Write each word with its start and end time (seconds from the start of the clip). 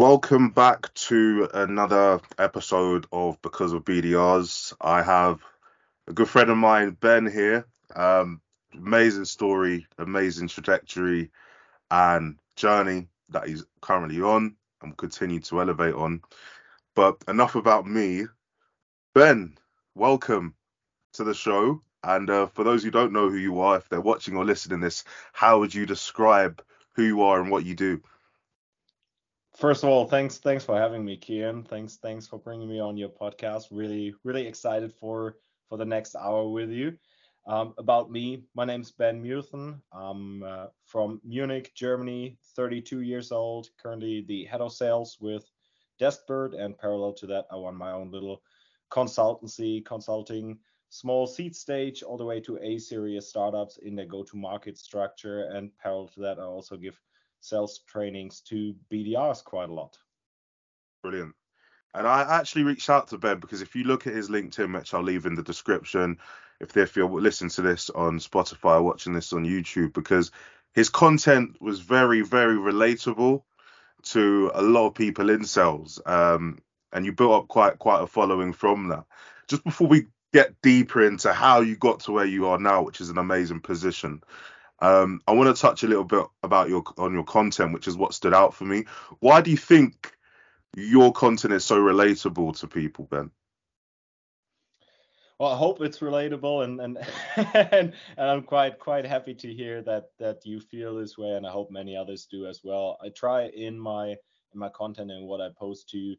Welcome 0.00 0.48
back 0.48 0.94
to 0.94 1.46
another 1.52 2.22
episode 2.38 3.06
of 3.12 3.36
Because 3.42 3.74
of 3.74 3.84
BDRs. 3.84 4.72
I 4.80 5.02
have 5.02 5.42
a 6.08 6.14
good 6.14 6.26
friend 6.26 6.48
of 6.48 6.56
mine, 6.56 6.96
Ben, 6.98 7.26
here. 7.26 7.66
Um, 7.94 8.40
amazing 8.72 9.26
story, 9.26 9.86
amazing 9.98 10.48
trajectory, 10.48 11.30
and 11.90 12.38
journey 12.56 13.08
that 13.28 13.46
he's 13.46 13.66
currently 13.82 14.22
on 14.22 14.56
and 14.80 14.92
will 14.92 14.96
continue 14.96 15.40
to 15.40 15.60
elevate 15.60 15.94
on. 15.94 16.22
But 16.94 17.18
enough 17.28 17.54
about 17.54 17.86
me. 17.86 18.24
Ben, 19.14 19.58
welcome 19.94 20.54
to 21.12 21.24
the 21.24 21.34
show. 21.34 21.82
And 22.02 22.30
uh, 22.30 22.46
for 22.46 22.64
those 22.64 22.82
who 22.82 22.90
don't 22.90 23.12
know 23.12 23.28
who 23.28 23.36
you 23.36 23.60
are, 23.60 23.76
if 23.76 23.90
they're 23.90 24.00
watching 24.00 24.38
or 24.38 24.46
listening 24.46 24.80
this, 24.80 25.04
how 25.34 25.58
would 25.58 25.74
you 25.74 25.84
describe 25.84 26.62
who 26.94 27.02
you 27.02 27.20
are 27.20 27.38
and 27.38 27.50
what 27.50 27.66
you 27.66 27.74
do? 27.74 28.00
First 29.60 29.84
of 29.84 29.90
all, 29.90 30.06
thanks 30.06 30.38
thanks 30.38 30.64
for 30.64 30.74
having 30.78 31.04
me, 31.04 31.18
Kian. 31.18 31.68
Thanks 31.68 31.98
thanks 31.98 32.26
for 32.26 32.38
bringing 32.38 32.66
me 32.66 32.80
on 32.80 32.96
your 32.96 33.10
podcast. 33.10 33.66
Really 33.70 34.14
really 34.24 34.46
excited 34.46 34.90
for 34.90 35.36
for 35.68 35.76
the 35.76 35.84
next 35.84 36.16
hour 36.16 36.48
with 36.48 36.70
you. 36.70 36.96
Um, 37.46 37.74
about 37.76 38.10
me, 38.10 38.44
my 38.54 38.64
name's 38.64 38.90
Ben 38.90 39.22
Meuthen. 39.22 39.78
I'm 39.92 40.42
uh, 40.42 40.68
from 40.86 41.20
Munich, 41.22 41.72
Germany. 41.74 42.38
32 42.56 43.02
years 43.02 43.32
old. 43.32 43.68
Currently 43.76 44.22
the 44.22 44.46
head 44.46 44.62
of 44.62 44.72
sales 44.72 45.18
with 45.20 45.44
Deskbird, 46.00 46.58
and 46.58 46.78
parallel 46.78 47.12
to 47.12 47.26
that, 47.26 47.44
I 47.52 47.56
run 47.56 47.76
my 47.76 47.92
own 47.92 48.10
little 48.10 48.42
consultancy, 48.90 49.84
consulting 49.84 50.58
small 50.88 51.26
seed 51.26 51.54
stage 51.54 52.02
all 52.02 52.16
the 52.16 52.24
way 52.24 52.40
to 52.40 52.58
A 52.62 52.78
series 52.78 53.26
startups 53.26 53.76
in 53.76 53.94
their 53.94 54.06
go-to-market 54.06 54.78
structure. 54.78 55.50
And 55.52 55.70
parallel 55.76 56.08
to 56.14 56.20
that, 56.20 56.38
I 56.38 56.44
also 56.44 56.78
give 56.78 56.98
sales 57.40 57.80
trainings 57.86 58.40
to 58.42 58.74
BDRs 58.92 59.44
quite 59.44 59.68
a 59.68 59.72
lot. 59.72 59.96
Brilliant. 61.02 61.34
And 61.94 62.06
I 62.06 62.38
actually 62.38 62.62
reached 62.62 62.88
out 62.88 63.08
to 63.08 63.18
Ben 63.18 63.40
because 63.40 63.62
if 63.62 63.74
you 63.74 63.84
look 63.84 64.06
at 64.06 64.14
his 64.14 64.28
LinkedIn, 64.28 64.74
which 64.74 64.94
I'll 64.94 65.02
leave 65.02 65.26
in 65.26 65.34
the 65.34 65.42
description, 65.42 66.18
if, 66.60 66.76
if 66.76 66.94
you're 66.94 67.08
listening 67.08 67.50
to 67.50 67.62
this 67.62 67.90
on 67.90 68.18
Spotify 68.18 68.76
or 68.76 68.82
watching 68.82 69.12
this 69.12 69.32
on 69.32 69.44
YouTube, 69.44 69.92
because 69.92 70.30
his 70.72 70.88
content 70.88 71.60
was 71.60 71.80
very, 71.80 72.20
very 72.20 72.56
relatable 72.56 73.42
to 74.02 74.50
a 74.54 74.62
lot 74.62 74.86
of 74.86 74.94
people 74.94 75.30
in 75.30 75.44
sales. 75.44 76.00
Um, 76.06 76.58
and 76.92 77.04
you 77.04 77.12
built 77.12 77.32
up 77.32 77.48
quite 77.48 77.78
quite 77.78 78.02
a 78.02 78.06
following 78.06 78.52
from 78.52 78.88
that. 78.88 79.04
Just 79.48 79.64
before 79.64 79.88
we 79.88 80.06
get 80.32 80.60
deeper 80.62 81.04
into 81.04 81.32
how 81.32 81.60
you 81.60 81.76
got 81.76 82.00
to 82.00 82.12
where 82.12 82.26
you 82.26 82.46
are 82.48 82.58
now, 82.58 82.82
which 82.82 83.00
is 83.00 83.10
an 83.10 83.18
amazing 83.18 83.60
position, 83.60 84.22
um, 84.80 85.20
I 85.26 85.32
want 85.32 85.54
to 85.54 85.60
touch 85.60 85.82
a 85.82 85.86
little 85.88 86.04
bit 86.04 86.24
about 86.42 86.68
your 86.68 86.82
on 86.96 87.12
your 87.12 87.24
content, 87.24 87.72
which 87.72 87.88
is 87.88 87.96
what 87.96 88.14
stood 88.14 88.34
out 88.34 88.54
for 88.54 88.64
me. 88.64 88.84
Why 89.20 89.40
do 89.40 89.50
you 89.50 89.56
think 89.56 90.16
your 90.76 91.12
content 91.12 91.52
is 91.52 91.64
so 91.64 91.78
relatable 91.78 92.58
to 92.60 92.66
people, 92.68 93.06
Ben? 93.10 93.30
Well, 95.38 95.52
I 95.52 95.56
hope 95.56 95.80
it's 95.80 96.00
relatable, 96.00 96.64
and 96.64 96.80
and 96.80 96.98
and, 97.72 97.94
and 98.16 98.30
I'm 98.30 98.42
quite 98.42 98.78
quite 98.78 99.06
happy 99.06 99.34
to 99.34 99.52
hear 99.52 99.82
that 99.82 100.10
that 100.18 100.44
you 100.44 100.60
feel 100.60 100.96
this 100.96 101.18
way, 101.18 101.30
and 101.30 101.46
I 101.46 101.50
hope 101.50 101.70
many 101.70 101.96
others 101.96 102.26
do 102.26 102.46
as 102.46 102.62
well. 102.62 102.98
I 103.02 103.08
try 103.10 103.46
in 103.48 103.78
my 103.78 104.08
in 104.52 104.58
my 104.58 104.68
content 104.68 105.10
and 105.10 105.26
what 105.26 105.40
I 105.40 105.48
post 105.58 105.88
to 105.90 106.16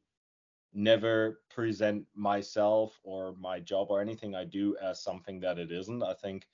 never 0.73 1.41
present 1.49 2.05
myself 2.15 2.99
or 3.03 3.35
my 3.37 3.59
job 3.59 3.87
or 3.89 4.01
anything 4.01 4.35
I 4.35 4.45
do 4.45 4.77
as 4.81 5.03
something 5.03 5.39
that 5.41 5.59
it 5.59 5.71
isn't. 5.71 6.01
I 6.01 6.13
think 6.13 6.47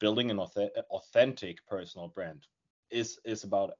building 0.00 0.30
an 0.30 0.40
authentic 0.40 1.64
personal 1.66 2.08
brand 2.08 2.46
is 2.90 3.18
is 3.24 3.44
about 3.44 3.72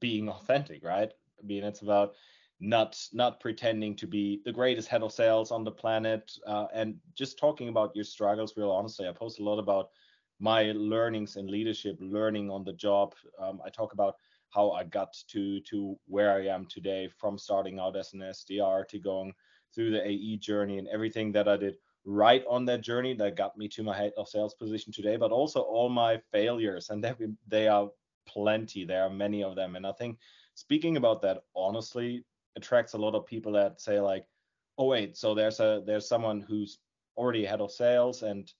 being 0.00 0.28
authentic, 0.28 0.84
right? 0.84 1.10
I 1.42 1.46
mean, 1.46 1.64
it's 1.64 1.82
about 1.82 2.14
not 2.62 2.96
not 3.12 3.40
pretending 3.40 3.96
to 3.96 4.06
be 4.06 4.40
the 4.44 4.52
greatest 4.52 4.88
head 4.88 5.02
of 5.02 5.12
sales 5.12 5.50
on 5.50 5.64
the 5.64 5.70
planet 5.70 6.30
uh, 6.46 6.66
and 6.72 6.94
just 7.14 7.38
talking 7.38 7.68
about 7.68 7.94
your 7.96 8.04
struggles 8.04 8.56
real 8.56 8.70
honestly 8.70 9.08
i 9.08 9.12
post 9.12 9.40
a 9.40 9.42
lot 9.42 9.58
about 9.58 9.88
my 10.38 10.72
learnings 10.76 11.36
in 11.36 11.48
leadership 11.48 11.96
learning 12.00 12.50
on 12.50 12.62
the 12.62 12.72
job 12.74 13.14
um, 13.40 13.60
i 13.66 13.68
talk 13.68 13.92
about 13.92 14.14
how 14.50 14.70
i 14.70 14.84
got 14.84 15.08
to 15.28 15.60
to 15.62 15.96
where 16.06 16.32
i 16.32 16.46
am 16.46 16.64
today 16.66 17.08
from 17.18 17.36
starting 17.36 17.80
out 17.80 17.96
as 17.96 18.12
an 18.12 18.20
sdr 18.20 18.86
to 18.86 18.98
going 19.00 19.32
through 19.74 19.90
the 19.90 20.06
ae 20.06 20.36
journey 20.36 20.78
and 20.78 20.86
everything 20.88 21.32
that 21.32 21.48
i 21.48 21.56
did 21.56 21.74
right 22.04 22.44
on 22.48 22.64
that 22.66 22.80
journey 22.80 23.14
that 23.14 23.36
got 23.36 23.56
me 23.56 23.68
to 23.68 23.82
my 23.82 23.96
head 23.96 24.12
of 24.16 24.28
sales 24.28 24.54
position 24.54 24.92
today, 24.92 25.16
but 25.16 25.30
also 25.30 25.60
all 25.60 25.88
my 25.88 26.20
failures, 26.32 26.90
and 26.90 27.02
they, 27.02 27.14
they 27.48 27.68
are 27.68 27.90
plenty. 28.26 28.84
There 28.84 29.04
are 29.04 29.10
many 29.10 29.42
of 29.42 29.56
them, 29.56 29.76
and 29.76 29.86
I 29.86 29.92
think 29.92 30.18
speaking 30.54 30.96
about 30.96 31.22
that 31.22 31.42
honestly 31.54 32.24
attracts 32.56 32.92
a 32.92 32.98
lot 32.98 33.14
of 33.14 33.26
people 33.26 33.52
that 33.52 33.80
say 33.80 34.00
like, 34.00 34.26
oh 34.78 34.86
wait, 34.86 35.16
so 35.16 35.34
there's 35.34 35.60
a 35.60 35.82
there's 35.86 36.08
someone 36.08 36.40
who's 36.40 36.78
already 37.16 37.44
head 37.44 37.60
of 37.60 37.70
sales 37.70 38.22
and 38.22 38.52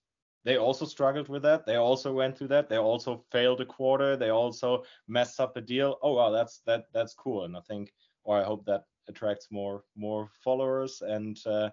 they 0.44 0.56
also 0.56 0.84
struggled 0.84 1.28
with 1.28 1.42
that. 1.42 1.66
They 1.66 1.76
also 1.76 2.12
went 2.12 2.36
through 2.36 2.48
that. 2.48 2.69
They 2.69 2.76
also 2.76 3.24
failed 3.30 3.60
a 3.60 3.66
quarter. 3.66 4.16
They 4.16 4.30
also 4.30 4.82
messed 5.06 5.41
up 5.41 5.56
a 5.56 5.60
deal. 5.60 5.98
Oh 6.03 6.14
wow, 6.14 6.30
that's 6.30 6.62
that 6.66 6.86
that's 6.92 7.14
cool. 7.14 7.44
And 7.44 7.56
I 7.56 7.60
think, 7.60 7.92
or 8.24 8.41
I 8.41 8.44
hope 8.44 8.64
that 8.66 8.84
attracts 9.09 9.48
more 9.50 9.84
more 9.94 10.30
followers 10.42 11.03
and 11.03 11.38
uh, 11.47 11.70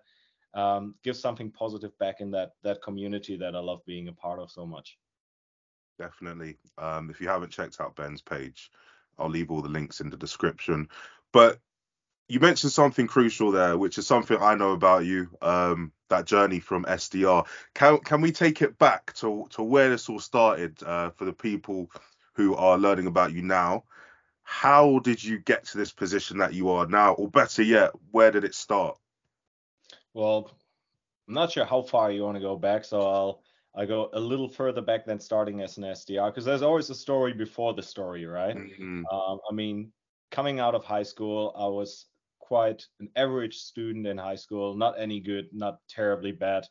um, 0.53 0.95
give 1.03 1.15
something 1.15 1.51
positive 1.51 1.97
back 1.99 2.21
in 2.21 2.31
that 2.31 2.51
that 2.63 2.81
community 2.81 3.37
that 3.37 3.55
I 3.55 3.59
love 3.59 3.85
being 3.85 4.07
a 4.07 4.13
part 4.13 4.39
of 4.39 4.51
so 4.51 4.65
much. 4.65 4.97
Definitely. 5.97 6.57
Um, 6.77 7.09
if 7.09 7.19
you 7.19 7.27
haven't 7.27 7.51
checked 7.51 7.81
out 7.81 7.95
Ben's 7.95 8.21
page, 8.21 8.71
I'll 9.17 9.29
leave 9.29 9.51
all 9.51 9.61
the 9.61 9.69
links 9.69 9.99
in 9.99 10.09
the 10.09 10.17
description. 10.17 10.87
But 11.33 11.59
you 12.29 12.39
mentioned 12.39 12.71
something 12.71 13.07
crucial 13.07 13.51
there, 13.51 13.77
which 13.77 13.97
is 13.97 14.07
something 14.07 14.37
I 14.39 14.55
know 14.55 14.71
about 14.71 15.05
you. 15.05 15.29
Um, 15.41 15.91
that 16.09 16.25
journey 16.25 16.59
from 16.59 16.85
SDR. 16.85 17.45
Can 17.73 17.99
can 17.99 18.21
we 18.21 18.31
take 18.31 18.61
it 18.61 18.77
back 18.77 19.13
to 19.13 19.45
to 19.51 19.63
where 19.63 19.89
this 19.89 20.09
all 20.09 20.19
started 20.19 20.81
uh, 20.83 21.11
for 21.11 21.25
the 21.25 21.33
people 21.33 21.89
who 22.33 22.55
are 22.55 22.77
learning 22.77 23.07
about 23.07 23.31
you 23.31 23.41
now? 23.41 23.83
How 24.43 24.99
did 24.99 25.23
you 25.23 25.39
get 25.39 25.65
to 25.67 25.77
this 25.77 25.91
position 25.91 26.39
that 26.39 26.53
you 26.53 26.69
are 26.69 26.87
now, 26.87 27.13
or 27.13 27.29
better 27.29 27.61
yet, 27.61 27.91
where 28.11 28.31
did 28.31 28.43
it 28.43 28.55
start? 28.55 28.97
Well, 30.13 30.51
I'm 31.27 31.33
not 31.33 31.51
sure 31.51 31.65
how 31.65 31.81
far 31.81 32.11
you 32.11 32.23
want 32.23 32.35
to 32.35 32.41
go 32.41 32.55
back, 32.55 32.83
so 32.83 33.01
I'll 33.01 33.43
I 33.75 33.85
go 33.85 34.09
a 34.13 34.19
little 34.19 34.49
further 34.49 34.81
back 34.81 35.05
than 35.05 35.19
starting 35.19 35.61
as 35.61 35.77
an 35.77 35.83
SDR 35.83 36.31
because 36.31 36.43
there's 36.45 36.63
always 36.63 36.89
a 36.89 36.95
story 36.95 37.33
before 37.33 37.73
the 37.73 37.83
story, 37.83 38.25
right? 38.25 38.55
Mm-hmm. 38.55 39.05
Um, 39.05 39.39
I 39.49 39.53
mean, 39.53 39.91
coming 40.31 40.59
out 40.59 40.75
of 40.75 40.83
high 40.83 41.03
school, 41.03 41.53
I 41.55 41.67
was 41.67 42.07
quite 42.39 42.83
an 42.99 43.09
average 43.15 43.57
student 43.57 44.07
in 44.07 44.17
high 44.17 44.35
school, 44.35 44.75
not 44.75 44.99
any 44.99 45.19
good, 45.19 45.49
not 45.53 45.77
terribly 45.87 46.31
bad, 46.31 46.65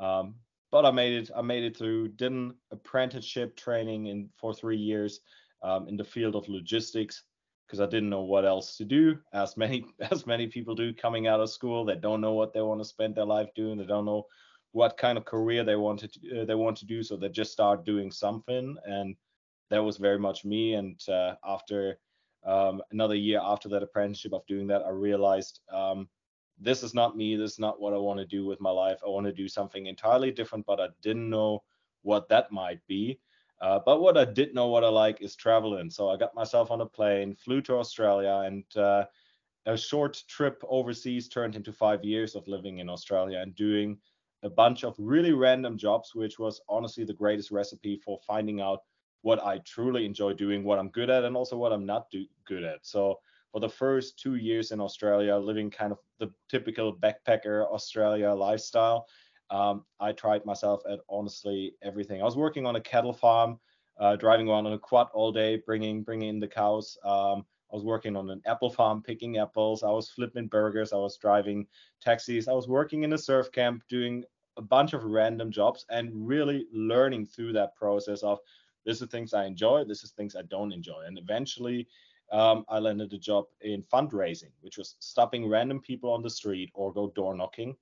um, 0.00 0.34
but 0.72 0.84
I 0.84 0.90
made 0.90 1.22
it. 1.22 1.30
I 1.34 1.42
made 1.42 1.62
it 1.62 1.76
through. 1.76 2.08
Did 2.08 2.32
an 2.32 2.54
apprenticeship 2.72 3.56
training 3.56 4.06
in 4.06 4.28
for 4.36 4.52
three 4.52 4.76
years 4.76 5.20
um, 5.62 5.88
in 5.88 5.96
the 5.96 6.04
field 6.04 6.34
of 6.34 6.48
logistics 6.48 7.22
because 7.70 7.80
I 7.80 7.86
didn't 7.86 8.10
know 8.10 8.22
what 8.22 8.44
else 8.44 8.76
to 8.78 8.84
do, 8.84 9.16
as 9.32 9.56
many 9.56 9.84
as 10.10 10.26
many 10.26 10.48
people 10.48 10.74
do 10.74 10.92
coming 10.92 11.28
out 11.28 11.40
of 11.40 11.50
school. 11.50 11.84
They 11.84 11.94
don't 11.94 12.20
know 12.20 12.32
what 12.32 12.52
they 12.52 12.62
want 12.62 12.80
to 12.80 12.84
spend 12.84 13.14
their 13.14 13.24
life 13.24 13.48
doing. 13.54 13.78
They 13.78 13.86
don't 13.86 14.04
know 14.04 14.26
what 14.72 14.96
kind 14.96 15.16
of 15.16 15.24
career 15.24 15.62
they 15.62 15.76
wanted 15.76 16.12
to, 16.14 16.42
uh, 16.42 16.44
they 16.44 16.54
want 16.56 16.76
to 16.78 16.86
do, 16.86 17.02
so 17.02 17.16
they 17.16 17.28
just 17.28 17.52
start 17.52 17.84
doing 17.84 18.10
something. 18.10 18.76
And 18.84 19.14
that 19.70 19.84
was 19.84 19.98
very 19.98 20.18
much 20.18 20.44
me. 20.44 20.74
And 20.74 21.00
uh, 21.08 21.34
after 21.44 21.98
um, 22.44 22.82
another 22.90 23.14
year 23.14 23.40
after 23.40 23.68
that 23.68 23.82
apprenticeship 23.84 24.32
of 24.32 24.46
doing 24.46 24.66
that, 24.68 24.82
I 24.82 24.90
realized 24.90 25.60
um, 25.72 26.08
this 26.58 26.82
is 26.82 26.92
not 26.92 27.16
me. 27.16 27.36
This 27.36 27.52
is 27.52 27.58
not 27.60 27.80
what 27.80 27.94
I 27.94 27.98
want 27.98 28.18
to 28.18 28.26
do 28.26 28.44
with 28.46 28.60
my 28.60 28.70
life. 28.70 28.98
I 29.04 29.08
want 29.08 29.26
to 29.26 29.32
do 29.32 29.46
something 29.48 29.86
entirely 29.86 30.32
different, 30.32 30.66
but 30.66 30.80
I 30.80 30.88
didn't 31.02 31.30
know 31.30 31.62
what 32.02 32.28
that 32.30 32.50
might 32.50 32.80
be. 32.88 33.20
Uh, 33.60 33.78
but 33.84 34.00
what 34.00 34.16
I 34.16 34.24
did 34.24 34.54
know 34.54 34.68
what 34.68 34.84
I 34.84 34.88
like 34.88 35.20
is 35.20 35.36
traveling. 35.36 35.90
So 35.90 36.08
I 36.08 36.16
got 36.16 36.34
myself 36.34 36.70
on 36.70 36.80
a 36.80 36.86
plane, 36.86 37.34
flew 37.34 37.60
to 37.62 37.76
Australia, 37.76 38.42
and 38.46 38.64
uh, 38.76 39.04
a 39.66 39.76
short 39.76 40.22
trip 40.28 40.62
overseas 40.68 41.28
turned 41.28 41.56
into 41.56 41.72
five 41.72 42.02
years 42.04 42.34
of 42.34 42.48
living 42.48 42.78
in 42.78 42.88
Australia 42.88 43.38
and 43.40 43.54
doing 43.54 43.98
a 44.42 44.48
bunch 44.48 44.84
of 44.84 44.94
really 44.98 45.32
random 45.32 45.76
jobs, 45.76 46.14
which 46.14 46.38
was 46.38 46.62
honestly 46.68 47.04
the 47.04 47.12
greatest 47.12 47.50
recipe 47.50 47.96
for 47.96 48.18
finding 48.26 48.60
out 48.60 48.80
what 49.22 49.42
I 49.44 49.58
truly 49.58 50.06
enjoy 50.06 50.32
doing, 50.32 50.64
what 50.64 50.78
I'm 50.78 50.88
good 50.88 51.10
at, 51.10 51.24
and 51.24 51.36
also 51.36 51.58
what 51.58 51.72
I'm 51.72 51.84
not 51.84 52.10
do- 52.10 52.26
good 52.46 52.64
at. 52.64 52.78
So 52.86 53.20
for 53.52 53.60
the 53.60 53.68
first 53.68 54.18
two 54.18 54.36
years 54.36 54.70
in 54.70 54.80
Australia, 54.80 55.36
living 55.36 55.70
kind 55.70 55.92
of 55.92 55.98
the 56.18 56.32
typical 56.48 56.96
backpacker 56.96 57.66
Australia 57.66 58.32
lifestyle, 58.32 59.06
um, 59.50 59.84
I 60.00 60.12
tried 60.12 60.44
myself 60.44 60.82
at 60.90 61.00
honestly 61.08 61.74
everything. 61.82 62.20
I 62.20 62.24
was 62.24 62.36
working 62.36 62.66
on 62.66 62.76
a 62.76 62.80
cattle 62.80 63.12
farm, 63.12 63.58
uh, 63.98 64.16
driving 64.16 64.48
around 64.48 64.66
on 64.66 64.72
a 64.72 64.78
quad 64.78 65.08
all 65.12 65.32
day, 65.32 65.56
bringing 65.56 66.02
bringing 66.02 66.28
in 66.28 66.40
the 66.40 66.48
cows. 66.48 66.96
Um, 67.04 67.44
I 67.72 67.76
was 67.76 67.84
working 67.84 68.16
on 68.16 68.30
an 68.30 68.42
apple 68.46 68.70
farm, 68.70 69.02
picking 69.02 69.38
apples. 69.38 69.82
I 69.82 69.90
was 69.90 70.10
flipping 70.10 70.48
burgers. 70.48 70.92
I 70.92 70.96
was 70.96 71.16
driving 71.16 71.66
taxis. 72.00 72.48
I 72.48 72.52
was 72.52 72.68
working 72.68 73.04
in 73.04 73.12
a 73.12 73.18
surf 73.18 73.50
camp, 73.52 73.82
doing 73.88 74.24
a 74.56 74.62
bunch 74.62 74.92
of 74.92 75.04
random 75.04 75.50
jobs, 75.50 75.86
and 75.90 76.10
really 76.26 76.66
learning 76.72 77.26
through 77.26 77.52
that 77.54 77.74
process 77.76 78.22
of 78.22 78.38
this 78.84 79.00
is 79.02 79.08
things 79.08 79.34
I 79.34 79.44
enjoy, 79.46 79.84
this 79.84 80.02
is 80.02 80.10
things 80.12 80.34
I 80.34 80.42
don't 80.42 80.72
enjoy, 80.72 81.02
and 81.06 81.18
eventually. 81.18 81.86
um, 82.32 82.64
I 82.68 82.78
landed 82.78 83.12
a 83.12 83.18
job 83.18 83.44
in 83.60 83.82
fundraising, 83.92 84.52
which 84.60 84.78
was 84.78 84.96
stopping 85.00 85.48
random 85.48 85.80
people 85.80 86.12
on 86.12 86.22
the 86.22 86.30
street 86.30 86.70
or 86.74 86.92
go 86.92 87.08
door 87.08 87.34
knocking 87.34 87.76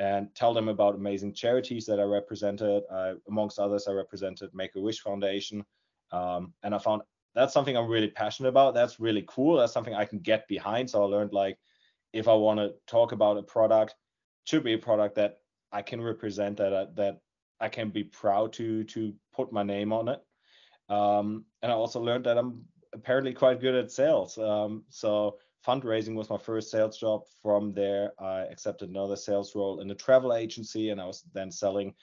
and 0.00 0.34
tell 0.34 0.54
them 0.54 0.68
about 0.68 0.94
amazing 0.94 1.34
charities 1.34 1.84
that 1.84 2.00
I 2.00 2.04
represented. 2.04 2.84
Uh, 2.90 3.12
amongst 3.28 3.58
others, 3.58 3.86
I 3.86 3.92
represented 3.92 4.48
Make 4.54 4.74
a 4.74 4.80
Wish 4.80 5.00
Foundation. 5.00 5.62
Um, 6.10 6.54
and 6.62 6.74
I 6.74 6.78
found 6.78 7.02
that's 7.34 7.52
something 7.52 7.76
I'm 7.76 7.86
really 7.86 8.08
passionate 8.08 8.48
about. 8.48 8.72
That's 8.72 8.98
really 8.98 9.24
cool. 9.28 9.58
That's 9.58 9.74
something 9.74 9.94
I 9.94 10.06
can 10.06 10.20
get 10.20 10.48
behind. 10.48 10.88
So 10.88 11.02
I 11.02 11.06
learned 11.06 11.34
like 11.34 11.58
if 12.14 12.28
I 12.28 12.32
want 12.32 12.58
to 12.60 12.72
talk 12.86 13.12
about 13.12 13.36
a 13.36 13.42
product, 13.42 13.94
should 14.44 14.64
be 14.64 14.72
a 14.72 14.78
product 14.78 15.16
that 15.16 15.40
I 15.70 15.82
can 15.82 16.00
represent 16.00 16.56
that 16.56 16.72
uh, 16.72 16.86
that 16.94 17.20
I 17.60 17.68
can 17.68 17.90
be 17.90 18.04
proud 18.04 18.54
to 18.54 18.84
to 18.84 19.12
put 19.34 19.52
my 19.52 19.62
name 19.62 19.92
on 19.92 20.08
it. 20.08 20.20
Um, 20.88 21.44
and 21.60 21.70
I 21.70 21.74
also 21.74 22.00
learned 22.00 22.24
that 22.24 22.38
I'm 22.38 22.64
apparently 22.94 23.34
quite 23.34 23.60
good 23.60 23.74
at 23.74 23.92
sales. 23.92 24.38
Um, 24.38 24.84
so 24.88 25.36
fundraising 25.66 26.14
was 26.14 26.30
my 26.30 26.38
first 26.38 26.70
sales 26.70 26.98
job. 26.98 27.22
From 27.42 27.72
there, 27.72 28.12
I 28.18 28.40
accepted 28.42 28.88
another 28.88 29.16
sales 29.16 29.54
role 29.54 29.80
in 29.80 29.90
a 29.90 29.94
travel 29.94 30.34
agency, 30.34 30.90
and 30.90 31.00
I 31.00 31.06
was 31.06 31.24
then 31.32 31.50
selling 31.50 31.94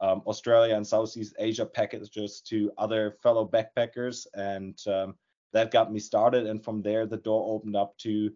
um, 0.00 0.22
Australia 0.26 0.76
and 0.76 0.86
Southeast 0.86 1.34
Asia 1.38 1.64
packages 1.64 2.40
to 2.42 2.70
other 2.78 3.16
fellow 3.22 3.48
backpackers, 3.48 4.26
and 4.34 4.78
um, 4.86 5.14
that 5.52 5.70
got 5.70 5.92
me 5.92 5.98
started. 5.98 6.46
And 6.46 6.62
from 6.62 6.82
there, 6.82 7.06
the 7.06 7.16
door 7.16 7.54
opened 7.54 7.76
up 7.76 7.96
to 7.98 8.30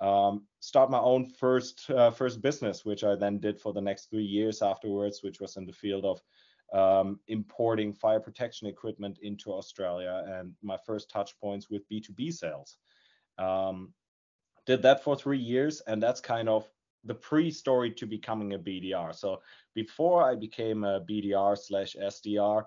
um, 0.00 0.46
start 0.60 0.90
my 0.90 1.00
own 1.00 1.26
first 1.26 1.90
uh, 1.90 2.10
first 2.10 2.40
business, 2.42 2.84
which 2.84 3.04
I 3.04 3.16
then 3.16 3.38
did 3.38 3.60
for 3.60 3.72
the 3.72 3.80
next 3.80 4.10
three 4.10 4.24
years 4.24 4.62
afterwards, 4.62 5.22
which 5.22 5.40
was 5.40 5.56
in 5.56 5.66
the 5.66 5.72
field 5.72 6.04
of 6.04 6.20
um, 6.72 7.18
importing 7.28 7.92
fire 7.94 8.20
protection 8.20 8.68
equipment 8.68 9.18
into 9.22 9.52
Australia, 9.52 10.24
and 10.28 10.52
my 10.62 10.76
first 10.84 11.10
touch 11.10 11.32
points 11.40 11.70
with 11.70 11.88
B2B 11.88 12.32
sales. 12.32 12.76
Um, 13.38 13.94
did 14.68 14.82
that 14.82 15.02
for 15.02 15.16
three 15.16 15.38
years, 15.38 15.80
and 15.86 16.00
that's 16.02 16.20
kind 16.20 16.46
of 16.46 16.68
the 17.04 17.14
pre-story 17.14 17.90
to 17.92 18.04
becoming 18.04 18.52
a 18.52 18.58
BDR. 18.58 19.14
So 19.14 19.40
before 19.74 20.30
I 20.30 20.34
became 20.34 20.84
a 20.84 21.00
BDR 21.00 21.56
slash 21.56 21.96
SDR, 21.98 22.64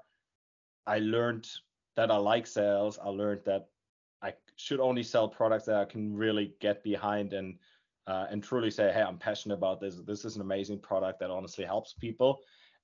I 0.87 0.97
learned 0.97 1.47
that 1.95 2.09
I 2.09 2.17
like 2.17 2.47
sales. 2.47 2.97
I 2.97 3.09
learned 3.09 3.41
that 3.45 3.67
I 4.23 4.33
should 4.55 4.79
only 4.79 5.03
sell 5.03 5.27
products 5.27 5.65
that 5.65 5.75
I 5.75 5.85
can 5.85 6.15
really 6.15 6.55
get 6.59 6.83
behind 6.83 7.33
and 7.33 7.59
uh, 8.07 8.25
and 8.31 8.43
truly 8.43 8.71
say, 8.71 8.91
hey, 8.91 9.03
I'm 9.03 9.19
passionate 9.19 9.53
about 9.53 9.79
this. 9.79 9.97
This 10.07 10.25
is 10.25 10.35
an 10.35 10.41
amazing 10.41 10.79
product 10.79 11.19
that 11.19 11.29
honestly 11.29 11.65
helps 11.65 11.93
people. 11.93 12.39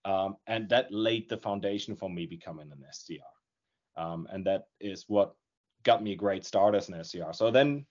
Um, 0.06 0.38
and 0.46 0.70
that 0.70 0.94
laid 0.94 1.28
the 1.28 1.38
foundation 1.38 1.96
for 1.96 2.08
me 2.08 2.28
becoming 2.28 2.72
an 2.72 2.86
SDR. 2.88 4.02
Um, 4.02 4.28
and 4.32 4.46
that 4.46 4.68
is 4.80 5.06
what 5.08 5.34
got 5.82 6.04
me 6.04 6.12
a 6.12 6.16
great 6.16 6.46
start 6.46 6.76
as 6.76 6.88
an 6.88 6.96
SDR. 6.96 7.36
So 7.36 7.50
then 7.50 7.88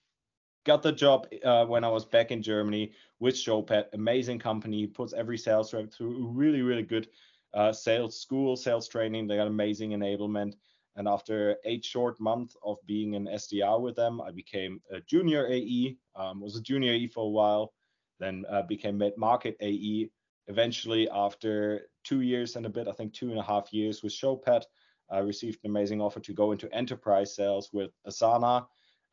got 0.67 0.83
the 0.83 0.91
job 0.91 1.27
uh, 1.45 1.65
when 1.65 1.85
I 1.85 1.87
was 1.87 2.03
back 2.03 2.29
in 2.29 2.43
Germany 2.43 2.91
with 3.19 3.35
Showpad, 3.35 3.85
amazing 3.93 4.37
company, 4.37 4.85
puts 4.85 5.13
every 5.13 5.37
sales 5.37 5.73
rep 5.73 5.91
through 5.91 6.27
really, 6.27 6.61
really 6.61 6.83
good 6.83 7.07
uh, 7.53 7.71
sales 7.71 8.19
school, 8.19 8.57
sales 8.57 8.89
training. 8.89 9.27
They 9.27 9.37
got 9.37 9.47
amazing 9.47 9.91
enablement. 9.91 10.55
And 10.97 11.07
after 11.07 11.55
eight 11.63 11.85
short 11.85 12.19
months 12.19 12.57
of 12.63 12.75
being 12.85 13.15
an 13.15 13.27
SDR 13.27 13.79
with 13.79 13.95
them, 13.95 14.19
I 14.19 14.31
became 14.31 14.81
a 14.91 14.99
junior 14.99 15.47
AE, 15.47 15.95
um, 16.17 16.41
was 16.41 16.57
a 16.57 16.61
junior 16.61 16.91
AE 16.91 17.07
for 17.07 17.23
a 17.23 17.29
while, 17.29 17.73
then 18.19 18.43
uh, 18.49 18.63
became 18.63 18.97
mid-market 18.97 19.55
AE. 19.61 20.09
Eventually, 20.47 21.09
after 21.09 21.87
two 22.03 22.21
years 22.21 22.57
and 22.57 22.65
a 22.65 22.69
bit, 22.69 22.89
I 22.89 22.91
think 22.91 23.13
two 23.13 23.29
and 23.29 23.39
a 23.39 23.43
half 23.43 23.71
years 23.71 24.03
with 24.03 24.11
Showpad, 24.11 24.63
I 25.09 25.19
received 25.19 25.59
an 25.63 25.69
amazing 25.69 26.01
offer 26.01 26.19
to 26.19 26.33
go 26.33 26.51
into 26.51 26.73
enterprise 26.73 27.33
sales 27.33 27.69
with 27.71 27.91
Asana 28.05 28.65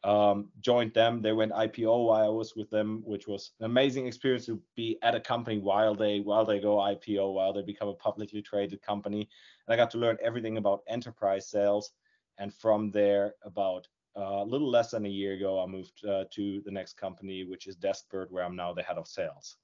um, 0.04 0.48
joined 0.60 0.92
them. 0.92 1.22
They 1.22 1.32
went 1.32 1.52
IPO 1.52 2.06
while 2.06 2.26
I 2.26 2.28
was 2.28 2.54
with 2.54 2.68
them, 2.70 3.02
which 3.04 3.26
was 3.26 3.52
an 3.58 3.66
amazing 3.66 4.06
experience 4.06 4.44
to 4.46 4.60
be 4.76 4.98
at 5.02 5.14
a 5.14 5.20
company 5.20 5.58
while 5.58 5.94
they 5.94 6.20
while 6.20 6.44
they 6.44 6.60
go 6.60 6.76
IPO, 6.76 7.32
while 7.32 7.52
they 7.52 7.62
become 7.62 7.88
a 7.88 7.94
publicly 7.94 8.42
traded 8.42 8.82
company. 8.82 9.28
And 9.66 9.74
I 9.74 9.76
got 9.76 9.90
to 9.92 9.98
learn 9.98 10.18
everything 10.22 10.58
about 10.58 10.82
enterprise 10.88 11.48
sales. 11.48 11.92
And 12.36 12.52
from 12.52 12.90
there, 12.90 13.34
about 13.44 13.88
uh, 14.16 14.42
a 14.42 14.44
little 14.44 14.70
less 14.70 14.90
than 14.90 15.06
a 15.06 15.08
year 15.08 15.34
ago, 15.34 15.62
I 15.62 15.66
moved 15.66 16.04
uh, 16.04 16.24
to 16.32 16.60
the 16.64 16.70
next 16.70 16.96
company, 16.96 17.44
which 17.44 17.66
is 17.66 17.76
Deskbird, 17.76 18.30
where 18.30 18.44
I'm 18.44 18.56
now 18.56 18.74
the 18.74 18.82
head 18.82 18.98
of 18.98 19.08
sales. 19.08 19.56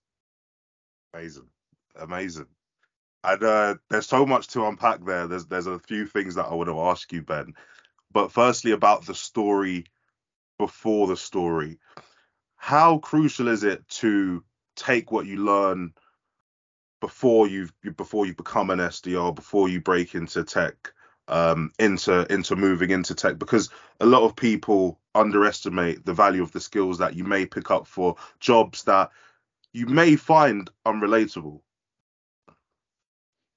Amazing, 1.12 1.48
amazing. 1.96 2.46
And 3.24 3.42
uh, 3.42 3.74
there's 3.90 4.06
so 4.06 4.24
much 4.24 4.48
to 4.48 4.66
unpack 4.66 5.04
there. 5.04 5.26
There's 5.26 5.44
there's 5.44 5.66
a 5.66 5.78
few 5.78 6.06
things 6.06 6.36
that 6.36 6.46
I 6.46 6.54
want 6.54 6.70
to 6.70 6.80
ask 6.80 7.12
you, 7.12 7.20
Ben. 7.20 7.52
But 8.10 8.32
firstly, 8.32 8.70
about 8.70 9.04
the 9.04 9.14
story 9.14 9.84
before 10.60 11.06
the 11.06 11.16
story. 11.16 11.78
How 12.56 12.98
crucial 12.98 13.48
is 13.48 13.64
it 13.64 13.88
to 14.00 14.44
take 14.76 15.10
what 15.10 15.24
you 15.24 15.38
learn 15.38 15.94
before 17.00 17.48
you 17.48 17.70
before 17.96 18.26
you 18.26 18.34
become 18.34 18.68
an 18.68 18.78
SDR, 18.78 19.34
before 19.34 19.70
you 19.70 19.80
break 19.80 20.14
into 20.14 20.44
tech, 20.44 20.92
um, 21.28 21.72
into 21.78 22.30
into 22.30 22.56
moving 22.56 22.90
into 22.90 23.14
tech? 23.14 23.38
Because 23.38 23.70
a 24.00 24.06
lot 24.06 24.22
of 24.22 24.36
people 24.36 25.00
underestimate 25.14 26.04
the 26.04 26.12
value 26.12 26.42
of 26.42 26.52
the 26.52 26.60
skills 26.60 26.98
that 26.98 27.16
you 27.16 27.24
may 27.24 27.46
pick 27.46 27.70
up 27.70 27.86
for 27.86 28.16
jobs 28.38 28.84
that 28.84 29.10
you 29.72 29.86
may 29.86 30.14
find 30.14 30.70
unrelatable. 30.86 31.62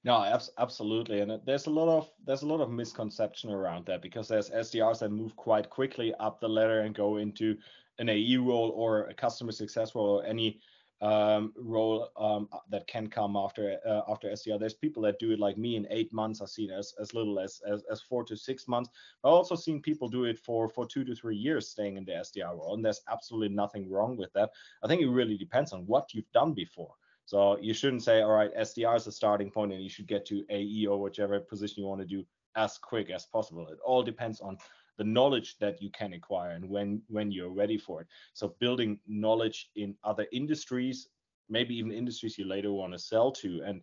No, 0.04 0.22
absolutely, 0.58 1.20
and 1.20 1.40
there's 1.46 1.66
a 1.66 1.70
lot 1.70 1.88
of 1.88 2.12
there's 2.24 2.42
a 2.42 2.46
lot 2.46 2.60
of 2.60 2.70
misconception 2.70 3.50
around 3.50 3.86
that 3.86 4.02
because 4.02 4.28
there's 4.28 4.50
SDRs 4.50 4.98
that 4.98 5.08
move 5.10 5.34
quite 5.34 5.70
quickly 5.70 6.12
up 6.16 6.40
the 6.40 6.48
ladder 6.48 6.80
and 6.80 6.94
go 6.94 7.16
into 7.16 7.56
an 7.98 8.10
AE 8.10 8.36
role 8.36 8.70
or 8.70 9.04
a 9.06 9.14
customer 9.14 9.50
success 9.52 9.94
role 9.94 10.20
or 10.20 10.24
any 10.26 10.60
um, 11.00 11.54
role 11.56 12.10
um, 12.16 12.50
that 12.68 12.86
can 12.86 13.08
come 13.08 13.34
after 13.34 13.80
uh, 13.86 14.02
after 14.06 14.28
SDR. 14.30 14.58
There's 14.58 14.74
people 14.74 15.02
that 15.04 15.18
do 15.18 15.30
it 15.30 15.38
like 15.40 15.56
me 15.56 15.74
in 15.76 15.86
eight 15.88 16.12
months. 16.12 16.42
I've 16.42 16.50
seen 16.50 16.70
as 16.70 16.92
as 17.00 17.14
little 17.14 17.38
as, 17.40 17.62
as 17.66 17.82
as 17.90 18.02
four 18.02 18.24
to 18.24 18.36
six 18.36 18.68
months. 18.68 18.90
I've 19.24 19.32
also 19.32 19.54
seen 19.54 19.80
people 19.80 20.08
do 20.10 20.24
it 20.24 20.38
for 20.38 20.68
for 20.68 20.86
two 20.86 21.04
to 21.04 21.14
three 21.14 21.36
years, 21.36 21.70
staying 21.70 21.96
in 21.96 22.04
the 22.04 22.12
SDR 22.12 22.54
role, 22.54 22.74
and 22.74 22.84
there's 22.84 23.00
absolutely 23.08 23.54
nothing 23.56 23.88
wrong 23.90 24.18
with 24.18 24.34
that. 24.34 24.50
I 24.82 24.86
think 24.86 25.00
it 25.00 25.08
really 25.08 25.38
depends 25.38 25.72
on 25.72 25.86
what 25.86 26.12
you've 26.12 26.30
done 26.32 26.52
before. 26.52 26.94
So 27.26 27.58
you 27.58 27.72
shouldn't 27.72 28.02
say, 28.02 28.20
all 28.20 28.32
right, 28.32 28.50
SDR 28.56 28.96
is 28.96 29.04
the 29.04 29.12
starting 29.12 29.50
point 29.50 29.72
and 29.72 29.82
you 29.82 29.88
should 29.88 30.06
get 30.06 30.26
to 30.26 30.44
AE 30.50 30.86
or 30.86 31.00
whichever 31.00 31.40
position 31.40 31.82
you 31.82 31.88
want 31.88 32.00
to 32.00 32.06
do 32.06 32.24
as 32.56 32.78
quick 32.78 33.10
as 33.10 33.26
possible. 33.26 33.66
It 33.68 33.78
all 33.84 34.02
depends 34.02 34.40
on 34.40 34.56
the 34.96 35.04
knowledge 35.04 35.56
that 35.58 35.82
you 35.82 35.90
can 35.90 36.12
acquire 36.12 36.52
and 36.52 36.68
when 36.68 37.02
when 37.08 37.32
you're 37.32 37.50
ready 37.50 37.78
for 37.78 38.00
it. 38.02 38.06
So 38.32 38.54
building 38.60 39.00
knowledge 39.06 39.70
in 39.74 39.96
other 40.04 40.26
industries, 40.32 41.08
maybe 41.48 41.74
even 41.76 41.90
industries 41.90 42.38
you 42.38 42.46
later 42.46 42.72
want 42.72 42.92
to 42.92 42.98
sell 42.98 43.32
to, 43.32 43.62
and 43.64 43.82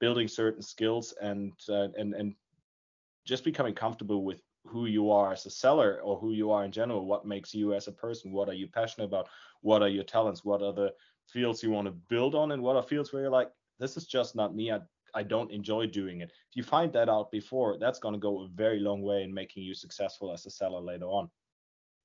building 0.00 0.28
certain 0.28 0.62
skills 0.62 1.14
and 1.20 1.52
uh, 1.68 1.88
and 1.96 2.14
and 2.14 2.34
just 3.24 3.44
becoming 3.44 3.74
comfortable 3.74 4.24
with 4.24 4.40
who 4.66 4.86
you 4.86 5.10
are 5.10 5.32
as 5.32 5.46
a 5.46 5.50
seller 5.50 6.00
or 6.02 6.18
who 6.18 6.32
you 6.32 6.50
are 6.50 6.64
in 6.64 6.72
general. 6.72 7.06
What 7.06 7.26
makes 7.26 7.54
you 7.54 7.74
as 7.74 7.86
a 7.88 7.92
person? 7.92 8.32
What 8.32 8.48
are 8.48 8.54
you 8.54 8.66
passionate 8.66 9.06
about? 9.06 9.28
What 9.60 9.82
are 9.82 9.88
your 9.88 10.04
talents? 10.04 10.44
What 10.44 10.62
are 10.62 10.72
the 10.72 10.92
fields 11.32 11.62
you 11.62 11.70
want 11.70 11.86
to 11.86 11.92
build 11.92 12.34
on 12.34 12.52
and 12.52 12.62
what 12.62 12.76
are 12.76 12.82
fields 12.82 13.12
where 13.12 13.22
you're 13.22 13.30
like, 13.30 13.50
this 13.78 13.96
is 13.96 14.06
just 14.06 14.34
not 14.34 14.54
me. 14.54 14.72
I, 14.72 14.80
I 15.14 15.22
don't 15.22 15.50
enjoy 15.50 15.86
doing 15.86 16.20
it. 16.20 16.30
If 16.50 16.56
you 16.56 16.62
find 16.62 16.92
that 16.92 17.08
out 17.08 17.30
before, 17.30 17.78
that's 17.78 17.98
going 17.98 18.14
to 18.14 18.20
go 18.20 18.42
a 18.42 18.48
very 18.48 18.80
long 18.80 19.02
way 19.02 19.22
in 19.22 19.32
making 19.32 19.62
you 19.62 19.74
successful 19.74 20.32
as 20.32 20.46
a 20.46 20.50
seller 20.50 20.80
later 20.80 21.06
on. 21.06 21.30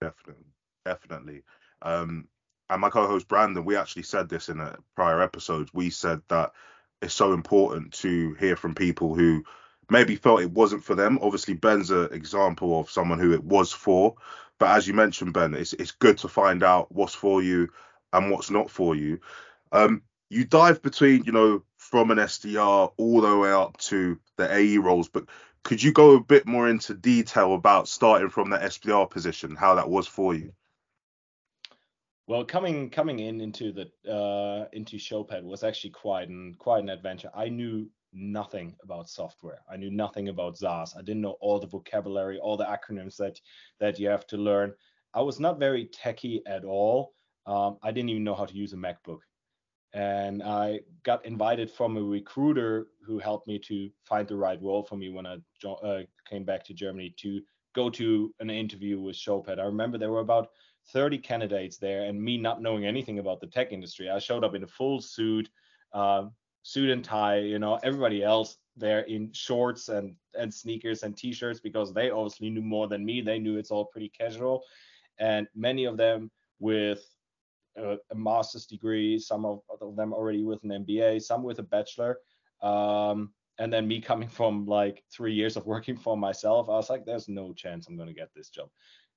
Definitely. 0.01 0.45
Definitely. 0.85 1.43
Um, 1.81 2.27
and 2.69 2.81
my 2.81 2.89
co-host 2.89 3.27
Brandon, 3.27 3.65
we 3.65 3.75
actually 3.75 4.03
said 4.03 4.29
this 4.29 4.49
in 4.49 4.59
a 4.59 4.77
prior 4.95 5.21
episode. 5.21 5.69
We 5.73 5.89
said 5.89 6.21
that 6.29 6.51
it's 7.01 7.13
so 7.13 7.33
important 7.33 7.93
to 7.93 8.33
hear 8.35 8.55
from 8.55 8.73
people 8.73 9.13
who 9.13 9.43
maybe 9.89 10.15
felt 10.15 10.41
it 10.41 10.51
wasn't 10.51 10.83
for 10.83 10.95
them. 10.95 11.19
Obviously, 11.21 11.53
Ben's 11.53 11.91
an 11.91 12.09
example 12.11 12.79
of 12.79 12.89
someone 12.89 13.19
who 13.19 13.33
it 13.33 13.43
was 13.43 13.71
for. 13.71 14.15
But 14.59 14.77
as 14.77 14.87
you 14.87 14.93
mentioned, 14.93 15.33
Ben, 15.33 15.53
it's 15.53 15.73
it's 15.73 15.91
good 15.91 16.17
to 16.19 16.27
find 16.27 16.63
out 16.63 16.91
what's 16.91 17.15
for 17.15 17.41
you 17.41 17.69
and 18.13 18.31
what's 18.31 18.49
not 18.49 18.69
for 18.69 18.95
you. 18.95 19.19
Um, 19.71 20.03
you 20.29 20.45
dive 20.45 20.81
between, 20.81 21.23
you 21.25 21.31
know, 21.31 21.63
from 21.77 22.11
an 22.11 22.17
SDR 22.17 22.93
all 22.95 23.21
the 23.21 23.37
way 23.37 23.51
up 23.51 23.77
to 23.77 24.19
the 24.37 24.51
AE 24.51 24.77
roles, 24.77 25.09
but 25.09 25.25
could 25.63 25.81
you 25.81 25.91
go 25.91 26.15
a 26.15 26.23
bit 26.23 26.45
more 26.45 26.67
into 26.69 26.93
detail 26.93 27.53
about 27.53 27.87
starting 27.87 28.29
from 28.29 28.49
the 28.49 28.57
SDR 28.57 29.09
position, 29.09 29.55
how 29.55 29.75
that 29.75 29.89
was 29.89 30.07
for 30.07 30.33
you? 30.33 30.53
Well, 32.27 32.45
coming 32.45 32.89
coming 32.89 33.19
in 33.19 33.41
into 33.41 33.73
the 33.73 34.11
uh, 34.11 34.67
into 34.71 34.97
Showpad 34.97 35.43
was 35.43 35.63
actually 35.63 35.89
quite 35.89 36.29
an 36.29 36.55
quite 36.57 36.81
an 36.81 36.89
adventure. 36.89 37.29
I 37.35 37.49
knew 37.49 37.89
nothing 38.13 38.75
about 38.81 39.09
software. 39.09 39.59
I 39.69 39.75
knew 39.75 39.91
nothing 39.91 40.29
about 40.29 40.57
SaaS. 40.57 40.95
I 40.97 41.01
didn't 41.01 41.21
know 41.21 41.37
all 41.41 41.59
the 41.59 41.67
vocabulary, 41.67 42.39
all 42.39 42.55
the 42.55 42.65
acronyms 42.65 43.17
that 43.17 43.39
that 43.79 43.99
you 43.99 44.07
have 44.07 44.25
to 44.27 44.37
learn. 44.37 44.73
I 45.13 45.21
was 45.21 45.39
not 45.39 45.59
very 45.59 45.85
techy 45.85 46.41
at 46.47 46.63
all. 46.63 47.13
Um, 47.45 47.77
I 47.83 47.91
didn't 47.91 48.09
even 48.09 48.23
know 48.23 48.35
how 48.35 48.45
to 48.45 48.55
use 48.55 48.73
a 48.73 48.77
MacBook. 48.77 49.19
And 49.93 50.41
I 50.41 50.79
got 51.03 51.25
invited 51.25 51.69
from 51.69 51.97
a 51.97 52.01
recruiter 52.01 52.87
who 53.05 53.19
helped 53.19 53.47
me 53.47 53.59
to 53.59 53.89
find 54.03 54.27
the 54.27 54.35
right 54.35 54.61
role 54.61 54.83
for 54.83 54.95
me 54.95 55.09
when 55.09 55.27
I 55.27 55.37
jo- 55.61 55.75
uh, 55.75 56.03
came 56.27 56.43
back 56.43 56.63
to 56.65 56.73
Germany 56.73 57.13
to 57.17 57.41
go 57.75 57.89
to 57.91 58.33
an 58.39 58.49
interview 58.49 58.99
with 58.99 59.15
Showpad. 59.15 59.59
I 59.59 59.63
remember 59.63 59.97
there 59.97 60.11
were 60.11 60.21
about 60.21 60.49
30 60.91 61.17
candidates 61.19 61.77
there, 61.77 62.03
and 62.03 62.21
me 62.21 62.37
not 62.37 62.61
knowing 62.61 62.85
anything 62.85 63.19
about 63.19 63.39
the 63.39 63.47
tech 63.47 63.71
industry, 63.71 64.09
I 64.09 64.19
showed 64.19 64.43
up 64.43 64.55
in 64.55 64.63
a 64.63 64.67
full 64.67 64.99
suit, 64.99 65.49
uh, 65.93 66.25
suit 66.63 66.89
and 66.89 67.03
tie. 67.03 67.39
You 67.39 67.59
know, 67.59 67.79
everybody 67.83 68.23
else 68.23 68.57
there 68.75 69.01
in 69.01 69.31
shorts 69.33 69.89
and 69.89 70.15
and 70.37 70.51
sneakers 70.51 71.03
and 71.03 71.15
t-shirts 71.15 71.59
because 71.59 71.93
they 71.93 72.09
obviously 72.09 72.49
knew 72.49 72.61
more 72.61 72.87
than 72.87 73.05
me. 73.05 73.21
They 73.21 73.39
knew 73.39 73.57
it's 73.57 73.71
all 73.71 73.85
pretty 73.85 74.09
casual, 74.09 74.63
and 75.19 75.47
many 75.55 75.85
of 75.85 75.97
them 75.97 76.31
with 76.59 77.12
a, 77.77 77.97
a 78.11 78.15
master's 78.15 78.65
degree, 78.65 79.19
some 79.19 79.45
of, 79.45 79.61
of 79.81 79.95
them 79.95 80.13
already 80.13 80.43
with 80.43 80.63
an 80.63 80.85
MBA, 80.85 81.21
some 81.21 81.43
with 81.43 81.59
a 81.59 81.63
bachelor. 81.63 82.17
Um, 82.61 83.33
and 83.59 83.71
then 83.71 83.87
me 83.87 84.01
coming 84.01 84.29
from 84.29 84.65
like 84.65 85.03
three 85.11 85.33
years 85.33 85.57
of 85.57 85.65
working 85.65 85.95
for 85.95 86.17
myself, 86.17 86.69
I 86.69 86.73
was 86.73 86.89
like, 86.89 87.05
there's 87.05 87.29
no 87.29 87.53
chance 87.53 87.87
I'm 87.87 87.97
going 87.97 88.07
to 88.07 88.13
get 88.13 88.29
this 88.35 88.49
job. 88.49 88.69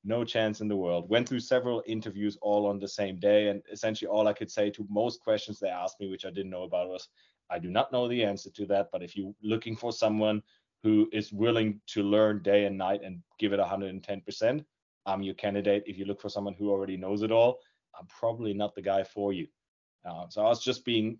No 0.05 0.25
chance 0.25 0.61
in 0.61 0.69
the 0.69 0.77
world. 0.77 1.09
Went 1.09 1.29
through 1.29 1.41
several 1.41 1.83
interviews 1.87 2.37
all 2.43 2.67
on 2.67 2.79
the 2.79 2.89
same 2.89 3.19
day. 3.19 3.49
And 3.49 3.63
essentially, 3.73 4.09
all 4.09 4.29
I 4.29 4.35
could 4.35 4.51
say 4.51 4.71
to 4.71 4.87
most 4.89 5.21
questions 5.21 5.59
they 5.59 5.69
asked 5.69 5.99
me, 6.01 6.09
which 6.09 6.25
I 6.25 6.31
didn't 6.31 6.51
know 6.51 6.65
about, 6.65 6.89
was 6.89 7.09
I 7.51 7.59
do 7.59 7.71
not 7.71 7.93
know 7.93 8.09
the 8.09 8.23
answer 8.23 8.51
to 8.51 8.67
that. 8.67 8.89
But 8.93 9.03
if 9.03 9.17
you're 9.17 9.33
looking 9.43 9.75
for 9.75 9.91
someone 9.93 10.43
who 10.83 11.09
is 11.13 11.33
willing 11.33 11.81
to 11.89 12.03
learn 12.03 12.43
day 12.43 12.67
and 12.67 12.77
night 12.77 13.01
and 13.03 13.21
give 13.39 13.53
it 13.53 13.59
110%, 13.59 14.65
I'm 15.07 15.23
your 15.23 15.35
candidate. 15.35 15.85
If 15.87 15.99
you 15.99 16.05
look 16.05 16.21
for 16.21 16.29
someone 16.29 16.55
who 16.55 16.71
already 16.71 16.97
knows 16.97 17.23
it 17.23 17.33
all, 17.33 17.59
I'm 17.99 18.07
probably 18.07 18.55
not 18.55 18.75
the 18.75 18.83
guy 18.83 19.03
for 19.03 19.33
you. 19.33 19.47
Uh, 20.05 20.26
so 20.29 20.45
I 20.45 20.49
was 20.49 20.62
just 20.62 20.85
being 20.85 21.19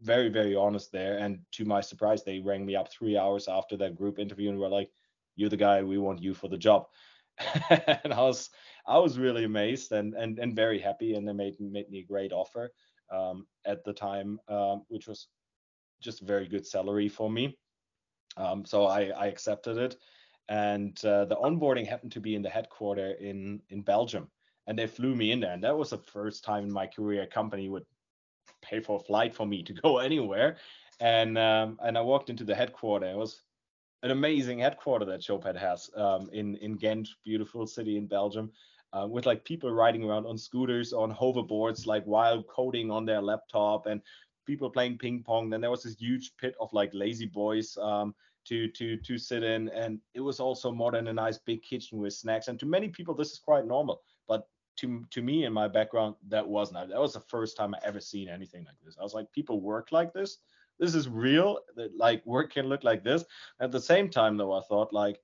very, 0.00 0.28
very 0.28 0.54
honest 0.54 0.92
there. 0.92 1.18
And 1.18 1.40
to 1.52 1.64
my 1.64 1.80
surprise, 1.80 2.24
they 2.24 2.40
rang 2.40 2.64
me 2.64 2.76
up 2.76 2.90
three 2.90 3.16
hours 3.16 3.48
after 3.48 3.76
that 3.78 3.96
group 3.96 4.18
interview 4.18 4.50
and 4.50 4.58
were 4.58 4.68
like, 4.68 4.90
"You're 5.36 5.50
the 5.50 5.56
guy. 5.56 5.82
We 5.82 5.98
want 5.98 6.22
you 6.22 6.34
for 6.34 6.48
the 6.48 6.58
job." 6.58 6.86
and 7.70 8.12
I 8.12 8.20
was, 8.20 8.50
I 8.86 8.98
was 8.98 9.18
really 9.18 9.44
amazed 9.44 9.92
and 9.92 10.14
and 10.14 10.38
and 10.38 10.54
very 10.54 10.78
happy. 10.78 11.14
And 11.14 11.26
they 11.26 11.32
made 11.32 11.60
made 11.60 11.90
me 11.90 12.00
a 12.00 12.12
great 12.12 12.32
offer 12.32 12.72
um, 13.12 13.46
at 13.64 13.84
the 13.84 13.92
time, 13.92 14.40
um, 14.48 14.84
which 14.88 15.06
was 15.06 15.28
just 16.00 16.22
very 16.22 16.48
good 16.48 16.66
salary 16.66 17.08
for 17.08 17.30
me. 17.30 17.56
Um, 18.36 18.64
so 18.64 18.86
I, 18.86 19.06
I 19.08 19.26
accepted 19.26 19.78
it. 19.78 19.96
And 20.48 20.96
uh, 21.04 21.24
the 21.24 21.36
onboarding 21.36 21.86
happened 21.86 22.12
to 22.12 22.20
be 22.20 22.34
in 22.34 22.42
the 22.42 22.48
headquarter 22.48 23.12
in 23.12 23.60
in 23.68 23.82
Belgium 23.82 24.30
and 24.68 24.78
they 24.78 24.86
flew 24.86 25.16
me 25.16 25.32
in 25.32 25.40
there. 25.40 25.52
And 25.54 25.64
that 25.64 25.76
was 25.76 25.90
the 25.90 25.98
first 25.98 26.44
time 26.44 26.62
in 26.62 26.70
my 26.70 26.86
career 26.86 27.22
a 27.22 27.26
company 27.26 27.68
would 27.70 27.86
pay 28.62 28.80
for 28.80 29.00
a 29.00 29.02
flight 29.02 29.34
for 29.34 29.46
me 29.46 29.62
to 29.64 29.72
go 29.72 29.98
anywhere. 30.08 30.58
And 31.00 31.38
um, 31.38 31.78
and 31.82 31.96
I 31.96 32.02
walked 32.02 32.30
into 32.30 32.44
the 32.44 32.54
headquarter. 32.54 33.06
It 33.06 33.16
was 33.16 33.42
an 34.02 34.10
amazing 34.10 34.60
headquarter 34.60 35.04
that 35.06 35.20
Showpad 35.20 35.56
has 35.56 35.90
um, 35.96 36.28
in 36.32 36.56
in 36.56 36.76
Ghent, 36.76 37.08
beautiful 37.24 37.66
city 37.66 37.96
in 37.96 38.06
Belgium, 38.06 38.52
uh, 38.92 39.06
with 39.08 39.24
like 39.24 39.44
people 39.44 39.72
riding 39.72 40.04
around 40.04 40.26
on 40.26 40.36
scooters, 40.36 40.92
on 40.92 41.12
hoverboards, 41.12 41.86
like 41.86 42.04
while 42.04 42.42
coding 42.42 42.90
on 42.90 43.06
their 43.06 43.22
laptop, 43.22 43.86
and 43.86 44.02
people 44.44 44.70
playing 44.70 44.98
ping 44.98 45.22
pong. 45.22 45.50
Then 45.50 45.60
there 45.60 45.70
was 45.70 45.84
this 45.84 45.96
huge 45.98 46.32
pit 46.36 46.54
of 46.60 46.72
like 46.72 46.90
lazy 46.92 47.26
boys. 47.26 47.76
Um, 47.80 48.14
to 48.44 48.66
to 48.68 48.96
to 48.96 49.18
sit 49.18 49.42
in 49.42 49.68
and 49.70 50.00
it 50.14 50.20
was 50.20 50.40
also 50.40 50.72
modern 50.72 51.08
a 51.08 51.12
nice 51.12 51.38
big 51.38 51.62
kitchen 51.62 51.98
with 51.98 52.14
snacks 52.14 52.48
and 52.48 52.58
to 52.58 52.64
many 52.64 52.88
people 52.88 53.14
this 53.14 53.30
is 53.30 53.38
quite 53.38 53.66
normal 53.66 54.00
but 54.26 54.48
to 54.78 55.04
to 55.10 55.22
me 55.22 55.44
in 55.44 55.52
my 55.52 55.68
background, 55.68 56.14
that 56.28 56.46
was 56.46 56.72
not. 56.72 56.88
That 56.88 57.00
was 57.00 57.14
the 57.14 57.20
first 57.20 57.56
time 57.56 57.74
I 57.74 57.78
ever 57.84 58.00
seen 58.00 58.28
anything 58.28 58.64
like 58.64 58.76
this. 58.84 58.96
I 58.98 59.02
was 59.02 59.14
like, 59.14 59.30
people 59.32 59.60
work 59.60 59.92
like 59.92 60.12
this. 60.12 60.38
This 60.78 60.94
is 60.94 61.08
real. 61.08 61.58
That 61.76 61.96
like 61.96 62.24
work 62.24 62.52
can 62.52 62.66
look 62.66 62.84
like 62.84 63.04
this. 63.04 63.24
At 63.60 63.72
the 63.72 63.80
same 63.80 64.08
time, 64.08 64.36
though, 64.36 64.52
I 64.52 64.62
thought 64.62 64.92
like, 64.92 65.20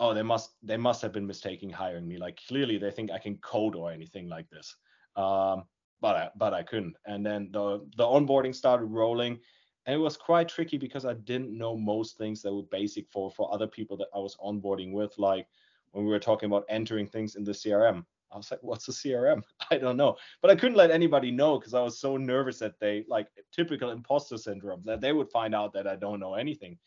oh, 0.00 0.14
they 0.14 0.22
must 0.22 0.54
they 0.62 0.76
must 0.76 1.02
have 1.02 1.12
been 1.12 1.26
mistaking 1.26 1.70
hiring 1.70 2.06
me. 2.06 2.16
Like 2.16 2.38
clearly 2.48 2.78
they 2.78 2.90
think 2.90 3.10
I 3.10 3.18
can 3.18 3.36
code 3.38 3.74
or 3.74 3.90
anything 3.90 4.28
like 4.28 4.48
this. 4.50 4.76
Um, 5.16 5.64
but 6.00 6.16
I, 6.16 6.30
but 6.36 6.54
I 6.54 6.62
couldn't. 6.62 6.96
And 7.06 7.24
then 7.24 7.48
the 7.52 7.86
the 7.96 8.04
onboarding 8.04 8.54
started 8.54 8.86
rolling, 8.86 9.38
and 9.86 9.94
it 9.94 9.98
was 9.98 10.16
quite 10.16 10.48
tricky 10.48 10.78
because 10.78 11.04
I 11.04 11.14
didn't 11.14 11.56
know 11.56 11.76
most 11.76 12.18
things 12.18 12.42
that 12.42 12.54
were 12.54 12.62
basic 12.70 13.08
for 13.10 13.30
for 13.30 13.52
other 13.52 13.66
people 13.66 13.96
that 13.96 14.08
I 14.14 14.18
was 14.18 14.36
onboarding 14.36 14.92
with, 14.92 15.18
like 15.18 15.46
when 15.92 16.04
we 16.04 16.10
were 16.10 16.20
talking 16.20 16.46
about 16.46 16.66
entering 16.68 17.06
things 17.06 17.36
in 17.36 17.44
the 17.44 17.52
CRM. 17.52 18.04
I 18.32 18.36
was 18.36 18.50
like, 18.50 18.62
what's 18.62 18.88
a 18.88 18.92
CRM? 18.92 19.42
I 19.70 19.78
don't 19.78 19.96
know. 19.96 20.16
But 20.42 20.50
I 20.50 20.56
couldn't 20.56 20.76
let 20.76 20.90
anybody 20.90 21.30
know 21.30 21.58
because 21.58 21.74
I 21.74 21.82
was 21.82 22.00
so 22.00 22.16
nervous 22.16 22.58
that 22.58 22.78
they, 22.80 23.04
like 23.08 23.28
typical 23.52 23.90
imposter 23.90 24.36
syndrome, 24.36 24.82
that 24.84 25.00
they 25.00 25.12
would 25.12 25.30
find 25.30 25.54
out 25.54 25.72
that 25.74 25.86
I 25.86 25.96
don't 25.96 26.20
know 26.20 26.34
anything. 26.34 26.78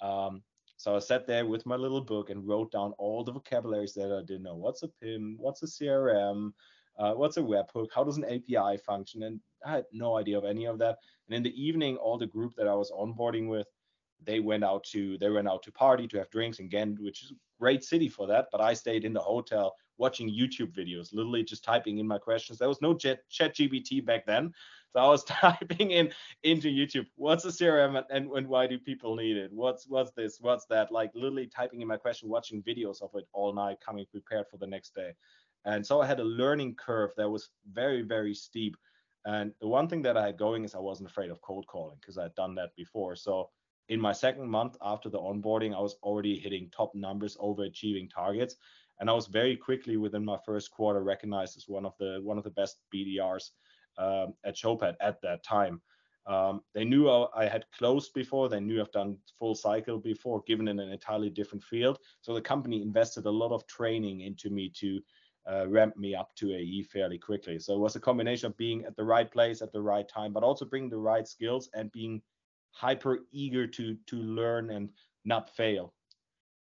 Um, 0.00 0.42
so 0.76 0.96
I 0.96 0.98
sat 0.98 1.26
there 1.26 1.46
with 1.46 1.66
my 1.66 1.76
little 1.76 2.00
book 2.00 2.30
and 2.30 2.46
wrote 2.46 2.72
down 2.72 2.92
all 2.98 3.22
the 3.24 3.32
vocabularies 3.32 3.94
that 3.94 4.12
I 4.12 4.24
didn't 4.24 4.42
know. 4.42 4.56
What's 4.56 4.82
a 4.82 4.88
PIM? 4.88 5.36
What's 5.38 5.62
a 5.62 5.66
CRM? 5.66 6.52
Uh, 6.98 7.12
what's 7.12 7.36
a 7.36 7.40
webhook? 7.40 7.88
How 7.94 8.04
does 8.04 8.18
an 8.18 8.24
API 8.24 8.76
function? 8.78 9.24
And 9.24 9.40
I 9.64 9.72
had 9.72 9.84
no 9.92 10.16
idea 10.16 10.38
of 10.38 10.44
any 10.44 10.66
of 10.66 10.78
that. 10.78 10.98
And 11.26 11.36
in 11.36 11.42
the 11.42 11.62
evening, 11.62 11.96
all 11.96 12.18
the 12.18 12.26
group 12.26 12.54
that 12.56 12.68
I 12.68 12.74
was 12.74 12.90
onboarding 12.90 13.48
with, 13.48 13.66
they 14.22 14.40
went 14.40 14.64
out 14.64 14.84
to 14.84 15.18
they 15.18 15.28
went 15.28 15.48
out 15.48 15.62
to 15.64 15.72
party 15.72 16.06
to 16.08 16.18
have 16.18 16.30
drinks 16.30 16.58
in 16.58 16.68
Ghent, 16.68 17.00
which 17.00 17.22
is 17.22 17.32
a 17.32 17.34
great 17.60 17.84
city 17.84 18.08
for 18.08 18.26
that. 18.28 18.46
But 18.52 18.60
I 18.60 18.74
stayed 18.74 19.04
in 19.04 19.12
the 19.12 19.20
hotel 19.20 19.74
watching 19.98 20.28
YouTube 20.28 20.74
videos, 20.76 21.12
literally 21.12 21.44
just 21.44 21.64
typing 21.64 21.98
in 21.98 22.06
my 22.06 22.18
questions. 22.18 22.58
There 22.58 22.68
was 22.68 22.82
no 22.82 22.94
chat, 22.94 23.20
GPT 23.30 24.04
back 24.04 24.26
then. 24.26 24.52
So 24.92 25.00
I 25.00 25.08
was 25.08 25.24
typing 25.24 25.92
in 25.92 26.12
into 26.42 26.68
YouTube, 26.68 27.06
what's 27.16 27.44
a 27.44 27.48
CRM 27.48 28.02
and, 28.10 28.30
and 28.30 28.48
why 28.48 28.66
do 28.66 28.78
people 28.78 29.16
need 29.16 29.36
it? 29.36 29.52
What's 29.52 29.86
what's 29.88 30.12
this? 30.12 30.38
What's 30.40 30.66
that? 30.66 30.92
Like 30.92 31.10
literally 31.14 31.46
typing 31.46 31.80
in 31.80 31.88
my 31.88 31.96
question, 31.96 32.28
watching 32.28 32.62
videos 32.62 33.02
of 33.02 33.10
it 33.14 33.26
all 33.32 33.52
night, 33.52 33.78
coming 33.84 34.06
prepared 34.10 34.46
for 34.50 34.56
the 34.56 34.66
next 34.66 34.94
day. 34.94 35.12
And 35.64 35.84
so 35.84 36.00
I 36.00 36.06
had 36.06 36.20
a 36.20 36.24
learning 36.24 36.74
curve 36.74 37.10
that 37.16 37.28
was 37.28 37.50
very, 37.72 38.02
very 38.02 38.34
steep. 38.34 38.76
And 39.24 39.52
the 39.60 39.68
one 39.68 39.88
thing 39.88 40.02
that 40.02 40.16
I 40.18 40.26
had 40.26 40.36
going 40.36 40.64
is 40.64 40.74
I 40.74 40.78
wasn't 40.80 41.08
afraid 41.08 41.30
of 41.30 41.40
cold 41.40 41.66
calling 41.66 41.96
because 42.00 42.18
I 42.18 42.24
had 42.24 42.34
done 42.34 42.54
that 42.56 42.76
before. 42.76 43.16
So 43.16 43.48
in 43.88 44.00
my 44.00 44.12
second 44.12 44.48
month 44.48 44.76
after 44.82 45.08
the 45.08 45.18
onboarding, 45.18 45.74
I 45.74 45.80
was 45.80 45.96
already 46.02 46.38
hitting 46.38 46.70
top 46.70 46.94
numbers, 46.94 47.36
overachieving 47.38 48.10
targets 48.12 48.56
and 49.00 49.10
I 49.10 49.12
was 49.12 49.26
very 49.26 49.56
quickly 49.56 49.96
within 49.96 50.24
my 50.24 50.38
first 50.44 50.70
quarter 50.70 51.02
recognized 51.02 51.56
as 51.56 51.68
one 51.68 51.84
of 51.84 51.94
the 51.98 52.20
one 52.22 52.38
of 52.38 52.44
the 52.44 52.50
best 52.50 52.78
BDRs 52.94 53.50
um, 53.98 54.34
at 54.44 54.56
Showpad 54.56 54.94
at 55.00 55.20
that 55.22 55.42
time. 55.44 55.80
Um, 56.26 56.62
they 56.72 56.84
knew 56.84 57.10
I 57.10 57.46
had 57.46 57.66
closed 57.76 58.14
before. 58.14 58.48
They 58.48 58.60
knew 58.60 58.80
I've 58.80 58.90
done 58.92 59.18
full 59.38 59.54
cycle 59.54 59.98
before, 59.98 60.42
given 60.46 60.68
in 60.68 60.80
an 60.80 60.90
entirely 60.90 61.28
different 61.28 61.62
field. 61.62 61.98
So 62.22 62.32
the 62.32 62.40
company 62.40 62.80
invested 62.80 63.26
a 63.26 63.30
lot 63.30 63.52
of 63.52 63.66
training 63.66 64.22
into 64.22 64.48
me 64.48 64.72
to 64.76 65.00
uh, 65.50 65.68
ramp 65.68 65.96
me 65.98 66.14
up 66.14 66.34
to 66.36 66.54
AE 66.54 66.84
fairly 66.84 67.18
quickly. 67.18 67.58
So 67.58 67.74
it 67.74 67.78
was 67.78 67.96
a 67.96 68.00
combination 68.00 68.46
of 68.46 68.56
being 68.56 68.84
at 68.86 68.96
the 68.96 69.04
right 69.04 69.30
place 69.30 69.60
at 69.60 69.72
the 69.72 69.82
right 69.82 70.08
time, 70.08 70.32
but 70.32 70.42
also 70.42 70.64
bringing 70.64 70.88
the 70.88 70.96
right 70.96 71.28
skills 71.28 71.68
and 71.74 71.92
being 71.92 72.22
hyper 72.70 73.20
eager 73.30 73.66
to 73.66 73.96
to 74.06 74.16
learn 74.16 74.70
and 74.70 74.88
not 75.24 75.54
fail. 75.54 75.92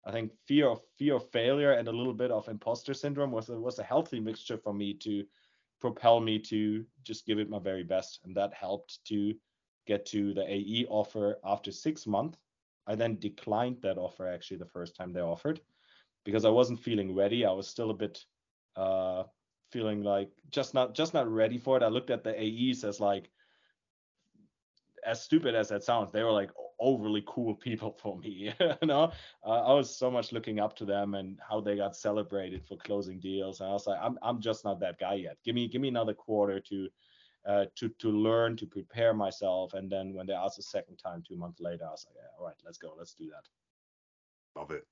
I 0.05 0.11
think 0.11 0.33
fear 0.47 0.69
of 0.69 0.81
fear 0.99 1.15
of 1.17 1.31
failure 1.31 1.73
and 1.73 1.87
a 1.89 1.93
little 1.93 2.15
bit 2.15 2.31
of 2.31 2.49
imposter 2.49 2.95
syndrome 2.95 3.31
was 3.31 3.49
a, 3.49 3.59
was 3.59 3.79
a 3.79 3.85
healthy 3.85 4.21
mixture 4.21 4.59
for 4.59 4.75
me 4.75 4.95
to 4.95 5.25
propel 5.81 6.21
me 6.21 6.39
to 6.39 6.85
just 7.05 7.27
give 7.27 7.39
it 7.39 7.51
my 7.51 7.59
very 7.59 7.85
best, 7.85 8.21
and 8.25 8.37
that 8.37 8.55
helped 8.55 9.05
to 9.07 9.35
get 9.87 10.07
to 10.07 10.33
the 10.35 10.43
AE 10.49 10.87
offer 10.89 11.39
after 11.45 11.71
six 11.73 12.07
months. 12.07 12.39
I 12.87 12.95
then 12.95 13.19
declined 13.19 13.79
that 13.83 13.99
offer 13.99 14.27
actually 14.27 14.59
the 14.59 14.67
first 14.67 14.97
time 14.97 15.13
they 15.13 15.21
offered 15.21 15.61
because 16.25 16.45
I 16.45 16.51
wasn't 16.51 16.81
feeling 16.81 17.15
ready. 17.15 17.45
I 17.45 17.53
was 17.53 17.69
still 17.69 17.91
a 17.91 17.95
bit 17.95 18.25
uh, 18.77 19.25
feeling 19.71 20.03
like 20.03 20.31
just 20.51 20.75
not 20.75 20.95
just 20.95 21.15
not 21.15 21.29
ready 21.31 21.59
for 21.59 21.77
it. 21.77 21.83
I 21.83 21.89
looked 21.89 22.11
at 22.11 22.25
the 22.25 22.35
AEs 22.41 22.85
as 22.85 23.01
like 23.01 23.31
as 25.05 25.23
stupid 25.23 25.55
as 25.55 25.69
that 25.69 25.85
sounds, 25.85 26.13
they 26.13 26.23
were 26.23 26.33
like 26.33 26.51
overly 26.83 27.23
cool 27.27 27.55
people 27.55 27.97
for 28.03 28.19
me. 28.19 28.53
you 28.61 28.89
know, 28.89 29.13
uh, 29.47 29.63
I 29.63 29.73
was 29.73 29.95
so 29.95 30.11
much 30.11 30.33
looking 30.33 30.61
up 30.61 30.77
to 30.77 30.85
them 30.85 31.15
and 31.15 31.39
how 31.49 31.61
they 31.61 31.77
got 31.77 31.97
celebrated 31.97 32.67
for 32.67 32.77
closing 32.77 33.21
deals. 33.21 33.61
And 33.61 33.71
I 33.71 33.73
was 33.73 33.87
like, 33.87 33.99
I'm 34.03 34.19
I'm 34.21 34.41
just 34.41 34.65
not 34.65 34.81
that 34.81 34.99
guy 34.99 35.15
yet. 35.15 35.39
Give 35.45 35.55
me 35.55 35.69
give 35.69 35.81
me 35.81 35.89
another 35.89 36.15
quarter 36.15 36.61
to 36.61 36.89
uh, 37.47 37.65
to 37.77 37.89
to 38.01 38.11
learn 38.11 38.57
to 38.57 38.67
prepare 38.67 39.15
myself. 39.15 39.75
And 39.75 39.91
then 39.91 40.15
when 40.15 40.27
they 40.27 40.35
asked 40.35 40.59
a 40.59 40.63
second 40.63 40.97
time, 40.97 41.23
two 41.27 41.37
months 41.37 41.61
later, 41.61 41.85
I 41.87 41.91
was 41.91 42.07
like, 42.07 42.17
yeah, 42.17 42.29
all 42.39 42.47
right, 42.47 42.57
let's 42.65 42.79
go, 42.79 42.95
let's 42.99 43.15
do 43.15 43.31
that. 43.31 43.49
Love 44.61 44.71
it, 44.71 44.87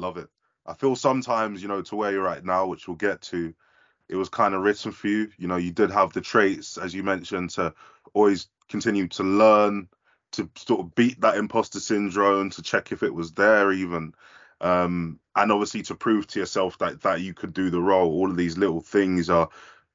love 0.00 0.16
it. 0.16 0.28
I 0.66 0.74
feel 0.74 0.96
sometimes, 0.96 1.62
you 1.62 1.68
know, 1.68 1.82
to 1.82 1.96
where 1.96 2.10
you're 2.10 2.28
at 2.28 2.44
now, 2.44 2.66
which 2.66 2.88
we'll 2.88 2.96
get 2.96 3.20
to, 3.22 3.54
it 4.08 4.16
was 4.16 4.28
kind 4.28 4.54
of 4.54 4.62
written 4.62 4.92
for 4.92 5.08
you. 5.08 5.30
You 5.36 5.46
know, 5.46 5.56
you 5.56 5.70
did 5.70 5.90
have 5.90 6.12
the 6.12 6.20
traits, 6.20 6.78
as 6.78 6.94
you 6.94 7.02
mentioned, 7.02 7.50
to 7.50 7.74
always 8.14 8.48
continue 8.68 9.08
to 9.08 9.22
learn, 9.22 9.88
to 10.36 10.48
sort 10.56 10.80
of 10.80 10.94
beat 10.94 11.20
that 11.20 11.36
imposter 11.36 11.80
syndrome, 11.80 12.50
to 12.50 12.62
check 12.62 12.92
if 12.92 13.02
it 13.02 13.14
was 13.14 13.32
there 13.32 13.72
even. 13.72 14.14
Um, 14.60 15.18
and 15.36 15.50
obviously 15.50 15.82
to 15.82 15.94
prove 15.94 16.26
to 16.28 16.40
yourself 16.40 16.78
that 16.78 17.02
that 17.02 17.20
you 17.20 17.34
could 17.34 17.52
do 17.52 17.70
the 17.70 17.80
role. 17.80 18.12
All 18.12 18.30
of 18.30 18.36
these 18.36 18.56
little 18.56 18.80
things 18.80 19.28
are 19.28 19.48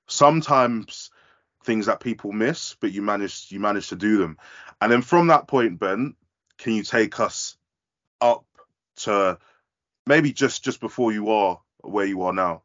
sometimes 0.07 1.11
things 1.63 1.85
that 1.85 1.99
people 1.99 2.31
miss, 2.31 2.75
but 2.79 2.91
you 2.91 3.01
managed 3.01 3.51
you 3.51 3.59
managed 3.59 3.89
to 3.89 3.95
do 3.95 4.17
them. 4.17 4.37
And 4.81 4.91
then 4.91 5.01
from 5.01 5.27
that 5.27 5.47
point, 5.47 5.79
Ben, 5.79 6.15
can 6.57 6.73
you 6.73 6.83
take 6.83 7.19
us 7.19 7.57
up 8.21 8.45
to 8.97 9.37
maybe 10.05 10.33
just 10.33 10.63
just 10.63 10.79
before 10.79 11.11
you 11.11 11.29
are 11.29 11.59
where 11.81 12.05
you 12.05 12.23
are 12.23 12.33
now. 12.33 12.63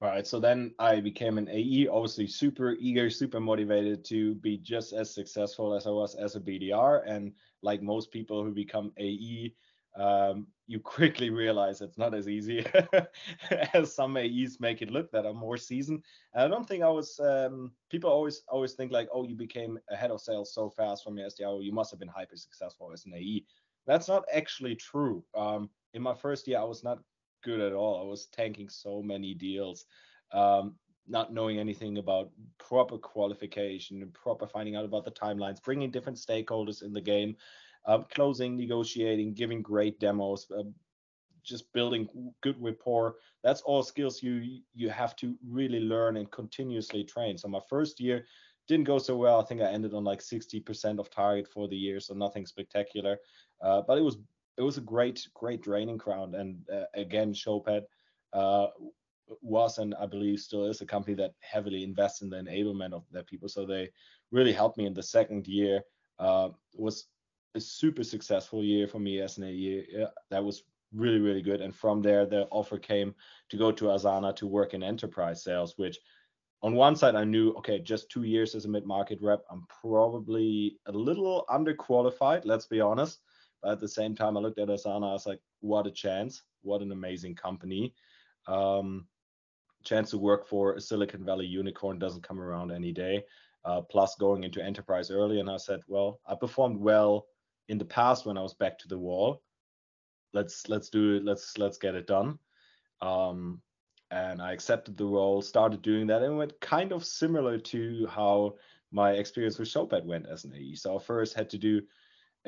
Right, 0.00 0.24
so 0.24 0.38
then 0.38 0.74
I 0.78 1.00
became 1.00 1.38
an 1.38 1.48
AE, 1.48 1.88
obviously 1.88 2.28
super 2.28 2.74
eager, 2.78 3.10
super 3.10 3.40
motivated 3.40 4.04
to 4.06 4.36
be 4.36 4.56
just 4.56 4.92
as 4.92 5.12
successful 5.12 5.74
as 5.74 5.88
I 5.88 5.90
was 5.90 6.14
as 6.14 6.36
a 6.36 6.40
BDR. 6.40 7.02
And 7.04 7.34
like 7.62 7.82
most 7.82 8.12
people 8.12 8.44
who 8.44 8.52
become 8.52 8.92
AE, 8.96 9.56
um, 9.96 10.46
you 10.68 10.78
quickly 10.94 11.30
realize 11.30 11.80
it's 11.80 11.98
not 11.98 12.14
as 12.14 12.28
easy 12.28 12.64
as 13.74 13.92
some 13.92 14.16
AEs 14.16 14.60
make 14.60 14.82
it 14.82 14.92
look 14.92 15.10
that 15.10 15.26
are 15.26 15.34
more 15.34 15.56
seasoned. 15.56 16.04
And 16.32 16.44
I 16.44 16.48
don't 16.48 16.68
think 16.68 16.84
I 16.84 16.90
was. 16.90 17.18
Um, 17.18 17.72
people 17.90 18.08
always 18.08 18.44
always 18.48 18.74
think 18.74 18.92
like, 18.92 19.08
oh, 19.12 19.24
you 19.24 19.34
became 19.34 19.80
a 19.90 19.96
head 19.96 20.12
of 20.12 20.20
sales 20.20 20.54
so 20.54 20.70
fast 20.70 21.02
from 21.02 21.18
your 21.18 21.26
SDR, 21.26 21.60
you 21.60 21.72
must 21.72 21.90
have 21.90 21.98
been 21.98 22.06
hyper 22.08 22.36
successful 22.36 22.92
as 22.92 23.04
an 23.04 23.14
AE. 23.14 23.44
That's 23.84 24.06
not 24.06 24.24
actually 24.32 24.76
true. 24.76 25.24
Um, 25.34 25.70
in 25.92 26.02
my 26.02 26.14
first 26.14 26.46
year, 26.46 26.60
I 26.60 26.64
was 26.64 26.84
not 26.84 27.00
good 27.42 27.60
at 27.60 27.72
all. 27.72 28.00
I 28.00 28.04
was 28.04 28.26
tanking 28.26 28.68
so 28.68 29.02
many 29.02 29.34
deals, 29.34 29.84
um, 30.32 30.74
not 31.06 31.32
knowing 31.32 31.58
anything 31.58 31.98
about 31.98 32.30
proper 32.58 32.98
qualification 32.98 34.10
proper 34.12 34.46
finding 34.46 34.76
out 34.76 34.84
about 34.84 35.04
the 35.04 35.10
timelines, 35.10 35.62
bringing 35.62 35.90
different 35.90 36.18
stakeholders 36.18 36.82
in 36.82 36.92
the 36.92 37.00
game, 37.00 37.36
uh, 37.86 37.98
closing, 38.14 38.56
negotiating, 38.56 39.34
giving 39.34 39.62
great 39.62 39.98
demos, 39.98 40.46
uh, 40.50 40.62
just 41.44 41.72
building 41.72 42.08
good 42.42 42.56
rapport. 42.60 43.16
That's 43.42 43.62
all 43.62 43.82
skills 43.82 44.22
you 44.22 44.60
you 44.74 44.90
have 44.90 45.16
to 45.16 45.36
really 45.48 45.80
learn 45.80 46.16
and 46.16 46.30
continuously 46.30 47.04
train. 47.04 47.38
So 47.38 47.48
my 47.48 47.60
first 47.68 48.00
year 48.00 48.26
didn't 48.68 48.84
go 48.84 48.98
so 48.98 49.16
well. 49.16 49.40
I 49.40 49.44
think 49.44 49.62
I 49.62 49.72
ended 49.72 49.94
on 49.94 50.04
like 50.04 50.20
60% 50.20 50.98
of 51.00 51.10
target 51.10 51.48
for 51.48 51.66
the 51.66 51.76
year, 51.76 52.00
so 52.00 52.12
nothing 52.12 52.44
spectacular. 52.44 53.16
Uh, 53.62 53.80
but 53.86 53.96
it 53.96 54.02
was 54.02 54.18
it 54.58 54.62
was 54.62 54.76
a 54.76 54.82
great 54.82 55.26
great 55.34 55.62
training 55.62 55.96
ground, 55.96 56.34
and 56.34 56.58
uh, 56.72 56.84
again, 56.94 57.32
Showpad 57.32 57.82
uh, 58.32 58.66
was 59.40 59.78
and 59.78 59.94
I 59.94 60.06
believe 60.06 60.40
still 60.40 60.66
is 60.66 60.80
a 60.80 60.86
company 60.86 61.14
that 61.14 61.34
heavily 61.40 61.84
invests 61.84 62.22
in 62.22 62.28
the 62.28 62.36
enablement 62.36 62.92
of 62.92 63.04
their 63.10 63.22
people. 63.22 63.48
So 63.48 63.64
they 63.64 63.90
really 64.32 64.52
helped 64.52 64.76
me 64.76 64.86
in 64.86 64.94
the 64.94 65.02
second 65.02 65.46
year. 65.46 65.82
Uh, 66.18 66.48
was 66.74 67.06
a 67.54 67.60
super 67.60 68.02
successful 68.02 68.64
year 68.64 68.88
for 68.88 68.98
me 68.98 69.20
as 69.20 69.38
an 69.38 69.44
AE. 69.44 70.06
That 70.30 70.44
was 70.44 70.64
really 70.92 71.20
really 71.20 71.42
good. 71.42 71.60
And 71.60 71.74
from 71.74 72.02
there, 72.02 72.26
the 72.26 72.48
offer 72.50 72.78
came 72.78 73.14
to 73.50 73.56
go 73.56 73.70
to 73.70 73.84
Asana 73.86 74.34
to 74.36 74.46
work 74.46 74.74
in 74.74 74.82
enterprise 74.82 75.44
sales, 75.44 75.74
which 75.76 75.98
on 76.62 76.74
one 76.74 76.96
side 76.96 77.14
I 77.14 77.22
knew 77.22 77.52
okay, 77.58 77.78
just 77.78 78.10
two 78.10 78.24
years 78.24 78.56
as 78.56 78.64
a 78.64 78.68
mid 78.68 78.84
market 78.84 79.20
rep, 79.22 79.44
I'm 79.50 79.64
probably 79.80 80.78
a 80.86 80.92
little 80.92 81.44
underqualified. 81.48 82.42
Let's 82.44 82.66
be 82.66 82.80
honest. 82.80 83.20
But 83.62 83.72
at 83.72 83.80
the 83.80 83.88
same 83.88 84.14
time, 84.14 84.36
I 84.36 84.40
looked 84.40 84.58
at 84.58 84.68
Asana. 84.68 85.08
I 85.08 85.12
was 85.12 85.26
like, 85.26 85.40
what 85.60 85.86
a 85.86 85.90
chance! 85.90 86.42
What 86.62 86.82
an 86.82 86.92
amazing 86.92 87.34
company. 87.34 87.94
Um, 88.46 89.06
chance 89.84 90.10
to 90.10 90.18
work 90.18 90.46
for 90.46 90.74
a 90.74 90.80
Silicon 90.80 91.24
Valley 91.24 91.46
unicorn 91.46 91.98
doesn't 91.98 92.26
come 92.26 92.40
around 92.40 92.72
any 92.72 92.92
day. 92.92 93.24
Uh, 93.64 93.80
plus 93.80 94.14
going 94.14 94.44
into 94.44 94.62
enterprise 94.62 95.10
early, 95.10 95.40
and 95.40 95.50
I 95.50 95.56
said, 95.56 95.80
well, 95.88 96.20
I 96.26 96.34
performed 96.34 96.78
well 96.78 97.26
in 97.68 97.76
the 97.76 97.84
past 97.84 98.24
when 98.24 98.38
I 98.38 98.42
was 98.42 98.54
back 98.54 98.78
to 98.78 98.88
the 98.88 98.98
wall. 98.98 99.42
Let's 100.32 100.68
let's 100.68 100.88
do 100.88 101.16
it. 101.16 101.24
Let's 101.24 101.58
let's 101.58 101.78
get 101.78 101.94
it 101.94 102.06
done. 102.06 102.38
Um, 103.00 103.60
and 104.10 104.40
I 104.40 104.52
accepted 104.52 104.96
the 104.96 105.04
role, 105.04 105.42
started 105.42 105.82
doing 105.82 106.06
that, 106.06 106.22
and 106.22 106.38
went 106.38 106.58
kind 106.60 106.92
of 106.92 107.04
similar 107.04 107.58
to 107.58 108.06
how 108.06 108.54
my 108.90 109.12
experience 109.12 109.58
with 109.58 109.68
Showpad 109.68 110.04
went 110.04 110.26
as 110.26 110.44
an 110.44 110.54
AE. 110.54 110.76
So 110.76 110.96
I 110.96 111.02
first 111.02 111.34
had 111.34 111.50
to 111.50 111.58
do 111.58 111.82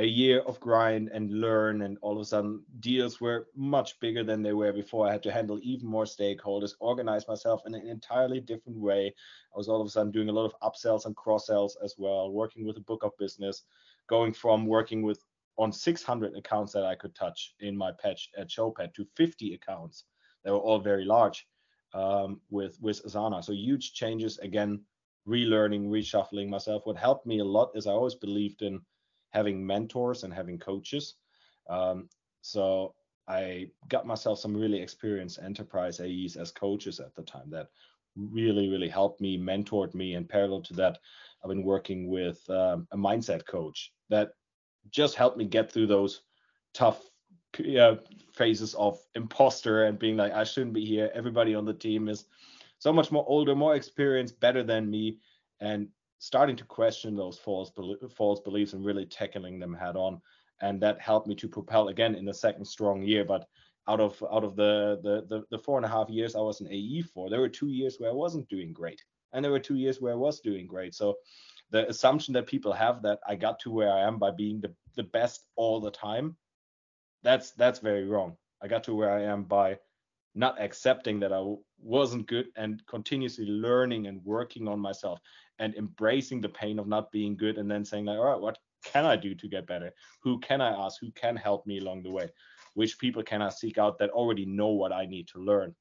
a 0.00 0.06
year 0.06 0.40
of 0.40 0.58
grind 0.60 1.10
and 1.12 1.30
learn 1.30 1.82
and 1.82 1.98
all 2.00 2.14
of 2.14 2.22
a 2.22 2.24
sudden 2.24 2.62
deals 2.80 3.20
were 3.20 3.48
much 3.54 4.00
bigger 4.00 4.24
than 4.24 4.42
they 4.42 4.54
were 4.54 4.72
before. 4.72 5.06
I 5.06 5.12
had 5.12 5.22
to 5.24 5.30
handle 5.30 5.60
even 5.62 5.86
more 5.86 6.04
stakeholders 6.04 6.72
organize 6.80 7.28
myself 7.28 7.60
in 7.66 7.74
an 7.74 7.86
entirely 7.86 8.40
different 8.40 8.78
way. 8.78 9.14
I 9.54 9.58
was 9.58 9.68
all 9.68 9.82
of 9.82 9.86
a 9.86 9.90
sudden 9.90 10.10
doing 10.10 10.30
a 10.30 10.32
lot 10.32 10.46
of 10.46 10.54
upsells 10.62 11.04
and 11.04 11.14
cross 11.14 11.48
sells 11.48 11.76
as 11.84 11.96
well 11.98 12.32
working 12.32 12.66
with 12.66 12.78
a 12.78 12.88
book 12.90 13.02
of 13.02 13.12
business 13.18 13.64
going 14.08 14.32
from 14.32 14.64
working 14.64 15.02
with 15.02 15.22
on 15.58 15.70
600 15.70 16.34
accounts 16.34 16.72
that 16.72 16.84
i 16.84 16.94
could 16.94 17.14
touch 17.14 17.54
in 17.60 17.76
my 17.76 17.92
patch 17.92 18.30
at 18.38 18.48
showpad 18.48 18.94
to 18.94 19.04
50 19.16 19.52
accounts 19.52 20.04
they 20.44 20.50
were 20.50 20.56
all 20.56 20.78
very 20.78 21.04
large 21.04 21.46
um, 21.92 22.40
with 22.50 22.78
with 22.80 23.04
asana. 23.04 23.44
So 23.44 23.52
huge 23.52 23.92
changes 23.92 24.38
again 24.38 24.80
relearning 25.28 25.88
reshuffling 25.88 26.48
myself. 26.48 26.86
What 26.86 26.96
helped 26.96 27.26
me 27.26 27.40
a 27.40 27.44
lot 27.44 27.70
is 27.74 27.86
i 27.86 27.90
always 27.92 28.14
believed 28.14 28.62
in 28.62 28.80
having 29.30 29.64
mentors 29.64 30.24
and 30.24 30.32
having 30.32 30.58
coaches. 30.58 31.14
Um, 31.68 32.08
so 32.42 32.94
I 33.28 33.68
got 33.88 34.06
myself 34.06 34.38
some 34.38 34.56
really 34.56 34.80
experienced 34.80 35.38
enterprise 35.42 36.00
AEs 36.00 36.36
as 36.36 36.50
coaches 36.50 37.00
at 37.00 37.14
the 37.14 37.22
time 37.22 37.50
that 37.50 37.68
really, 38.16 38.68
really 38.68 38.88
helped 38.88 39.20
me, 39.20 39.38
mentored 39.38 39.94
me. 39.94 40.14
And 40.14 40.28
parallel 40.28 40.62
to 40.62 40.74
that, 40.74 40.98
I've 41.42 41.48
been 41.48 41.62
working 41.62 42.08
with 42.08 42.48
um, 42.50 42.86
a 42.90 42.96
mindset 42.96 43.46
coach 43.46 43.92
that 44.08 44.32
just 44.90 45.14
helped 45.14 45.36
me 45.36 45.44
get 45.44 45.70
through 45.70 45.86
those 45.86 46.22
tough 46.74 47.02
uh, 47.78 47.96
phases 48.32 48.74
of 48.74 48.98
imposter 49.14 49.84
and 49.84 49.98
being 49.98 50.16
like, 50.16 50.32
I 50.32 50.44
shouldn't 50.44 50.72
be 50.72 50.84
here. 50.84 51.10
Everybody 51.14 51.54
on 51.54 51.64
the 51.64 51.74
team 51.74 52.08
is 52.08 52.24
so 52.78 52.92
much 52.92 53.12
more 53.12 53.24
older, 53.28 53.54
more 53.54 53.74
experienced, 53.74 54.40
better 54.40 54.62
than 54.62 54.90
me. 54.90 55.18
And 55.60 55.88
starting 56.20 56.54
to 56.54 56.64
question 56.64 57.16
those 57.16 57.38
false 57.38 57.72
false 58.14 58.40
beliefs 58.40 58.74
and 58.74 58.84
really 58.84 59.06
tackling 59.06 59.58
them 59.58 59.74
head 59.74 59.96
on. 59.96 60.20
And 60.62 60.80
that 60.82 61.00
helped 61.00 61.26
me 61.26 61.34
to 61.36 61.48
propel 61.48 61.88
again 61.88 62.14
in 62.14 62.26
the 62.26 62.34
second 62.34 62.66
strong 62.66 63.02
year. 63.02 63.24
But 63.24 63.46
out 63.88 64.00
of 64.00 64.22
out 64.30 64.44
of 64.44 64.54
the, 64.54 65.00
the 65.02 65.26
the 65.28 65.44
the, 65.50 65.58
four 65.58 65.78
and 65.78 65.86
a 65.86 65.88
half 65.88 66.10
years 66.10 66.36
i 66.36 66.38
was 66.38 66.60
an 66.60 66.68
ae 66.70 67.02
for 67.02 67.30
there 67.30 67.40
were 67.40 67.48
two 67.48 67.70
years 67.70 67.96
where 67.98 68.10
i 68.10 68.14
wasn't 68.14 68.48
doing 68.48 68.72
great. 68.72 69.02
And 69.32 69.44
there 69.44 69.52
were 69.52 69.58
two 69.58 69.76
years 69.76 70.00
where 70.00 70.12
i 70.12 70.16
was 70.16 70.40
doing 70.40 70.66
great. 70.66 70.94
So 70.94 71.16
the 71.70 71.88
assumption 71.88 72.34
that 72.34 72.46
people 72.46 72.72
have 72.72 73.02
that 73.02 73.18
i 73.26 73.34
got 73.34 73.58
to 73.60 73.70
where 73.70 73.92
i 73.92 74.00
am 74.00 74.18
by 74.18 74.30
being 74.30 74.60
the, 74.60 74.72
the 74.96 75.04
best 75.04 75.46
all 75.56 75.80
the 75.80 75.90
time 75.90 76.36
that's 77.22 77.52
that's 77.52 77.78
very 77.80 78.06
wrong. 78.06 78.36
I 78.62 78.68
got 78.68 78.84
to 78.84 78.94
where 78.94 79.12
i 79.12 79.22
am 79.22 79.44
by 79.44 79.78
not 80.34 80.60
accepting 80.60 81.20
that 81.20 81.32
I 81.32 81.42
wasn't 81.78 82.28
good 82.28 82.46
and 82.56 82.84
continuously 82.86 83.46
learning 83.46 84.06
and 84.06 84.24
working 84.24 84.68
on 84.68 84.78
myself 84.78 85.20
and 85.58 85.74
embracing 85.74 86.40
the 86.40 86.48
pain 86.48 86.78
of 86.78 86.86
not 86.86 87.10
being 87.10 87.36
good 87.36 87.58
and 87.58 87.70
then 87.70 87.84
saying 87.84 88.04
like 88.04 88.18
all 88.18 88.26
right 88.26 88.40
what 88.40 88.58
can 88.84 89.04
i 89.04 89.16
do 89.16 89.34
to 89.34 89.48
get 89.48 89.66
better? 89.66 89.92
Who 90.22 90.38
can 90.40 90.60
i 90.60 90.70
ask? 90.70 91.00
Who 91.00 91.10
can 91.12 91.36
help 91.36 91.66
me 91.66 91.78
along 91.78 92.02
the 92.02 92.10
way? 92.10 92.28
Which 92.74 92.98
people 92.98 93.22
can 93.22 93.42
i 93.42 93.48
seek 93.48 93.76
out 93.76 93.98
that 93.98 94.10
already 94.10 94.46
know 94.46 94.68
what 94.68 94.92
i 94.92 95.04
need 95.04 95.28
to 95.28 95.38
learn? 95.38 95.74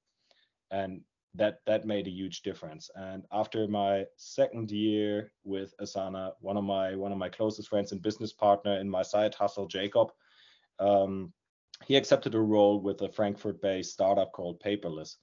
And 0.72 1.02
that 1.36 1.60
that 1.68 1.86
made 1.86 2.08
a 2.08 2.12
huge 2.12 2.42
difference. 2.42 2.90
And 2.96 3.24
after 3.32 3.68
my 3.68 4.06
second 4.18 4.72
year 4.72 5.32
with 5.44 5.74
asana 5.80 6.32
one 6.42 6.58
of 6.58 6.64
my 6.64 6.96
one 6.96 7.12
of 7.12 7.20
my 7.20 7.30
closest 7.30 7.70
friends 7.70 7.92
and 7.92 8.02
business 8.02 8.34
partner 8.34 8.80
in 8.80 8.90
my 8.90 9.04
side 9.04 9.36
hustle 9.36 9.68
jacob 9.68 10.12
um, 10.80 11.32
he 11.86 11.96
accepted 11.96 12.36
a 12.36 12.40
role 12.40 12.82
with 12.82 13.02
a 13.02 13.10
frankfurt 13.10 13.62
based 13.62 13.94
startup 13.94 14.32
called 14.32 14.62
paperless 14.62 15.16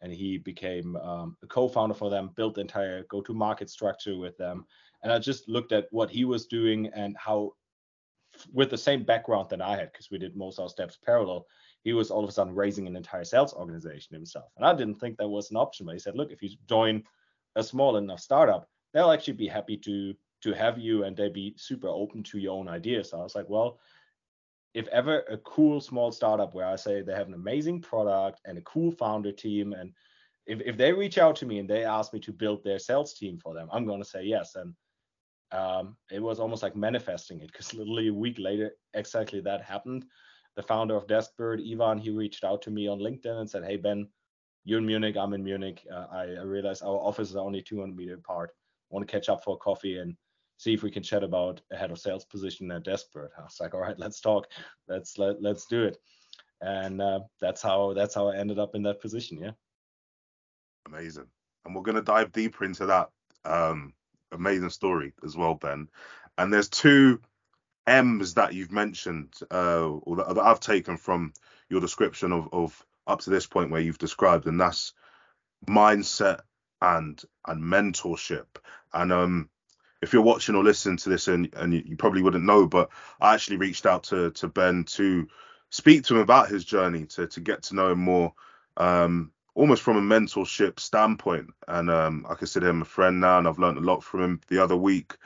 and 0.00 0.12
he 0.12 0.36
became 0.38 0.96
um, 0.96 1.36
a 1.42 1.46
co-founder 1.46 1.94
for 1.94 2.10
them, 2.10 2.30
built 2.36 2.54
the 2.54 2.60
entire 2.60 3.04
go-to-market 3.04 3.70
structure 3.70 4.18
with 4.18 4.36
them. 4.36 4.66
And 5.02 5.10
I 5.10 5.18
just 5.18 5.48
looked 5.48 5.72
at 5.72 5.86
what 5.90 6.10
he 6.10 6.26
was 6.26 6.46
doing 6.46 6.88
and 6.94 7.16
how, 7.16 7.52
with 8.52 8.68
the 8.68 8.76
same 8.76 9.02
background 9.02 9.48
that 9.50 9.62
I 9.62 9.76
had, 9.76 9.92
because 9.92 10.10
we 10.10 10.18
did 10.18 10.36
most 10.36 10.58
of 10.58 10.64
our 10.64 10.68
steps 10.68 10.98
parallel, 11.02 11.46
he 11.84 11.94
was 11.94 12.10
all 12.10 12.22
of 12.22 12.28
a 12.28 12.32
sudden 12.32 12.54
raising 12.54 12.86
an 12.86 12.96
entire 12.96 13.24
sales 13.24 13.54
organization 13.54 14.14
himself. 14.14 14.52
And 14.56 14.66
I 14.66 14.74
didn't 14.74 14.96
think 14.96 15.16
that 15.16 15.28
was 15.28 15.50
an 15.50 15.56
option, 15.56 15.86
but 15.86 15.92
he 15.92 15.98
said, 15.98 16.16
look, 16.16 16.32
if 16.32 16.42
you 16.42 16.50
join 16.68 17.02
a 17.56 17.62
small 17.62 17.96
enough 17.96 18.20
startup, 18.20 18.68
they'll 18.92 19.10
actually 19.10 19.34
be 19.34 19.48
happy 19.48 19.76
to 19.78 20.14
to 20.42 20.52
have 20.52 20.78
you 20.78 21.04
and 21.04 21.16
they'd 21.16 21.32
be 21.32 21.54
super 21.56 21.88
open 21.88 22.22
to 22.22 22.38
your 22.38 22.52
own 22.52 22.68
ideas. 22.68 23.10
So 23.10 23.18
I 23.18 23.22
was 23.22 23.34
like, 23.34 23.48
well, 23.48 23.78
if 24.74 24.88
ever 24.88 25.20
a 25.30 25.38
cool 25.38 25.80
small 25.80 26.10
startup 26.10 26.52
where 26.52 26.66
I 26.66 26.76
say 26.76 27.00
they 27.00 27.14
have 27.14 27.28
an 27.28 27.34
amazing 27.34 27.80
product 27.80 28.40
and 28.44 28.58
a 28.58 28.62
cool 28.62 28.90
founder 28.90 29.30
team, 29.30 29.72
and 29.72 29.92
if, 30.46 30.60
if 30.60 30.76
they 30.76 30.92
reach 30.92 31.16
out 31.16 31.36
to 31.36 31.46
me 31.46 31.60
and 31.60 31.70
they 31.70 31.84
ask 31.84 32.12
me 32.12 32.18
to 32.20 32.32
build 32.32 32.62
their 32.64 32.80
sales 32.80 33.14
team 33.14 33.38
for 33.38 33.54
them, 33.54 33.68
I'm 33.72 33.86
going 33.86 34.02
to 34.02 34.08
say 34.08 34.24
yes. 34.24 34.56
And 34.56 34.74
um, 35.52 35.96
it 36.10 36.20
was 36.20 36.40
almost 36.40 36.64
like 36.64 36.74
manifesting 36.74 37.40
it 37.40 37.52
because 37.52 37.72
literally 37.72 38.08
a 38.08 38.14
week 38.14 38.38
later, 38.38 38.72
exactly 38.94 39.40
that 39.42 39.62
happened. 39.62 40.04
The 40.56 40.62
founder 40.62 40.96
of 40.96 41.06
Deskbird, 41.06 41.62
Ivan, 41.72 41.98
he 41.98 42.10
reached 42.10 42.44
out 42.44 42.60
to 42.62 42.70
me 42.70 42.88
on 42.88 42.98
LinkedIn 42.98 43.40
and 43.40 43.48
said, 43.48 43.64
Hey, 43.64 43.76
Ben, 43.76 44.08
you're 44.64 44.78
in 44.78 44.86
Munich, 44.86 45.16
I'm 45.16 45.34
in 45.34 45.44
Munich. 45.44 45.86
Uh, 45.92 46.06
I, 46.10 46.22
I 46.22 46.42
realized 46.42 46.82
our 46.82 46.96
offices 46.96 47.36
are 47.36 47.44
only 47.44 47.62
200 47.62 47.96
meters 47.96 48.18
apart. 48.18 48.50
Want 48.90 49.06
to 49.06 49.12
catch 49.12 49.28
up 49.28 49.44
for 49.44 49.54
a 49.54 49.58
coffee 49.58 49.98
and 49.98 50.16
see 50.56 50.74
if 50.74 50.82
we 50.82 50.90
can 50.90 51.02
chat 51.02 51.22
about 51.22 51.60
a 51.72 51.76
head 51.76 51.90
of 51.90 51.98
sales 51.98 52.24
position 52.24 52.70
at 52.70 52.84
Deskbird. 52.84 53.28
I 53.38 53.42
was 53.42 53.58
like, 53.60 53.74
all 53.74 53.80
right, 53.80 53.98
let's 53.98 54.20
talk. 54.20 54.46
Let's 54.88 55.18
let, 55.18 55.42
let's 55.42 55.66
do 55.66 55.84
it. 55.84 55.98
And 56.60 57.02
uh, 57.02 57.20
that's 57.40 57.60
how 57.60 57.92
that's 57.94 58.14
how 58.14 58.28
I 58.28 58.36
ended 58.36 58.58
up 58.58 58.74
in 58.74 58.82
that 58.84 59.00
position. 59.00 59.38
Yeah. 59.38 59.50
Amazing. 60.86 61.26
And 61.64 61.74
we're 61.74 61.82
gonna 61.82 62.02
dive 62.02 62.32
deeper 62.32 62.64
into 62.64 62.86
that 62.86 63.10
um, 63.44 63.92
amazing 64.32 64.70
story 64.70 65.12
as 65.24 65.36
well, 65.36 65.54
Ben. 65.54 65.88
And 66.38 66.52
there's 66.52 66.68
two 66.68 67.20
M's 67.86 68.34
that 68.34 68.54
you've 68.54 68.72
mentioned, 68.72 69.34
uh, 69.50 69.88
or 69.88 70.16
that, 70.16 70.34
that 70.34 70.44
I've 70.44 70.60
taken 70.60 70.96
from 70.96 71.32
your 71.68 71.80
description 71.80 72.32
of 72.32 72.48
of 72.52 72.84
up 73.06 73.20
to 73.20 73.30
this 73.30 73.46
point 73.46 73.70
where 73.70 73.80
you've 73.80 73.98
described, 73.98 74.46
and 74.46 74.60
that's 74.60 74.94
mindset 75.68 76.40
and 76.80 77.20
and 77.46 77.62
mentorship. 77.62 78.46
And 78.92 79.12
um, 79.12 79.50
if 80.04 80.12
you're 80.12 80.22
watching 80.22 80.54
or 80.54 80.62
listening 80.62 80.98
to 80.98 81.08
this, 81.08 81.28
and 81.28 81.52
and 81.56 81.74
you, 81.74 81.82
you 81.84 81.96
probably 81.96 82.22
wouldn't 82.22 82.44
know, 82.44 82.66
but 82.66 82.90
I 83.20 83.34
actually 83.34 83.56
reached 83.56 83.86
out 83.86 84.04
to 84.04 84.30
to 84.32 84.48
Ben 84.48 84.84
to 84.84 85.26
speak 85.70 86.04
to 86.04 86.14
him 86.14 86.20
about 86.20 86.48
his 86.48 86.64
journey, 86.64 87.06
to 87.06 87.26
to 87.26 87.40
get 87.40 87.64
to 87.64 87.74
know 87.74 87.90
him 87.90 88.00
more. 88.00 88.32
Um, 88.76 89.32
almost 89.54 89.82
from 89.82 89.96
a 89.96 90.00
mentorship 90.00 90.80
standpoint. 90.80 91.48
And 91.68 91.90
um, 91.90 92.26
I 92.28 92.34
consider 92.34 92.68
him 92.68 92.82
a 92.82 92.84
friend 92.84 93.20
now, 93.20 93.38
and 93.38 93.48
I've 93.48 93.58
learned 93.58 93.78
a 93.78 93.82
lot 93.82 94.02
from 94.02 94.22
him. 94.22 94.40
The 94.48 94.62
other 94.62 94.76
week, 94.76 95.16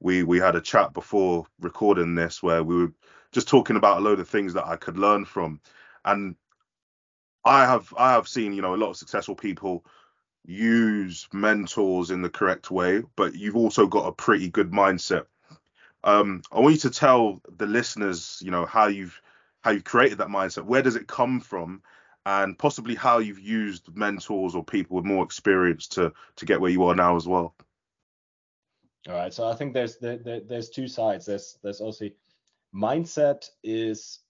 we 0.00 0.22
we 0.22 0.38
had 0.38 0.56
a 0.56 0.60
chat 0.60 0.92
before 0.92 1.46
recording 1.60 2.14
this 2.14 2.42
where 2.42 2.62
we 2.62 2.76
were 2.76 2.92
just 3.32 3.48
talking 3.48 3.76
about 3.76 3.98
a 3.98 4.00
load 4.00 4.20
of 4.20 4.28
things 4.28 4.54
that 4.54 4.66
I 4.66 4.76
could 4.76 4.98
learn 4.98 5.24
from, 5.24 5.60
and 6.04 6.36
I 7.44 7.66
have 7.66 7.92
I 7.96 8.12
have 8.12 8.28
seen 8.28 8.52
you 8.52 8.62
know 8.62 8.74
a 8.74 8.76
lot 8.76 8.90
of 8.90 8.96
successful 8.96 9.34
people 9.34 9.84
use 10.44 11.28
mentors 11.32 12.10
in 12.10 12.22
the 12.22 12.30
correct 12.30 12.70
way, 12.70 13.02
but 13.16 13.34
you've 13.34 13.56
also 13.56 13.86
got 13.86 14.06
a 14.06 14.12
pretty 14.12 14.48
good 14.50 14.70
mindset. 14.70 15.26
Um, 16.02 16.42
I 16.52 16.60
want 16.60 16.74
you 16.74 16.80
to 16.82 16.90
tell 16.90 17.40
the 17.56 17.66
listeners, 17.66 18.40
you 18.44 18.50
know, 18.50 18.66
how 18.66 18.88
you've 18.88 19.20
how 19.62 19.70
you've 19.70 19.84
created 19.84 20.18
that 20.18 20.28
mindset. 20.28 20.64
Where 20.64 20.82
does 20.82 20.96
it 20.96 21.06
come 21.06 21.40
from, 21.40 21.82
and 22.26 22.58
possibly 22.58 22.94
how 22.94 23.18
you've 23.18 23.40
used 23.40 23.94
mentors 23.96 24.54
or 24.54 24.62
people 24.62 24.96
with 24.96 25.06
more 25.06 25.24
experience 25.24 25.88
to 25.88 26.12
to 26.36 26.44
get 26.44 26.60
where 26.60 26.70
you 26.70 26.84
are 26.84 26.94
now 26.94 27.16
as 27.16 27.26
well. 27.26 27.54
All 29.08 29.14
right, 29.14 29.32
so 29.32 29.48
I 29.48 29.54
think 29.54 29.74
there's 29.74 29.96
there, 29.98 30.18
there's 30.18 30.70
two 30.70 30.88
sides. 30.88 31.26
There's 31.26 31.58
there's 31.62 31.80
also 31.80 32.10
mindset 32.74 33.48
is 33.62 34.20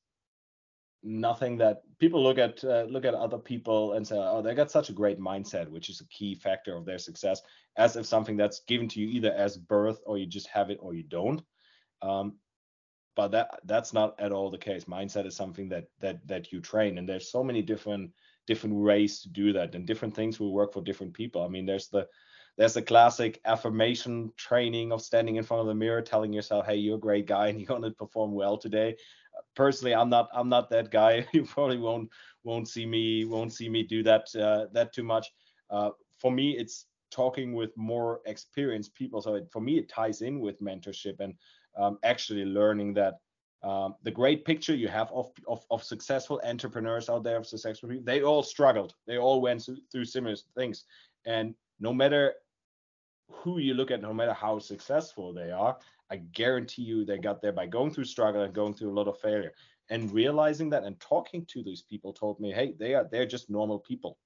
nothing 1.05 1.59
that 1.59 1.83
people 1.99 2.23
look 2.23 2.39
at 2.39 2.65
uh, 2.65 2.87
look 2.89 3.05
at 3.05 3.15
other 3.15 3.39
people 3.39 3.93
and 3.93 4.07
say 4.07 4.17
oh 4.17 4.41
they 4.41 4.55
got 4.55 4.71
such 4.71 4.89
a 4.89 4.93
great 4.93 5.21
mindset 5.21 5.69
which 5.69 5.91
is 5.91 6.01
a 6.01 6.09
key 6.09 6.35
factor 6.35 6.75
of 6.75 6.87
their 6.87 6.99
success 6.99 7.43
as 7.77 7.97
if 7.97 8.07
something 8.07 8.37
that's 8.37 8.61
given 8.61 8.89
to 8.89 9.01
you 9.01 9.09
either 9.09 9.33
as 9.33 9.57
birth 9.57 10.01
or 10.07 10.19
you 10.19 10.27
just 10.27 10.47
have 10.49 10.71
it 10.71 10.79
or 10.81 10.95
you 10.95 11.03
don't. 11.03 11.43
Um, 12.03 12.37
but 13.17 13.29
that 13.29 13.61
that's 13.65 13.93
not 13.93 14.19
at 14.19 14.33
all 14.33 14.51
the 14.51 14.59
case. 14.59 14.85
Mindset 14.85 15.27
is 15.27 15.37
something 15.37 15.69
that 15.69 15.85
that 16.01 16.27
that 16.27 16.53
you 16.53 16.61
train 16.61 16.99
and 16.99 17.09
there's 17.09 17.31
so 17.31 17.45
many 17.45 17.63
different 17.63 18.11
different 18.47 18.77
ways 18.77 19.21
to 19.21 19.29
do 19.29 19.53
that 19.53 19.75
and 19.75 19.87
different 19.87 20.15
things 20.15 20.41
will 20.41 20.53
work 20.53 20.73
for 20.73 20.83
different 20.83 21.15
people. 21.15 21.45
I 21.45 21.49
mean 21.49 21.67
there's 21.67 21.89
the 21.89 22.09
there's 22.57 22.75
the 22.75 22.83
classic 22.83 23.41
affirmation 23.45 24.33
training 24.37 24.93
of 24.93 25.03
standing 25.03 25.37
in 25.37 25.45
front 25.45 25.61
of 25.61 25.67
the 25.67 25.75
mirror 25.75 26.03
telling 26.03 26.33
yourself 26.33 26.67
hey 26.67 26.77
you're 26.77 26.97
a 26.97 27.01
great 27.01 27.27
guy 27.27 27.49
and 27.49 27.59
you're 27.61 27.67
going 27.69 27.83
to 27.83 27.91
perform 27.91 28.33
well 28.33 28.59
today 28.59 28.97
personally 29.55 29.95
i'm 29.95 30.11
not 30.11 30.29
i'm 30.35 30.49
not 30.49 30.71
that 30.71 30.91
guy 30.91 31.27
you 31.33 31.45
probably 31.45 31.79
won't 31.79 32.09
won't 32.45 32.69
see 32.69 32.87
me 32.87 33.25
won't 33.25 33.53
see 33.53 33.69
me 33.69 33.83
do 33.83 34.03
that 34.03 34.27
uh, 34.37 34.67
that 34.73 34.93
too 34.93 35.03
much 35.03 35.33
uh, 35.71 35.91
for 36.19 36.31
me 36.31 36.57
it's 36.57 36.87
talking 37.11 37.55
with 37.55 37.71
more 37.77 38.21
experienced 38.27 38.95
people 38.95 39.21
so 39.21 39.35
it, 39.35 39.47
for 39.53 39.61
me 39.61 39.79
it 39.79 39.89
ties 39.89 40.23
in 40.23 40.41
with 40.41 40.61
mentorship 40.61 41.21
and 41.21 41.35
um, 41.77 41.99
actually 42.03 42.45
learning 42.45 42.95
that 42.95 43.15
um, 43.65 43.95
the 44.03 44.11
great 44.11 44.45
picture 44.45 44.75
you 44.75 44.89
have 44.89 45.11
of, 45.11 45.31
of, 45.49 45.65
of, 45.71 45.83
successful 45.83 46.39
entrepreneurs 46.45 47.09
out 47.09 47.25
there, 47.25 47.39
of 47.39 47.47
successful 47.47 47.89
people, 47.89 48.05
they 48.05 48.23
all 48.23 48.43
struggled. 48.43 48.95
They 49.07 49.17
all 49.17 49.41
went 49.41 49.67
through 49.91 50.05
similar 50.05 50.37
things. 50.55 50.85
And 51.25 51.55
no 51.81 51.95
matter 51.95 52.35
who 53.31 53.59
you 53.59 53.73
look 53.73 53.91
at, 53.91 54.03
no 54.03 54.13
matter 54.13 54.35
how 54.35 54.59
successful 54.59 55.33
they 55.33 55.51
are, 55.51 55.79
I 56.15 56.23
guarantee 56.33 56.83
you 56.83 57.05
they 57.05 57.19
got 57.19 57.43
there 57.43 57.53
by 57.53 57.67
going 57.67 57.93
through 57.93 58.05
struggle 58.05 58.43
and 58.43 58.55
going 58.55 58.75
through 58.75 58.93
a 58.93 58.99
lot 58.99 59.09
of 59.09 59.19
failure. 59.19 59.53
And 59.91 60.13
realizing 60.13 60.71
that 60.71 60.85
and 60.85 60.99
talking 61.01 61.45
to 61.47 61.63
these 61.63 61.83
people 61.83 62.13
told 62.13 62.41
me, 62.41 62.53
hey, 62.53 62.75
they 62.79 62.95
are 62.95 63.07
they're 63.11 63.27
just 63.27 63.51
normal 63.51 63.81
people. 63.81 64.17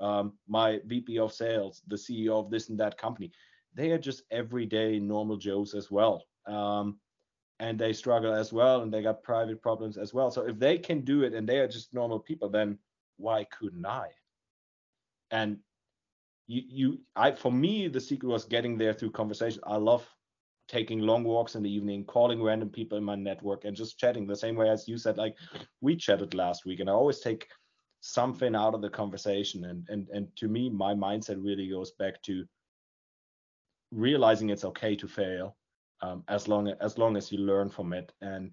Um, 0.00 0.34
my 0.46 0.80
VP 0.84 1.18
of 1.18 1.32
sales, 1.32 1.82
the 1.86 1.96
CEO 1.96 2.34
of 2.44 2.50
this 2.50 2.68
and 2.68 2.78
that 2.80 2.98
company, 2.98 3.30
they 3.74 3.90
are 3.92 3.98
just 3.98 4.22
everyday 4.30 4.98
normal 4.98 5.36
Joes 5.36 5.74
as 5.74 5.90
well 5.90 6.24
um, 6.48 6.98
and 7.60 7.78
they 7.78 7.92
struggle 7.92 8.32
as 8.32 8.52
well, 8.52 8.82
and 8.82 8.92
they 8.92 9.02
got 9.02 9.22
private 9.22 9.60
problems 9.60 9.98
as 9.98 10.14
well. 10.14 10.30
So 10.30 10.42
if 10.42 10.58
they 10.58 10.78
can 10.78 11.02
do 11.02 11.22
it, 11.22 11.34
and 11.34 11.48
they 11.48 11.58
are 11.58 11.68
just 11.68 11.92
normal 11.92 12.18
people, 12.18 12.48
then 12.48 12.78
why 13.16 13.44
couldn't 13.44 13.86
I? 13.86 14.08
And 15.30 15.58
you, 16.46 16.62
you, 16.66 17.00
I, 17.14 17.32
for 17.32 17.52
me, 17.52 17.88
the 17.88 18.00
secret 18.00 18.28
was 18.28 18.44
getting 18.44 18.78
there 18.78 18.94
through 18.94 19.10
conversation. 19.10 19.60
I 19.66 19.76
love 19.76 20.08
taking 20.68 21.00
long 21.00 21.24
walks 21.24 21.54
in 21.54 21.62
the 21.62 21.72
evening, 21.72 22.04
calling 22.04 22.42
random 22.42 22.68
people 22.68 22.98
in 22.98 23.04
my 23.04 23.14
network, 23.14 23.64
and 23.64 23.76
just 23.76 23.98
chatting 23.98 24.26
the 24.26 24.36
same 24.36 24.54
way 24.54 24.68
as 24.68 24.86
you 24.86 24.98
said. 24.98 25.16
Like 25.16 25.34
we 25.80 25.96
chatted 25.96 26.34
last 26.34 26.64
week, 26.66 26.80
and 26.80 26.88
I 26.88 26.92
always 26.92 27.20
take 27.20 27.48
something 28.00 28.54
out 28.54 28.74
of 28.74 28.82
the 28.82 28.90
conversation. 28.90 29.64
And 29.64 29.86
and 29.88 30.08
and 30.10 30.28
to 30.36 30.48
me, 30.48 30.68
my 30.70 30.94
mindset 30.94 31.42
really 31.42 31.68
goes 31.68 31.92
back 31.92 32.22
to 32.22 32.44
realizing 33.90 34.50
it's 34.50 34.64
okay 34.64 34.94
to 34.96 35.08
fail 35.08 35.56
um, 36.02 36.22
as 36.28 36.46
long 36.46 36.68
as 36.80 36.98
long 36.98 37.16
as 37.16 37.32
you 37.32 37.38
learn 37.38 37.68
from 37.68 37.92
it 37.92 38.12
and 38.20 38.50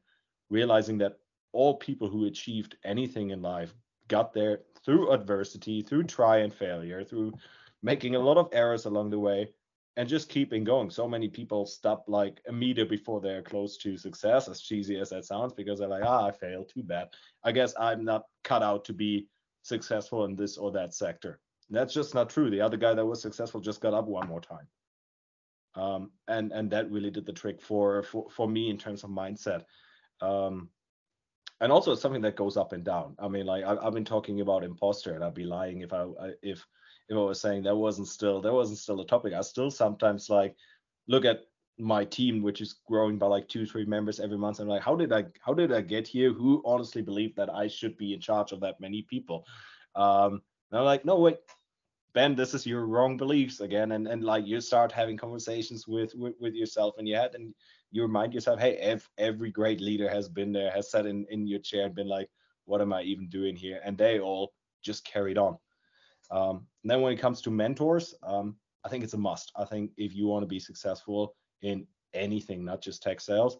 realizing 0.50 0.98
that 1.00 1.18
all 1.52 1.76
people 1.76 2.10
who 2.10 2.26
achieved 2.26 2.78
anything 2.84 3.32
in 3.32 3.42
life 3.42 3.74
got 4.08 4.34
there 4.34 4.62
through 4.84 5.12
adversity, 5.12 5.82
through 5.82 6.04
try 6.04 6.38
and 6.38 6.54
failure, 6.54 7.04
through 7.04 7.34
making 7.82 8.16
a 8.16 8.20
lot 8.20 8.38
of 8.38 8.50
errors 8.52 8.86
along 8.86 9.10
the 9.10 9.20
way, 9.20 9.50
and 9.98 10.10
just 10.10 10.30
keeping 10.30 10.64
going. 10.64 10.90
So 10.90 11.08
many 11.08 11.30
people 11.30 11.66
stop 11.66 12.06
like 12.08 12.42
a 12.48 12.52
meter 12.52 12.86
before 12.86 13.22
they're 13.22 13.42
close 13.42 13.78
to 13.78 13.98
success, 13.98 14.48
as 14.48 14.62
cheesy 14.62 15.00
as 15.00 15.10
that 15.10 15.26
sounds, 15.26 15.54
because 15.54 15.80
they're 15.80 15.88
like, 15.88 16.04
ah, 16.06 16.28
I 16.28 16.32
failed, 16.32 16.70
too 16.70 16.84
bad. 16.84 17.10
I 17.44 17.52
guess 17.52 17.74
I'm 17.80 18.04
not 18.04 18.24
cut 18.44 18.62
out 18.62 18.86
to 18.86 18.94
be 18.94 19.28
successful 19.64 20.26
in 20.26 20.36
this 20.36 20.58
or 20.58 20.72
that 20.72 20.94
sector. 20.94 21.40
That's 21.70 21.94
just 21.94 22.14
not 22.14 22.30
true. 22.30 22.50
The 22.50 22.62
other 22.62 22.78
guy 22.78 22.94
that 22.94 23.06
was 23.06 23.22
successful 23.22 23.62
just 23.62 23.82
got 23.82 23.94
up 23.94 24.06
one 24.06 24.28
more 24.28 24.42
time 24.42 24.68
um, 25.76 26.12
and 26.28 26.52
and 26.52 26.70
that 26.72 26.92
really 26.92 27.12
did 27.12 27.26
the 27.26 27.34
trick 27.34 27.62
for 27.62 28.04
for, 28.04 28.30
for 28.30 28.48
me 28.48 28.70
in 28.70 28.78
terms 28.78 29.04
of 29.04 29.10
mindset 29.10 29.64
um, 30.22 30.70
and 31.62 31.72
also 31.72 31.92
it's 31.92 32.02
something 32.02 32.22
that 32.22 32.36
goes 32.36 32.58
up 32.58 32.74
and 32.74 32.84
down 32.84 33.16
i 33.20 33.28
mean 33.28 33.46
like 33.46 33.64
I, 33.64 33.84
have 33.84 33.94
been 33.94 34.06
talking 34.06 34.42
about 34.42 34.64
imposter 34.64 35.14
and 35.14 35.24
i'd 35.24 35.34
be 35.34 35.46
lying 35.46 35.82
if 35.82 35.94
i 35.94 36.06
if 36.42 36.66
if 37.10 37.16
i 37.16 37.20
was 37.20 37.40
saying 37.40 37.64
that 37.64 37.76
wasn't 37.76 38.08
still 38.08 38.42
that 38.42 38.54
wasn't 38.54 38.80
still 38.80 39.02
a 39.02 39.06
topic. 39.06 39.34
I 39.34 39.42
still 39.42 39.72
sometimes 39.72 40.30
like 40.30 40.56
look 41.08 41.26
at 41.26 41.42
my 41.78 42.06
team 42.06 42.42
which 42.42 42.62
is 42.62 42.80
growing 42.88 43.18
by 43.18 43.28
like 43.28 43.48
two 43.50 43.66
three 43.66 43.86
members 43.86 44.20
every 44.20 44.38
month. 44.38 44.60
I'm 44.60 44.68
like 44.68 44.82
how 44.82 44.96
did 44.96 45.12
i 45.12 45.26
how 45.42 45.54
did 45.54 45.72
i 45.72 45.82
get 45.82 46.08
here? 46.08 46.32
Who 46.32 46.62
honestly 46.66 47.02
believed 47.02 47.36
that 47.38 47.54
i 47.54 47.68
should 47.68 47.98
be 47.98 48.14
in 48.14 48.22
charge 48.22 48.52
of 48.52 48.62
that 48.62 48.80
many 48.80 49.02
people? 49.04 49.46
Um 49.96 50.42
and 50.72 50.80
i'm 50.80 50.86
like 50.86 51.06
no 51.06 51.20
wait 51.20 51.38
Ben, 52.16 52.34
this 52.34 52.54
is 52.54 52.66
your 52.66 52.88
wrong 52.88 53.18
beliefs 53.18 53.60
again, 53.60 53.92
and 53.92 54.08
and 54.08 54.24
like 54.24 54.48
you 54.48 54.62
start 54.62 54.90
having 54.90 55.18
conversations 55.18 55.86
with 55.86 56.16
with, 56.16 56.34
with 56.40 56.54
yourself 56.54 56.96
in 56.98 57.06
your 57.06 57.20
head, 57.20 57.36
and 57.36 57.54
you 57.92 58.04
remind 58.04 58.34
yourself, 58.34 58.58
hey, 58.58 58.78
ev- 58.78 59.10
every 59.18 59.52
great 59.52 59.82
leader 59.82 60.10
has 60.10 60.30
been 60.30 60.54
there, 60.54 60.72
has 60.72 60.90
sat 60.90 61.06
in 61.06 61.26
in 61.30 61.46
your 61.46 61.60
chair 61.60 61.88
and 61.88 61.94
been 61.94 62.08
like, 62.08 62.30
what 62.64 62.80
am 62.80 62.94
I 62.94 63.02
even 63.02 63.28
doing 63.28 63.54
here? 63.54 63.82
And 63.84 63.98
they 63.98 64.22
all 64.22 64.54
just 64.82 65.04
carried 65.04 65.38
on. 65.38 65.58
Um, 66.32 66.66
then 66.84 67.02
when 67.02 67.14
it 67.14 67.20
comes 67.20 67.42
to 67.42 67.52
mentors, 67.52 68.16
um, 68.24 68.56
I 68.84 68.90
think 68.90 69.04
it's 69.04 69.14
a 69.14 69.18
must. 69.18 69.52
I 69.56 69.66
think 69.66 69.92
if 69.98 70.16
you 70.16 70.28
want 70.28 70.44
to 70.44 70.48
be 70.48 70.60
successful 70.60 71.36
in 71.62 71.88
anything, 72.14 72.64
not 72.64 72.82
just 72.82 73.02
tech 73.02 73.20
sales, 73.20 73.58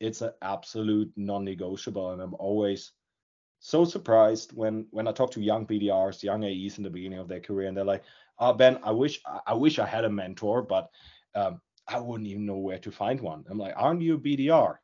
it's 0.00 0.20
an 0.20 0.32
absolute 0.42 1.10
non-negotiable. 1.16 2.12
And 2.12 2.20
I'm 2.20 2.34
always 2.34 2.92
so 3.58 3.84
surprised 3.84 4.52
when 4.52 4.86
when 4.90 5.08
I 5.08 5.12
talk 5.12 5.30
to 5.32 5.40
young 5.40 5.66
BDRs, 5.66 6.22
young 6.22 6.44
AEs 6.44 6.78
in 6.78 6.84
the 6.84 6.90
beginning 6.90 7.18
of 7.18 7.28
their 7.28 7.40
career, 7.40 7.68
and 7.68 7.76
they're 7.76 7.84
like, 7.84 8.04
"Ah, 8.38 8.50
oh, 8.50 8.52
Ben, 8.52 8.78
I 8.82 8.90
wish 8.90 9.20
I 9.46 9.54
wish 9.54 9.78
I 9.78 9.86
had 9.86 10.04
a 10.04 10.10
mentor, 10.10 10.62
but 10.62 10.90
um, 11.34 11.60
I 11.88 11.98
wouldn't 11.98 12.28
even 12.28 12.46
know 12.46 12.58
where 12.58 12.78
to 12.78 12.92
find 12.92 13.20
one." 13.20 13.44
I'm 13.48 13.58
like, 13.58 13.74
"Aren't 13.76 14.02
you 14.02 14.14
a 14.14 14.18
BDR? 14.18 14.76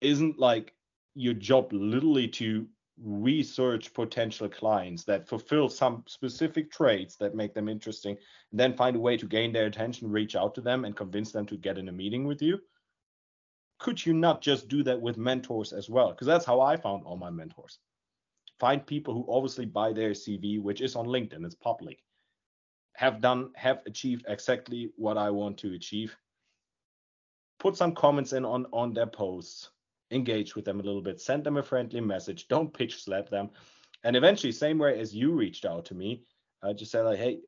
Isn't 0.00 0.38
like 0.38 0.74
your 1.14 1.34
job 1.34 1.72
literally 1.72 2.28
to 2.28 2.66
research 2.98 3.92
potential 3.94 4.48
clients 4.48 5.04
that 5.04 5.28
fulfill 5.28 5.68
some 5.68 6.04
specific 6.06 6.70
traits 6.70 7.16
that 7.16 7.34
make 7.34 7.54
them 7.54 7.68
interesting, 7.68 8.16
and 8.50 8.60
then 8.60 8.76
find 8.76 8.96
a 8.96 9.00
way 9.00 9.16
to 9.16 9.26
gain 9.26 9.52
their 9.52 9.66
attention, 9.66 10.10
reach 10.10 10.36
out 10.36 10.54
to 10.54 10.60
them, 10.60 10.84
and 10.84 10.96
convince 10.96 11.32
them 11.32 11.46
to 11.46 11.56
get 11.56 11.78
in 11.78 11.88
a 11.88 11.92
meeting 11.92 12.26
with 12.26 12.42
you?" 12.42 12.60
could 13.82 14.06
you 14.06 14.14
not 14.14 14.40
just 14.40 14.68
do 14.68 14.84
that 14.84 15.00
with 15.00 15.16
mentors 15.16 15.72
as 15.72 15.90
well? 15.90 16.10
Because 16.10 16.28
that's 16.28 16.44
how 16.44 16.60
I 16.60 16.76
found 16.76 17.04
all 17.04 17.16
my 17.16 17.30
mentors. 17.30 17.80
Find 18.60 18.86
people 18.86 19.12
who 19.12 19.26
obviously 19.28 19.66
buy 19.66 19.92
their 19.92 20.12
CV, 20.12 20.62
which 20.62 20.80
is 20.80 20.94
on 20.94 21.06
LinkedIn, 21.06 21.44
it's 21.44 21.56
public, 21.56 21.98
have 22.94 23.20
done, 23.20 23.50
have 23.56 23.80
achieved 23.84 24.24
exactly 24.28 24.92
what 24.94 25.18
I 25.18 25.30
want 25.30 25.58
to 25.58 25.74
achieve. 25.74 26.16
Put 27.58 27.76
some 27.76 27.92
comments 27.92 28.32
in 28.32 28.44
on 28.44 28.66
on 28.72 28.92
their 28.92 29.08
posts, 29.08 29.70
engage 30.12 30.54
with 30.54 30.64
them 30.64 30.80
a 30.80 30.82
little 30.82 31.02
bit, 31.02 31.20
send 31.20 31.44
them 31.44 31.56
a 31.56 31.62
friendly 31.62 32.00
message, 32.00 32.48
don't 32.48 32.72
pitch 32.72 33.02
slap 33.02 33.28
them, 33.28 33.50
and 34.04 34.16
eventually, 34.16 34.52
same 34.52 34.78
way 34.78 34.98
as 34.98 35.14
you 35.14 35.32
reached 35.32 35.64
out 35.64 35.84
to 35.86 35.94
me, 35.94 36.22
uh, 36.62 36.72
just 36.72 36.92
say 36.92 37.00
like, 37.00 37.18
hey, 37.18 37.40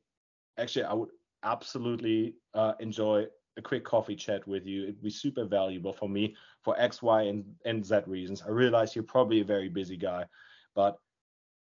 actually, 0.57 0.85
I 0.85 0.93
would 0.93 1.09
absolutely 1.43 2.35
uh, 2.53 2.73
enjoy 2.79 3.25
a 3.57 3.61
quick 3.61 3.83
coffee 3.83 4.15
chat 4.15 4.45
with 4.47 4.65
you. 4.65 4.83
It'd 4.83 5.01
be 5.01 5.09
super 5.09 5.45
valuable 5.45 5.93
for 5.93 6.09
me 6.09 6.35
for 6.61 6.79
X, 6.79 7.01
Y, 7.01 7.23
and, 7.23 7.45
and 7.65 7.85
Z 7.85 8.01
reasons. 8.07 8.41
I 8.41 8.49
realize 8.49 8.95
you're 8.95 9.03
probably 9.03 9.41
a 9.41 9.45
very 9.45 9.69
busy 9.69 9.97
guy, 9.97 10.25
but 10.75 10.97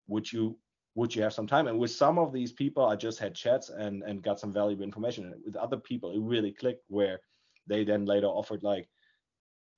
would 0.08 0.32
you 0.32 0.58
would 0.96 1.14
you 1.14 1.22
have 1.24 1.34
some 1.34 1.46
time? 1.46 1.68
And 1.68 1.78
with 1.78 1.92
some 1.92 2.18
of 2.18 2.32
these 2.32 2.54
people, 2.54 2.86
I 2.86 2.96
just 2.96 3.20
had 3.20 3.36
chats 3.36 3.70
and 3.70 4.02
and 4.04 4.24
got 4.24 4.40
some 4.40 4.54
valuable 4.54 4.84
information. 4.84 5.26
And 5.26 5.36
with 5.44 5.56
other 5.56 5.78
people, 5.78 6.12
it 6.12 6.22
really 6.22 6.52
clicked 6.52 6.86
where 6.88 7.20
they 7.68 7.84
then 7.84 8.06
later 8.06 8.28
offered 8.28 8.64
like, 8.64 8.88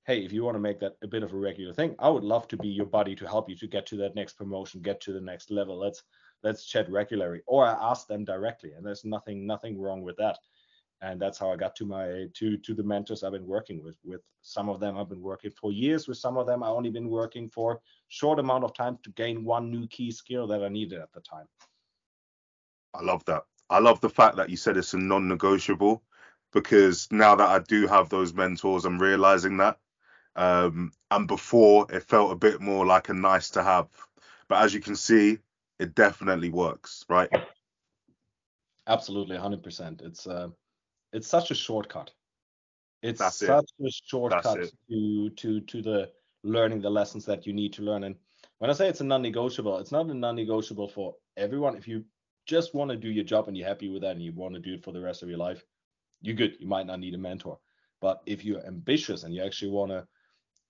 hey, 0.08 0.24
if 0.24 0.32
you 0.32 0.42
want 0.42 0.56
to 0.56 0.60
make 0.60 0.80
that 0.80 0.96
a 1.04 1.06
bit 1.06 1.22
of 1.22 1.32
a 1.32 1.36
regular 1.36 1.72
thing, 1.72 1.94
I 2.00 2.08
would 2.08 2.24
love 2.24 2.48
to 2.48 2.56
be 2.56 2.66
your 2.68 2.86
buddy 2.86 3.14
to 3.14 3.28
help 3.28 3.48
you 3.48 3.56
to 3.56 3.68
get 3.68 3.86
to 3.86 3.96
that 3.98 4.16
next 4.16 4.38
promotion, 4.38 4.82
get 4.82 5.00
to 5.02 5.12
the 5.12 5.20
next 5.20 5.52
level. 5.52 5.78
Let's 5.78 6.02
let's 6.42 6.64
chat 6.64 6.90
regularly. 6.90 7.42
Or 7.46 7.64
I 7.64 7.76
ask 7.90 8.08
them 8.08 8.24
directly, 8.24 8.72
and 8.72 8.84
there's 8.84 9.04
nothing 9.04 9.46
nothing 9.46 9.80
wrong 9.80 10.02
with 10.02 10.16
that 10.16 10.38
and 11.00 11.20
that's 11.20 11.38
how 11.38 11.52
I 11.52 11.56
got 11.56 11.76
to 11.76 11.84
my 11.84 12.26
to 12.34 12.56
to 12.56 12.74
the 12.74 12.82
mentors 12.82 13.22
I've 13.22 13.32
been 13.32 13.46
working 13.46 13.82
with. 13.82 13.96
With 14.04 14.20
some 14.42 14.68
of 14.68 14.80
them 14.80 14.98
I've 14.98 15.08
been 15.08 15.22
working 15.22 15.50
for 15.50 15.72
years. 15.72 16.08
With 16.08 16.18
some 16.18 16.36
of 16.36 16.46
them 16.46 16.62
I 16.62 16.68
only 16.68 16.90
been 16.90 17.08
working 17.08 17.48
for 17.48 17.80
short 18.08 18.38
amount 18.38 18.64
of 18.64 18.74
time 18.74 18.98
to 19.04 19.10
gain 19.10 19.44
one 19.44 19.70
new 19.70 19.86
key 19.86 20.10
skill 20.10 20.46
that 20.48 20.62
I 20.62 20.68
needed 20.68 21.00
at 21.00 21.12
the 21.12 21.20
time. 21.20 21.46
I 22.94 23.02
love 23.02 23.24
that. 23.26 23.44
I 23.70 23.78
love 23.78 24.00
the 24.00 24.10
fact 24.10 24.36
that 24.36 24.50
you 24.50 24.56
said 24.56 24.76
it's 24.76 24.94
a 24.94 24.98
non-negotiable 24.98 26.02
because 26.52 27.06
now 27.10 27.34
that 27.36 27.48
I 27.48 27.58
do 27.60 27.86
have 27.86 28.08
those 28.08 28.32
mentors, 28.32 28.84
I'm 28.84 28.98
realizing 28.98 29.58
that. 29.58 29.78
Um, 30.38 30.92
and 31.10 31.26
before 31.26 31.86
it 31.90 32.04
felt 32.04 32.30
a 32.30 32.36
bit 32.36 32.60
more 32.60 32.86
like 32.86 33.08
a 33.08 33.14
nice 33.14 33.50
to 33.50 33.62
have, 33.64 33.88
but 34.48 34.62
as 34.62 34.72
you 34.72 34.78
can 34.78 34.94
see, 34.94 35.38
it 35.80 35.96
definitely 35.96 36.48
works, 36.48 37.04
right? 37.08 37.28
Absolutely, 38.86 39.36
100%. 39.36 40.00
It's 40.00 40.28
uh, 40.28 40.48
it's 41.12 41.26
such 41.26 41.50
a 41.50 41.56
shortcut. 41.56 42.12
It's 43.02 43.18
That's 43.18 43.38
such 43.38 43.64
it. 43.80 43.86
a 43.86 43.90
shortcut 44.06 44.70
to 44.88 45.30
to 45.30 45.60
to 45.60 45.82
the 45.82 46.10
learning 46.44 46.82
the 46.82 46.90
lessons 46.90 47.24
that 47.24 47.44
you 47.44 47.52
need 47.52 47.72
to 47.72 47.82
learn. 47.82 48.04
And 48.04 48.14
when 48.58 48.70
I 48.70 48.74
say 48.74 48.88
it's 48.88 49.00
a 49.00 49.04
non-negotiable, 49.04 49.78
it's 49.78 49.92
not 49.92 50.06
a 50.06 50.14
non-negotiable 50.14 50.88
for 50.88 51.16
everyone. 51.36 51.76
If 51.76 51.88
you 51.88 52.04
just 52.46 52.76
want 52.76 52.92
to 52.92 52.96
do 52.96 53.10
your 53.10 53.24
job 53.24 53.48
and 53.48 53.56
you're 53.56 53.66
happy 53.66 53.88
with 53.88 54.02
that 54.02 54.12
and 54.12 54.22
you 54.22 54.32
want 54.32 54.54
to 54.54 54.60
do 54.60 54.74
it 54.74 54.84
for 54.84 54.92
the 54.92 55.00
rest 55.00 55.24
of 55.24 55.28
your 55.28 55.38
life, 55.38 55.64
you're 56.22 56.36
good. 56.36 56.54
You 56.60 56.68
might 56.68 56.86
not 56.86 57.00
need 57.00 57.14
a 57.14 57.18
mentor. 57.18 57.58
But 58.00 58.22
if 58.24 58.44
you're 58.44 58.64
ambitious 58.64 59.24
and 59.24 59.34
you 59.34 59.42
actually 59.42 59.72
want 59.72 59.90
to 59.90 60.06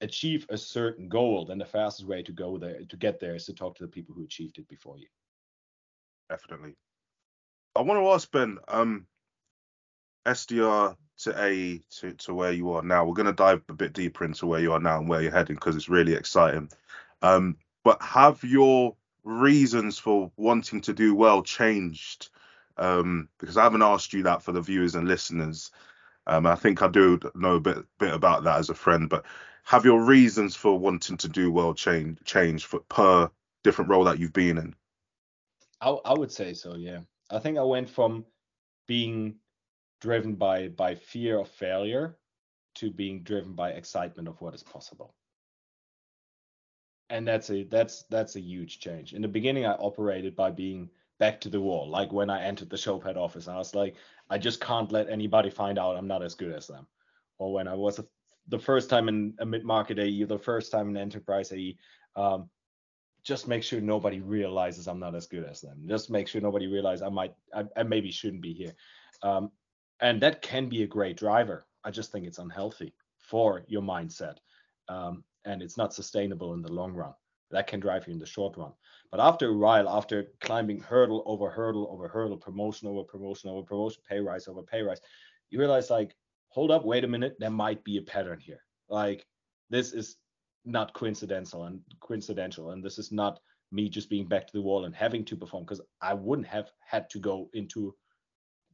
achieve 0.00 0.46
a 0.48 0.58
certain 0.58 1.08
goal, 1.08 1.44
then 1.44 1.58
the 1.58 1.64
fastest 1.64 2.08
way 2.08 2.22
to 2.22 2.32
go 2.32 2.58
there 2.58 2.80
to 2.88 2.96
get 2.96 3.20
there 3.20 3.34
is 3.34 3.46
to 3.46 3.52
talk 3.52 3.76
to 3.76 3.82
the 3.82 3.88
people 3.88 4.14
who 4.14 4.24
achieved 4.24 4.58
it 4.58 4.68
before 4.68 4.98
you. 4.98 5.08
Definitely. 6.28 6.74
I 7.74 7.82
want 7.82 8.00
to 8.00 8.08
ask 8.10 8.30
Ben, 8.30 8.58
um, 8.68 9.06
SDR 10.26 10.96
to 11.18 11.44
AE 11.44 11.82
to, 11.98 12.12
to 12.12 12.34
where 12.34 12.52
you 12.52 12.72
are 12.72 12.82
now. 12.82 13.04
We're 13.04 13.14
going 13.14 13.26
to 13.26 13.32
dive 13.32 13.62
a 13.68 13.72
bit 13.72 13.92
deeper 13.92 14.24
into 14.24 14.46
where 14.46 14.60
you 14.60 14.72
are 14.72 14.80
now 14.80 14.98
and 14.98 15.08
where 15.08 15.22
you're 15.22 15.32
heading 15.32 15.56
because 15.56 15.74
it's 15.74 15.88
really 15.88 16.14
exciting. 16.14 16.70
Um, 17.22 17.56
but 17.84 18.00
have 18.02 18.42
your 18.44 18.96
reasons 19.24 19.98
for 19.98 20.30
wanting 20.36 20.80
to 20.82 20.92
do 20.92 21.14
well 21.14 21.42
changed? 21.42 22.28
Um, 22.76 23.28
because 23.38 23.56
I 23.56 23.64
haven't 23.64 23.82
asked 23.82 24.12
you 24.12 24.22
that 24.24 24.42
for 24.42 24.52
the 24.52 24.60
viewers 24.60 24.94
and 24.94 25.08
listeners. 25.08 25.70
Um, 26.26 26.46
I 26.46 26.54
think 26.54 26.82
I 26.82 26.88
do 26.88 27.18
know 27.34 27.56
a 27.56 27.60
bit 27.60 27.78
bit 27.98 28.12
about 28.12 28.44
that 28.44 28.58
as 28.58 28.68
a 28.68 28.74
friend, 28.74 29.08
but 29.08 29.24
have 29.68 29.84
your 29.84 30.02
reasons 30.02 30.56
for 30.56 30.78
wanting 30.78 31.18
to 31.18 31.28
do 31.28 31.52
world 31.52 31.76
change 31.76 32.18
change 32.24 32.64
for 32.64 32.80
per 32.88 33.30
different 33.62 33.90
role 33.90 34.04
that 34.04 34.18
you've 34.18 34.32
been 34.32 34.56
in? 34.56 34.74
I, 35.82 35.90
I 35.90 36.14
would 36.14 36.32
say 36.32 36.54
so, 36.54 36.74
yeah. 36.74 37.00
I 37.30 37.38
think 37.38 37.58
I 37.58 37.62
went 37.62 37.90
from 37.90 38.24
being 38.86 39.34
driven 40.00 40.36
by 40.36 40.68
by 40.68 40.94
fear 40.94 41.38
of 41.38 41.50
failure 41.50 42.16
to 42.76 42.90
being 42.90 43.22
driven 43.22 43.52
by 43.52 43.70
excitement 43.70 44.26
of 44.26 44.40
what 44.40 44.54
is 44.54 44.62
possible 44.62 45.14
and 47.10 47.26
that's 47.26 47.50
a 47.50 47.64
that's 47.64 48.04
that's 48.10 48.36
a 48.36 48.40
huge 48.40 48.78
change 48.78 49.12
in 49.12 49.22
the 49.22 49.28
beginning 49.28 49.66
i 49.66 49.72
operated 49.72 50.36
by 50.36 50.50
being 50.50 50.88
back 51.18 51.40
to 51.40 51.48
the 51.48 51.60
wall 51.60 51.88
like 51.88 52.12
when 52.12 52.30
i 52.30 52.42
entered 52.42 52.70
the 52.70 52.76
showpad 52.76 53.16
office 53.16 53.48
i 53.48 53.56
was 53.56 53.74
like 53.74 53.96
i 54.30 54.38
just 54.38 54.60
can't 54.60 54.92
let 54.92 55.08
anybody 55.10 55.50
find 55.50 55.78
out 55.78 55.96
i'm 55.96 56.06
not 56.06 56.22
as 56.22 56.34
good 56.34 56.52
as 56.52 56.68
them 56.68 56.86
or 57.38 57.52
when 57.52 57.66
i 57.66 57.74
was 57.74 57.98
a, 57.98 58.04
the 58.48 58.58
first 58.58 58.90
time 58.90 59.08
in 59.08 59.34
a 59.40 59.46
mid-market 59.46 59.98
ae 59.98 60.24
the 60.24 60.38
first 60.38 60.72
time 60.72 60.88
in 60.88 60.96
enterprise 60.96 61.52
ae 61.52 61.76
um, 62.16 62.48
just 63.22 63.48
make 63.48 63.62
sure 63.62 63.80
nobody 63.80 64.20
realizes 64.20 64.86
i'm 64.88 65.00
not 65.00 65.14
as 65.14 65.26
good 65.26 65.44
as 65.44 65.60
them 65.60 65.84
just 65.86 66.10
make 66.10 66.28
sure 66.28 66.40
nobody 66.40 66.66
realizes 66.66 67.02
i 67.02 67.08
might 67.08 67.34
i, 67.54 67.64
I 67.76 67.82
maybe 67.82 68.10
shouldn't 68.10 68.42
be 68.42 68.52
here 68.52 68.74
um, 69.22 69.50
and 70.00 70.20
that 70.22 70.42
can 70.42 70.68
be 70.68 70.82
a 70.82 70.86
great 70.86 71.16
driver. 71.16 71.66
I 71.84 71.90
just 71.90 72.12
think 72.12 72.26
it's 72.26 72.38
unhealthy 72.38 72.94
for 73.18 73.64
your 73.66 73.82
mindset, 73.82 74.36
um, 74.88 75.24
and 75.44 75.62
it's 75.62 75.76
not 75.76 75.94
sustainable 75.94 76.54
in 76.54 76.62
the 76.62 76.72
long 76.72 76.92
run. 76.94 77.14
That 77.50 77.66
can 77.66 77.80
drive 77.80 78.06
you 78.06 78.12
in 78.12 78.18
the 78.18 78.26
short 78.26 78.56
run. 78.56 78.72
But 79.10 79.20
after 79.20 79.48
a 79.48 79.56
while, 79.56 79.88
after 79.88 80.32
climbing 80.40 80.80
hurdle 80.80 81.22
over 81.26 81.48
hurdle 81.48 81.88
over 81.90 82.08
hurdle, 82.08 82.36
promotion 82.36 82.88
over 82.88 83.02
promotion 83.02 83.50
over 83.50 83.62
promotion, 83.62 84.02
pay 84.08 84.20
rise 84.20 84.48
over 84.48 84.62
pay 84.62 84.82
rise, 84.82 85.00
you 85.50 85.58
realize 85.58 85.90
like, 85.90 86.14
hold 86.48 86.70
up, 86.70 86.84
wait 86.84 87.04
a 87.04 87.08
minute, 87.08 87.36
there 87.38 87.50
might 87.50 87.82
be 87.84 87.98
a 87.98 88.02
pattern 88.02 88.40
here. 88.40 88.60
Like 88.88 89.26
this 89.70 89.92
is 89.92 90.16
not 90.64 90.92
coincidental 90.92 91.64
and 91.64 91.80
coincidental, 92.00 92.70
and 92.70 92.82
this 92.82 92.98
is 92.98 93.12
not 93.12 93.40
me 93.70 93.88
just 93.88 94.08
being 94.08 94.26
back 94.26 94.46
to 94.46 94.52
the 94.52 94.62
wall 94.62 94.84
and 94.84 94.94
having 94.94 95.24
to 95.26 95.36
perform 95.36 95.64
because 95.64 95.80
I 96.00 96.14
wouldn't 96.14 96.48
have 96.48 96.70
had 96.80 97.10
to 97.10 97.18
go 97.18 97.50
into 97.52 97.94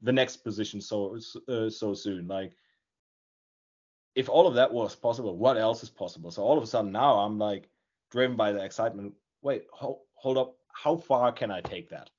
the 0.03 0.13
next 0.13 0.39
position 0.39 0.81
so 0.81 1.19
uh, 1.49 1.69
so 1.69 1.95
soon. 1.95 2.29
Like 2.29 2.53
if 4.15 4.29
all 4.29 4.47
of 4.47 4.55
that 4.55 4.73
was 4.73 4.95
possible, 4.95 5.37
what 5.37 5.57
else 5.57 5.83
is 5.83 5.91
possible? 5.91 6.31
So 6.31 6.43
all 6.43 6.57
of 6.57 6.63
a 6.63 6.67
sudden 6.67 6.93
now 6.93 7.19
I'm 7.19 7.39
like 7.39 7.69
driven 8.11 8.37
by 8.37 8.53
the 8.53 8.63
excitement. 8.63 9.15
Wait, 9.43 9.65
hold, 9.73 9.99
hold 10.15 10.39
up. 10.39 10.57
How 10.73 10.97
far 10.97 11.33
can 11.33 11.51
I 11.51 11.61
take 11.61 11.91
that? 11.91 12.11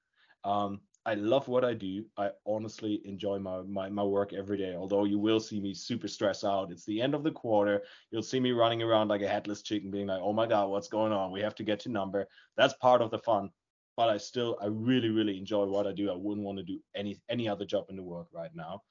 Um, 0.44 0.82
I 1.06 1.14
love 1.14 1.48
what 1.48 1.64
I 1.64 1.74
do. 1.76 2.06
I 2.18 2.32
honestly 2.48 3.02
enjoy 3.06 3.38
my, 3.38 3.62
my 3.62 3.90
my 3.90 4.04
work 4.04 4.34
every 4.34 4.58
day. 4.58 4.76
Although 4.76 5.04
you 5.06 5.20
will 5.20 5.40
see 5.40 5.60
me 5.60 5.74
super 5.74 6.08
stressed 6.08 6.44
out. 6.44 6.72
It's 6.72 6.86
the 6.86 7.00
end 7.02 7.14
of 7.14 7.24
the 7.24 7.32
quarter. 7.32 7.84
You'll 8.12 8.24
see 8.24 8.40
me 8.40 8.52
running 8.52 8.82
around 8.82 9.10
like 9.10 9.22
a 9.22 9.28
headless 9.28 9.62
chicken, 9.62 9.92
being 9.92 10.08
like, 10.08 10.22
"Oh 10.22 10.34
my 10.34 10.48
god, 10.48 10.70
what's 10.70 10.88
going 10.88 11.14
on? 11.14 11.32
We 11.32 11.42
have 11.42 11.56
to 11.56 11.64
get 11.64 11.80
to 11.82 11.90
number." 11.90 12.28
That's 12.58 12.74
part 12.76 13.02
of 13.02 13.12
the 13.12 13.20
fun 13.20 13.52
but 13.98 14.10
I 14.10 14.18
still 14.18 14.58
I 14.62 14.68
really 14.68 15.10
really 15.10 15.38
enjoy 15.38 15.66
what 15.66 15.88
I 15.88 15.94
do. 15.94 16.12
I 16.12 16.16
wouldn't 16.16 16.46
want 16.46 16.58
to 16.58 16.64
do 16.64 16.80
any 16.96 17.22
any 17.30 17.48
other 17.48 17.66
job 17.66 17.86
in 17.90 17.96
the 17.96 18.04
world 18.04 18.28
right 18.34 18.52
now, 18.54 18.82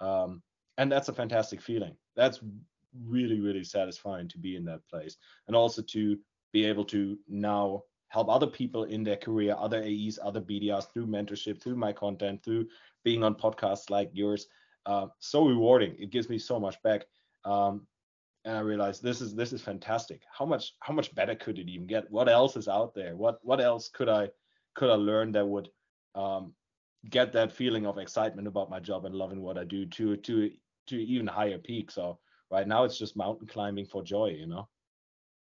um, 0.00 0.42
and 0.78 0.90
that's 0.90 1.08
a 1.08 1.12
fantastic 1.14 1.60
feeling. 1.60 1.96
That's 2.16 2.40
really 3.06 3.40
really 3.40 3.64
satisfying 3.64 4.28
to 4.28 4.38
be 4.38 4.56
in 4.56 4.64
that 4.66 4.86
place, 4.88 5.16
and 5.46 5.56
also 5.56 5.82
to 5.82 6.18
be 6.52 6.64
able 6.64 6.84
to 6.86 7.18
now 7.28 7.82
help 8.12 8.28
other 8.28 8.46
people 8.46 8.84
in 8.84 9.02
their 9.02 9.16
career, 9.16 9.56
other 9.58 9.82
AEs, 9.82 10.18
other 10.22 10.40
BDRs 10.40 10.92
through 10.92 11.06
mentorship, 11.06 11.62
through 11.62 11.76
my 11.76 11.94
content, 11.94 12.44
through 12.44 12.66
being 13.04 13.24
on 13.24 13.34
podcasts 13.34 13.88
like 13.88 14.10
yours. 14.12 14.48
Uh, 14.84 15.06
so 15.18 15.46
rewarding. 15.46 15.96
It 15.98 16.10
gives 16.10 16.28
me 16.28 16.38
so 16.38 16.60
much 16.60 16.80
back. 16.82 17.06
Um, 17.46 17.86
and 18.44 18.54
I 18.54 18.60
realized 18.60 19.02
this 19.02 19.22
is 19.22 19.34
this 19.34 19.54
is 19.54 19.62
fantastic. 19.62 20.20
How 20.30 20.44
much 20.44 20.74
how 20.80 20.92
much 20.92 21.14
better 21.14 21.34
could 21.34 21.58
it 21.58 21.70
even 21.70 21.86
get? 21.86 22.10
What 22.10 22.28
else 22.28 22.54
is 22.56 22.68
out 22.68 22.94
there? 22.94 23.16
What 23.16 23.38
what 23.42 23.62
else 23.62 23.88
could 23.88 24.10
I 24.10 24.28
could 24.74 24.90
I 24.90 24.94
learn 24.94 25.32
that 25.32 25.46
would 25.46 25.70
um, 26.14 26.52
get 27.08 27.32
that 27.32 27.52
feeling 27.52 27.86
of 27.86 27.96
excitement 27.96 28.46
about 28.46 28.68
my 28.68 28.80
job 28.80 29.06
and 29.06 29.14
loving 29.14 29.40
what 29.40 29.56
I 29.56 29.64
do 29.64 29.86
to 29.86 30.16
to 30.16 30.50
to 30.88 30.96
even 30.96 31.26
higher 31.26 31.58
peak. 31.58 31.90
So 31.90 32.18
right 32.50 32.68
now 32.68 32.84
it's 32.84 32.98
just 32.98 33.16
mountain 33.16 33.46
climbing 33.46 33.86
for 33.86 34.02
joy, 34.02 34.36
you 34.38 34.46
know. 34.46 34.68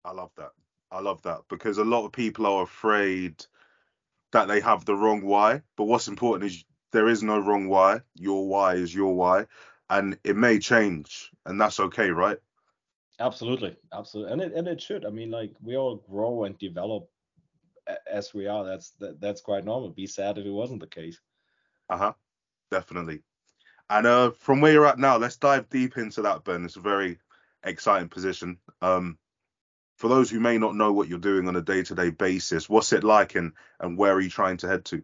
I 0.05 0.13
love 0.13 0.33
that. 0.37 0.51
I 0.91 1.01
love 1.01 1.23
that 1.23 1.41
because 1.49 1.79
a 1.79 1.85
lot 1.85 2.05
of 2.05 2.13
people 2.13 2.47
are 2.47 2.63
afraid 2.63 3.45
that 4.33 4.49
they 4.49 4.61
have 4.61 4.85
the 4.85 4.95
wrong 4.95 5.23
why. 5.23 5.63
But 5.77 5.85
what's 5.85 6.09
important 6.09 6.51
is 6.51 6.65
there 6.93 7.09
is 7.09 7.23
no 7.23 7.39
wrong 7.39 7.69
why. 7.69 8.01
Your 8.15 8.47
why 8.49 8.75
is 8.75 8.95
your 8.95 9.15
why, 9.15 9.47
and 9.89 10.19
it 10.25 10.37
may 10.37 10.59
change, 10.59 11.31
and 11.47 11.61
that's 11.61 11.81
okay, 11.81 12.11
right? 12.11 12.39
Absolutely, 13.19 13.77
absolutely, 13.93 14.33
and 14.33 14.43
it 14.43 14.53
and 14.55 14.69
it 14.69 14.81
should. 14.81 15.05
I 15.05 15.11
mean, 15.11 15.31
like 15.31 15.53
we 15.63 15.77
all 15.77 15.97
grow 15.97 16.45
and 16.45 16.59
develop 16.59 17.09
as 18.11 18.35
we 18.35 18.47
are, 18.47 18.65
that's 18.65 18.91
that, 19.01 19.21
that's 19.21 19.41
quite 19.41 19.65
normal. 19.65 19.91
Be 19.91 20.07
sad 20.07 20.39
if 20.39 20.47
it 20.47 20.51
wasn't 20.51 20.81
the 20.81 20.87
case. 20.87 21.21
Uh 21.89 21.97
huh. 21.97 22.13
Definitely. 22.71 23.23
And 23.89 24.07
uh, 24.07 24.31
from 24.31 24.61
where 24.61 24.73
you're 24.73 24.87
at 24.87 24.99
now, 24.99 25.17
let's 25.17 25.37
dive 25.37 25.69
deep 25.69 25.97
into 25.97 26.23
that, 26.23 26.45
Ben. 26.45 26.65
It's 26.65 26.77
a 26.77 26.81
very 26.81 27.19
exciting 27.65 28.09
position. 28.09 28.59
Um, 28.81 29.19
for 30.01 30.09
those 30.09 30.31
who 30.31 30.41
may 30.41 30.57
not 30.57 30.75
know 30.75 30.95
what 30.95 31.09
you're 31.09 31.19
doing 31.19 31.47
on 31.47 31.57
a 31.57 31.61
day-to-day 31.61 32.09
basis, 32.09 32.71
what's 32.71 32.95
it 32.95 33.05
like, 33.05 33.35
and 33.35 33.53
and 33.81 33.99
where 33.99 34.15
are 34.15 34.21
you 34.21 34.31
trying 34.31 34.57
to 34.57 34.67
head 34.67 34.87
to? 34.87 35.03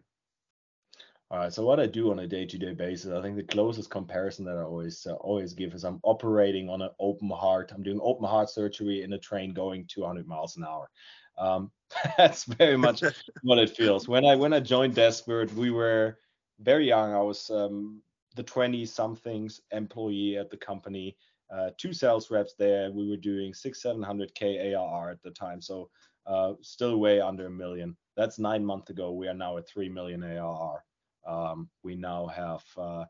All 1.29 1.37
right. 1.37 1.53
So 1.53 1.63
what 1.63 1.79
I 1.79 1.85
do 1.85 2.09
on 2.09 2.17
a 2.17 2.27
day-to-day 2.27 2.73
basis, 2.73 3.11
I 3.11 3.21
think 3.21 3.35
the 3.35 3.43
closest 3.43 3.91
comparison 3.91 4.43
that 4.45 4.57
I 4.57 4.63
always 4.63 5.05
uh, 5.05 5.13
always 5.13 5.53
give 5.53 5.75
is 5.75 5.85
I'm 5.85 5.99
operating 6.01 6.67
on 6.67 6.81
an 6.81 6.89
open 6.99 7.29
heart. 7.29 7.71
I'm 7.75 7.83
doing 7.83 7.99
open 8.01 8.27
heart 8.27 8.49
surgery 8.49 9.03
in 9.03 9.13
a 9.13 9.19
train 9.19 9.53
going 9.53 9.85
200 9.87 10.27
miles 10.27 10.57
an 10.57 10.63
hour. 10.63 10.89
Um, 11.37 11.69
that's 12.17 12.45
very 12.45 12.77
much 12.77 13.03
what 13.43 13.59
it 13.59 13.77
feels. 13.77 14.07
When 14.07 14.25
I 14.25 14.35
when 14.35 14.51
I 14.51 14.61
joined 14.61 14.95
Deskbird, 14.95 15.53
we 15.53 15.69
were 15.69 16.17
very 16.59 16.87
young. 16.87 17.13
I 17.13 17.21
was 17.21 17.51
um, 17.51 18.01
the 18.35 18.41
20 18.41 18.83
somethings 18.87 19.61
employee 19.71 20.37
at 20.37 20.49
the 20.49 20.57
company, 20.57 21.17
uh, 21.49 21.69
two 21.77 21.93
sales 21.93 22.29
reps 22.29 22.53
there. 22.57 22.91
We 22.91 23.09
were 23.09 23.17
doing 23.17 23.53
six, 23.53 23.81
700k 23.83 24.75
ARR 24.75 25.11
at 25.11 25.21
the 25.23 25.31
time. 25.31 25.61
So 25.61 25.89
uh, 26.25 26.53
still 26.61 26.97
way 26.97 27.21
under 27.21 27.47
a 27.47 27.51
million. 27.51 27.95
That's 28.15 28.39
nine 28.39 28.65
months 28.65 28.89
ago. 28.89 29.11
We 29.11 29.27
are 29.27 29.33
now 29.33 29.57
at 29.57 29.67
3 29.67 29.89
million 29.89 30.23
ARR. 30.23 30.83
Um, 31.25 31.69
we 31.83 31.95
now 31.95 32.27
have 32.27 32.63
uh, 32.77 33.05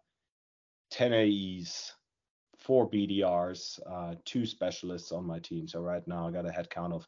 10 0.91 1.13
AEs, 1.13 1.93
four 2.57 2.89
BDRs, 2.89 3.79
uh, 3.89 4.15
two 4.25 4.45
specialists 4.45 5.11
on 5.11 5.25
my 5.25 5.39
team. 5.39 5.67
So 5.67 5.79
right 5.79 6.05
now 6.07 6.27
I 6.27 6.31
got 6.31 6.47
a 6.47 6.51
headcount 6.51 6.93
of 6.93 7.07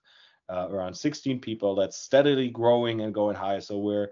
uh, 0.49 0.67
around 0.69 0.95
16 0.95 1.39
people 1.39 1.75
that's 1.75 1.97
steadily 1.97 2.49
growing 2.49 3.01
and 3.01 3.13
going 3.13 3.35
higher. 3.35 3.61
So 3.61 3.77
we're 3.77 4.09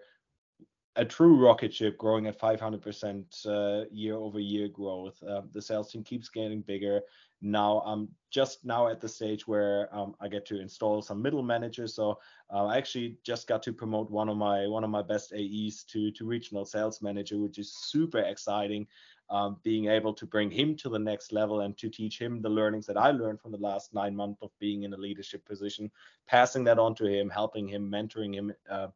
a 0.97 1.05
true 1.05 1.35
rocket 1.35 1.73
ship 1.73 1.97
growing 1.97 2.25
at 2.25 2.39
500% 2.39 3.45
uh, 3.45 3.85
year 3.91 4.15
over 4.15 4.39
year 4.39 4.67
growth. 4.67 5.21
Uh, 5.23 5.41
the 5.53 5.61
sales 5.61 5.91
team 5.91 6.03
keeps 6.03 6.27
getting 6.27 6.61
bigger. 6.61 7.01
Now 7.39 7.83
I'm 7.85 8.09
just 8.31 8.65
now 8.65 8.87
at 8.87 8.99
the 8.99 9.07
stage 9.07 9.47
where 9.47 9.95
um, 9.95 10.15
I 10.19 10.27
get 10.27 10.45
to 10.47 10.59
install 10.59 11.03
some 11.03 11.21
middle 11.21 11.43
managers. 11.43 11.93
So 11.93 12.19
uh, 12.51 12.65
I 12.65 12.77
actually 12.77 13.17
just 13.23 13.47
got 13.47 13.61
to 13.63 13.73
promote 13.73 14.09
one 14.09 14.27
of 14.27 14.37
my 14.37 14.65
one 14.67 14.83
of 14.83 14.89
my 14.89 15.03
best 15.03 15.33
AEs 15.33 15.83
to 15.91 16.11
to 16.11 16.25
regional 16.25 16.65
sales 16.65 16.99
manager, 17.01 17.37
which 17.37 17.59
is 17.59 17.71
super 17.71 18.19
exciting. 18.19 18.87
Um, 19.29 19.57
being 19.61 19.87
able 19.87 20.13
to 20.13 20.25
bring 20.25 20.49
him 20.49 20.75
to 20.77 20.89
the 20.89 20.97
next 20.97 21.33
level 21.33 21.59
and 21.59 21.77
to 21.79 21.89
teach 21.89 22.17
him 22.17 22.41
the 22.41 22.49
learnings 22.49 22.85
that 22.85 22.97
I 22.97 23.11
learned 23.11 23.41
from 23.41 23.51
the 23.51 23.57
last 23.57 23.93
nine 23.93 24.15
months 24.15 24.41
of 24.41 24.51
being 24.57 24.83
in 24.83 24.93
a 24.93 24.97
leadership 24.97 25.45
position, 25.45 25.91
passing 26.27 26.63
that 26.63 26.79
on 26.79 26.95
to 26.95 27.05
him, 27.05 27.29
helping 27.29 27.67
him, 27.67 27.91
mentoring 27.91 28.33
him 28.33 28.53
uh, 28.69 28.87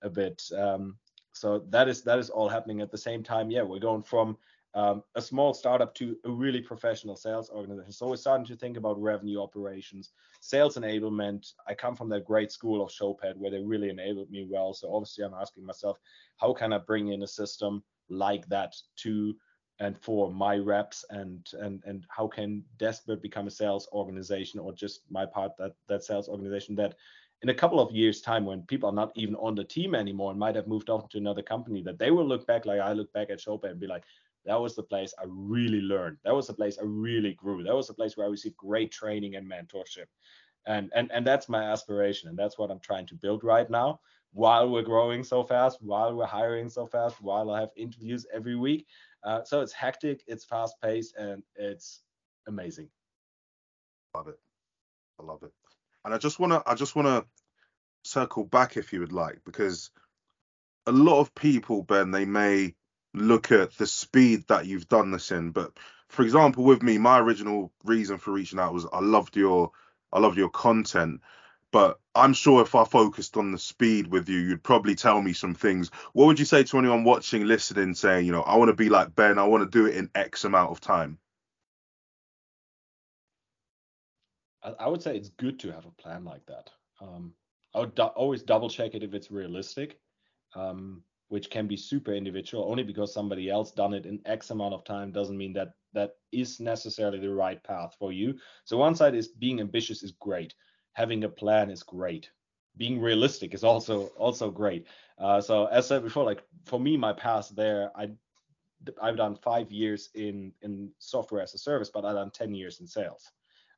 a 0.00 0.08
bit. 0.08 0.42
Um, 0.56 0.96
so 1.34 1.64
that 1.68 1.88
is 1.88 2.02
that 2.02 2.18
is 2.18 2.30
all 2.30 2.48
happening 2.48 2.80
at 2.80 2.90
the 2.90 2.98
same 2.98 3.22
time. 3.22 3.50
Yeah, 3.50 3.62
we're 3.62 3.80
going 3.80 4.02
from 4.02 4.36
um, 4.74 5.02
a 5.16 5.20
small 5.22 5.52
startup 5.52 5.94
to 5.96 6.16
a 6.24 6.30
really 6.30 6.60
professional 6.60 7.16
sales 7.16 7.50
organization. 7.50 7.92
So 7.92 8.08
we're 8.08 8.16
starting 8.16 8.46
to 8.46 8.56
think 8.56 8.76
about 8.76 9.00
revenue 9.00 9.42
operations, 9.42 10.10
sales 10.40 10.76
enablement. 10.76 11.52
I 11.68 11.74
come 11.74 11.96
from 11.96 12.08
that 12.10 12.24
great 12.24 12.52
school 12.52 12.82
of 12.82 12.90
Showpad 12.90 13.36
where 13.36 13.50
they 13.50 13.60
really 13.60 13.90
enabled 13.90 14.30
me 14.30 14.46
well. 14.48 14.72
So 14.72 14.94
obviously, 14.94 15.24
I'm 15.24 15.34
asking 15.34 15.66
myself, 15.66 15.98
how 16.36 16.52
can 16.52 16.72
I 16.72 16.78
bring 16.78 17.08
in 17.08 17.22
a 17.22 17.26
system 17.26 17.82
like 18.08 18.46
that 18.48 18.74
to 18.98 19.34
and 19.80 19.98
for 19.98 20.30
my 20.32 20.56
reps 20.56 21.04
and 21.10 21.48
and 21.60 21.82
and 21.84 22.06
how 22.08 22.28
can 22.28 22.62
Deskbird 22.78 23.20
become 23.20 23.48
a 23.48 23.50
sales 23.50 23.88
organization 23.92 24.60
or 24.60 24.72
just 24.72 25.00
my 25.10 25.26
part 25.26 25.52
that 25.58 25.72
that 25.88 26.04
sales 26.04 26.28
organization 26.28 26.76
that 26.76 26.94
in 27.44 27.50
a 27.50 27.54
couple 27.54 27.78
of 27.78 27.92
years 27.92 28.22
time 28.22 28.46
when 28.46 28.62
people 28.62 28.88
are 28.88 28.94
not 28.94 29.12
even 29.16 29.34
on 29.34 29.54
the 29.54 29.62
team 29.62 29.94
anymore 29.94 30.30
and 30.30 30.40
might 30.40 30.56
have 30.56 30.66
moved 30.66 30.88
on 30.88 31.06
to 31.10 31.18
another 31.18 31.42
company 31.42 31.82
that 31.82 31.98
they 31.98 32.10
will 32.10 32.26
look 32.26 32.46
back 32.46 32.64
like 32.64 32.80
I 32.80 32.94
look 32.94 33.12
back 33.12 33.28
at 33.28 33.38
Showpad 33.38 33.72
and 33.72 33.78
be 33.78 33.86
like 33.86 34.04
that 34.46 34.58
was 34.58 34.74
the 34.74 34.82
place 34.82 35.12
I 35.18 35.24
really 35.26 35.82
learned. 35.82 36.16
That 36.24 36.34
was 36.34 36.46
the 36.46 36.54
place 36.54 36.78
I 36.78 36.84
really 36.84 37.34
grew. 37.34 37.62
That 37.62 37.74
was 37.74 37.86
the 37.86 37.92
place 37.92 38.16
where 38.16 38.26
I 38.26 38.30
received 38.30 38.56
great 38.56 38.90
training 38.92 39.36
and 39.36 39.46
mentorship. 39.46 40.06
And 40.66 40.90
and 40.94 41.12
and 41.12 41.26
that's 41.26 41.50
my 41.50 41.64
aspiration 41.64 42.30
and 42.30 42.38
that's 42.38 42.56
what 42.56 42.70
I'm 42.70 42.80
trying 42.80 43.06
to 43.08 43.14
build 43.14 43.44
right 43.44 43.68
now. 43.68 44.00
While 44.32 44.70
we're 44.70 44.82
growing 44.82 45.22
so 45.22 45.44
fast 45.44 45.82
while 45.82 46.14
we're 46.14 46.24
hiring 46.24 46.70
so 46.70 46.86
fast 46.86 47.20
while 47.20 47.50
I 47.50 47.60
have 47.60 47.72
interviews 47.76 48.24
every 48.32 48.56
week 48.56 48.86
uh, 49.22 49.44
so 49.44 49.60
it's 49.60 49.72
hectic 49.74 50.24
it's 50.26 50.46
fast 50.46 50.76
paced 50.82 51.14
and 51.16 51.42
it's 51.56 52.00
amazing. 52.48 52.88
Love 54.16 54.28
it. 54.28 54.38
I 55.20 55.24
love 55.24 55.42
it 55.42 55.52
and 56.04 56.14
I 56.14 56.18
just 56.18 56.38
wanna 56.38 56.62
I 56.66 56.74
just 56.74 56.96
wanna 56.96 57.24
circle 58.04 58.44
back 58.44 58.76
if 58.76 58.92
you 58.92 59.00
would 59.00 59.12
like, 59.12 59.40
because 59.44 59.90
a 60.86 60.92
lot 60.92 61.20
of 61.20 61.34
people, 61.34 61.82
Ben, 61.82 62.10
they 62.10 62.24
may 62.24 62.74
look 63.14 63.52
at 63.52 63.72
the 63.78 63.86
speed 63.86 64.44
that 64.48 64.66
you've 64.66 64.88
done 64.88 65.10
this 65.10 65.30
in. 65.30 65.50
But 65.50 65.72
for 66.08 66.22
example, 66.22 66.64
with 66.64 66.82
me, 66.82 66.98
my 66.98 67.18
original 67.18 67.72
reason 67.84 68.18
for 68.18 68.32
reaching 68.32 68.58
out 68.58 68.74
was 68.74 68.86
I 68.92 69.00
loved 69.00 69.36
your 69.36 69.72
I 70.12 70.18
loved 70.20 70.38
your 70.38 70.50
content. 70.50 71.20
But 71.72 71.98
I'm 72.14 72.34
sure 72.34 72.62
if 72.62 72.76
I 72.76 72.84
focused 72.84 73.36
on 73.36 73.50
the 73.50 73.58
speed 73.58 74.06
with 74.06 74.28
you, 74.28 74.38
you'd 74.38 74.62
probably 74.62 74.94
tell 74.94 75.20
me 75.20 75.32
some 75.32 75.54
things. 75.54 75.90
What 76.12 76.26
would 76.26 76.38
you 76.38 76.44
say 76.44 76.62
to 76.62 76.78
anyone 76.78 77.02
watching, 77.02 77.46
listening, 77.46 77.94
saying, 77.94 78.26
you 78.26 78.32
know, 78.32 78.42
I 78.42 78.56
want 78.56 78.68
to 78.68 78.76
be 78.76 78.88
like 78.88 79.16
Ben, 79.16 79.40
I 79.40 79.44
want 79.44 79.64
to 79.64 79.78
do 79.78 79.86
it 79.86 79.96
in 79.96 80.08
X 80.14 80.44
amount 80.44 80.70
of 80.70 80.80
time? 80.80 81.18
I, 84.64 84.88
would 84.88 85.02
say 85.02 85.16
it's 85.16 85.28
good 85.30 85.58
to 85.60 85.72
have 85.72 85.86
a 85.86 85.90
plan 85.90 86.24
like 86.24 86.44
that. 86.46 86.70
Um, 87.00 87.34
I 87.74 87.80
would 87.80 87.94
do- 87.94 88.02
always 88.02 88.42
double 88.42 88.70
check 88.70 88.94
it 88.94 89.02
if 89.02 89.14
it's 89.14 89.30
realistic, 89.30 89.98
um, 90.54 91.02
which 91.28 91.50
can 91.50 91.66
be 91.66 91.76
super 91.76 92.12
individual. 92.12 92.70
Only 92.70 92.82
because 92.82 93.12
somebody 93.12 93.50
else 93.50 93.72
done 93.72 93.94
it 93.94 94.06
in 94.06 94.20
X 94.24 94.50
amount 94.50 94.74
of 94.74 94.84
time 94.84 95.12
doesn't 95.12 95.36
mean 95.36 95.52
that 95.54 95.74
that 95.92 96.16
is 96.32 96.60
necessarily 96.60 97.18
the 97.18 97.32
right 97.32 97.62
path 97.62 97.94
for 97.98 98.12
you. 98.12 98.34
So 98.64 98.76
one 98.76 98.94
side 98.94 99.14
is 99.14 99.28
being 99.28 99.60
ambitious 99.60 100.02
is 100.02 100.12
great. 100.12 100.54
Having 100.92 101.24
a 101.24 101.28
plan 101.28 101.70
is 101.70 101.82
great. 101.82 102.30
Being 102.76 103.00
realistic 103.00 103.54
is 103.54 103.64
also 103.64 104.06
also 104.18 104.50
great. 104.50 104.86
Uh, 105.18 105.40
so 105.40 105.66
as 105.66 105.86
I 105.86 105.88
said 105.88 106.02
before, 106.02 106.24
like 106.24 106.42
for 106.64 106.80
me, 106.80 106.96
my 106.96 107.12
past 107.12 107.54
there, 107.54 107.90
I 107.96 108.10
I've 109.00 109.16
done 109.16 109.36
five 109.36 109.70
years 109.70 110.10
in 110.14 110.52
in 110.62 110.90
software 110.98 111.42
as 111.42 111.54
a 111.54 111.58
service, 111.58 111.90
but 111.92 112.04
I've 112.04 112.16
done 112.16 112.30
ten 112.30 112.54
years 112.54 112.80
in 112.80 112.86
sales. 112.86 113.30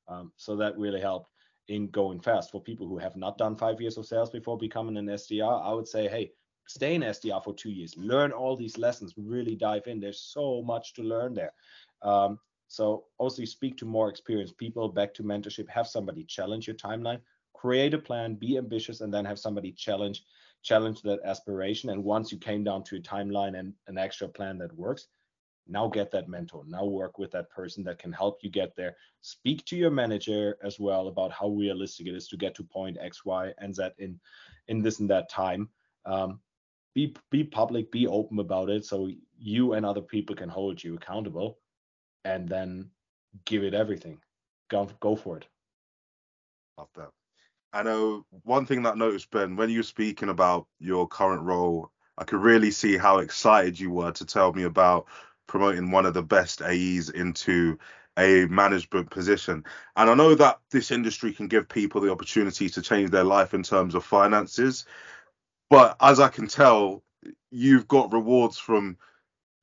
Um, 0.08 0.32
so 0.36 0.56
that 0.56 0.78
really 0.78 1.00
helped 1.00 1.30
in 1.68 1.88
going 1.88 2.20
fast. 2.20 2.50
For 2.50 2.60
people 2.60 2.86
who 2.86 2.98
have 2.98 3.16
not 3.16 3.38
done 3.38 3.56
five 3.56 3.80
years 3.80 3.96
of 3.96 4.06
sales 4.06 4.30
before 4.30 4.56
becoming 4.56 4.96
an 4.96 5.06
SDR, 5.06 5.64
I 5.64 5.72
would 5.72 5.88
say, 5.88 6.08
hey, 6.08 6.32
stay 6.68 6.94
in 6.94 7.02
SDR 7.02 7.42
for 7.42 7.54
two 7.54 7.70
years, 7.70 7.94
learn 7.96 8.32
all 8.32 8.56
these 8.56 8.78
lessons, 8.78 9.14
really 9.16 9.54
dive 9.54 9.86
in. 9.86 10.00
There's 10.00 10.20
so 10.20 10.62
much 10.62 10.94
to 10.94 11.02
learn 11.02 11.34
there. 11.34 11.52
Um, 12.02 12.38
so 12.68 13.04
also 13.18 13.44
speak 13.44 13.76
to 13.78 13.84
more 13.84 14.08
experienced 14.08 14.58
people, 14.58 14.88
back 14.88 15.14
to 15.14 15.22
mentorship, 15.22 15.68
have 15.68 15.86
somebody 15.86 16.24
challenge 16.24 16.66
your 16.66 16.76
timeline, 16.76 17.20
create 17.54 17.94
a 17.94 17.98
plan, 17.98 18.34
be 18.34 18.58
ambitious, 18.58 19.00
and 19.00 19.12
then 19.12 19.24
have 19.24 19.38
somebody 19.38 19.72
challenge 19.72 20.24
challenge 20.62 21.00
that 21.02 21.20
aspiration. 21.24 21.90
And 21.90 22.02
once 22.02 22.32
you 22.32 22.38
came 22.38 22.64
down 22.64 22.82
to 22.84 22.96
a 22.96 23.00
timeline 23.00 23.56
and 23.56 23.72
an 23.86 23.98
extra 23.98 24.26
plan 24.26 24.58
that 24.58 24.76
works, 24.76 25.06
now 25.68 25.88
get 25.88 26.10
that 26.12 26.28
mentor. 26.28 26.64
Now 26.66 26.84
work 26.84 27.18
with 27.18 27.30
that 27.32 27.50
person 27.50 27.82
that 27.84 27.98
can 27.98 28.12
help 28.12 28.38
you 28.42 28.50
get 28.50 28.76
there. 28.76 28.96
Speak 29.22 29.64
to 29.66 29.76
your 29.76 29.90
manager 29.90 30.56
as 30.62 30.78
well 30.78 31.08
about 31.08 31.32
how 31.32 31.48
realistic 31.48 32.06
it 32.06 32.14
is 32.14 32.28
to 32.28 32.36
get 32.36 32.54
to 32.56 32.64
point 32.64 32.98
x 33.00 33.24
y 33.24 33.52
and 33.58 33.74
z 33.74 33.88
in 33.98 34.20
in 34.68 34.82
this 34.82 35.00
and 35.00 35.10
that 35.10 35.28
time. 35.28 35.68
Um, 36.04 36.40
be 36.94 37.14
be 37.30 37.44
public 37.44 37.90
be 37.90 38.06
open 38.06 38.38
about 38.38 38.70
it 38.70 38.84
so 38.84 39.10
you 39.38 39.74
and 39.74 39.84
other 39.84 40.00
people 40.00 40.36
can 40.36 40.48
hold 40.48 40.82
you 40.82 40.94
accountable 40.94 41.58
and 42.24 42.48
then 42.48 42.90
give 43.44 43.64
it 43.64 43.74
everything. 43.74 44.18
Go 44.70 44.88
go 45.00 45.16
for 45.16 45.36
it. 45.36 45.46
Love 46.78 46.88
that. 46.96 47.10
I 47.72 47.82
know 47.82 48.24
one 48.44 48.66
thing 48.66 48.82
that 48.82 48.94
I 48.94 48.98
noticed 48.98 49.30
ben 49.30 49.56
when 49.56 49.68
you 49.68 49.80
were 49.80 49.82
speaking 49.82 50.28
about 50.28 50.66
your 50.78 51.08
current 51.08 51.42
role 51.42 51.90
I 52.18 52.24
could 52.24 52.40
really 52.40 52.70
see 52.70 52.96
how 52.96 53.18
excited 53.18 53.78
you 53.78 53.90
were 53.90 54.12
to 54.12 54.24
tell 54.24 54.52
me 54.52 54.62
about 54.62 55.06
promoting 55.46 55.90
one 55.90 56.06
of 56.06 56.14
the 56.14 56.22
best 56.22 56.62
AEs 56.62 57.10
into 57.10 57.78
a 58.18 58.46
management 58.46 59.10
position. 59.10 59.64
And 59.96 60.10
I 60.10 60.14
know 60.14 60.34
that 60.34 60.58
this 60.70 60.90
industry 60.90 61.32
can 61.32 61.48
give 61.48 61.68
people 61.68 62.00
the 62.00 62.10
opportunity 62.10 62.68
to 62.70 62.82
change 62.82 63.10
their 63.10 63.24
life 63.24 63.54
in 63.54 63.62
terms 63.62 63.94
of 63.94 64.04
finances. 64.04 64.86
But 65.68 65.96
as 66.00 66.20
I 66.20 66.28
can 66.28 66.46
tell, 66.46 67.02
you've 67.50 67.88
got 67.88 68.12
rewards 68.12 68.58
from 68.58 68.96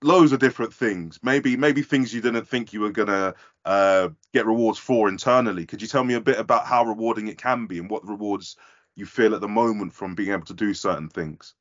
loads 0.03 0.33
of 0.33 0.39
different 0.39 0.73
things. 0.73 1.19
Maybe 1.23 1.55
maybe 1.55 1.81
things 1.81 2.13
you 2.13 2.21
didn't 2.21 2.47
think 2.47 2.73
you 2.73 2.81
were 2.81 2.91
gonna 2.91 3.33
uh, 3.65 4.09
get 4.33 4.45
rewards 4.45 4.77
for 4.77 5.09
internally. 5.09 5.65
Could 5.65 5.81
you 5.81 5.87
tell 5.87 6.03
me 6.03 6.13
a 6.13 6.21
bit 6.21 6.37
about 6.37 6.65
how 6.65 6.85
rewarding 6.85 7.27
it 7.27 7.37
can 7.37 7.65
be 7.65 7.79
and 7.79 7.89
what 7.89 8.07
rewards 8.07 8.57
you 8.95 9.05
feel 9.05 9.33
at 9.33 9.41
the 9.41 9.47
moment 9.47 9.93
from 9.93 10.13
being 10.13 10.31
able 10.31 10.45
to 10.45 10.53
do 10.53 10.73
certain 10.73 11.09
things? 11.09 11.55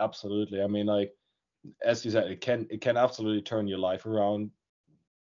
Absolutely. 0.00 0.62
I 0.62 0.66
mean, 0.66 0.86
like 0.86 1.12
as 1.82 2.04
you 2.04 2.10
said, 2.10 2.30
it 2.30 2.40
can 2.40 2.66
it 2.70 2.80
can 2.80 2.96
absolutely 2.96 3.42
turn 3.42 3.66
your 3.66 3.78
life 3.78 4.06
around, 4.06 4.50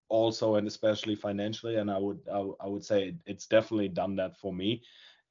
also 0.09 0.55
and 0.55 0.67
especially 0.67 1.15
financially. 1.15 1.75
And 1.75 1.89
I 1.89 1.97
would 1.97 2.19
I, 2.31 2.45
I 2.61 2.67
would 2.67 2.85
say 2.85 3.15
it's 3.25 3.47
definitely 3.47 3.89
done 3.89 4.15
that 4.17 4.37
for 4.37 4.53
me. 4.53 4.81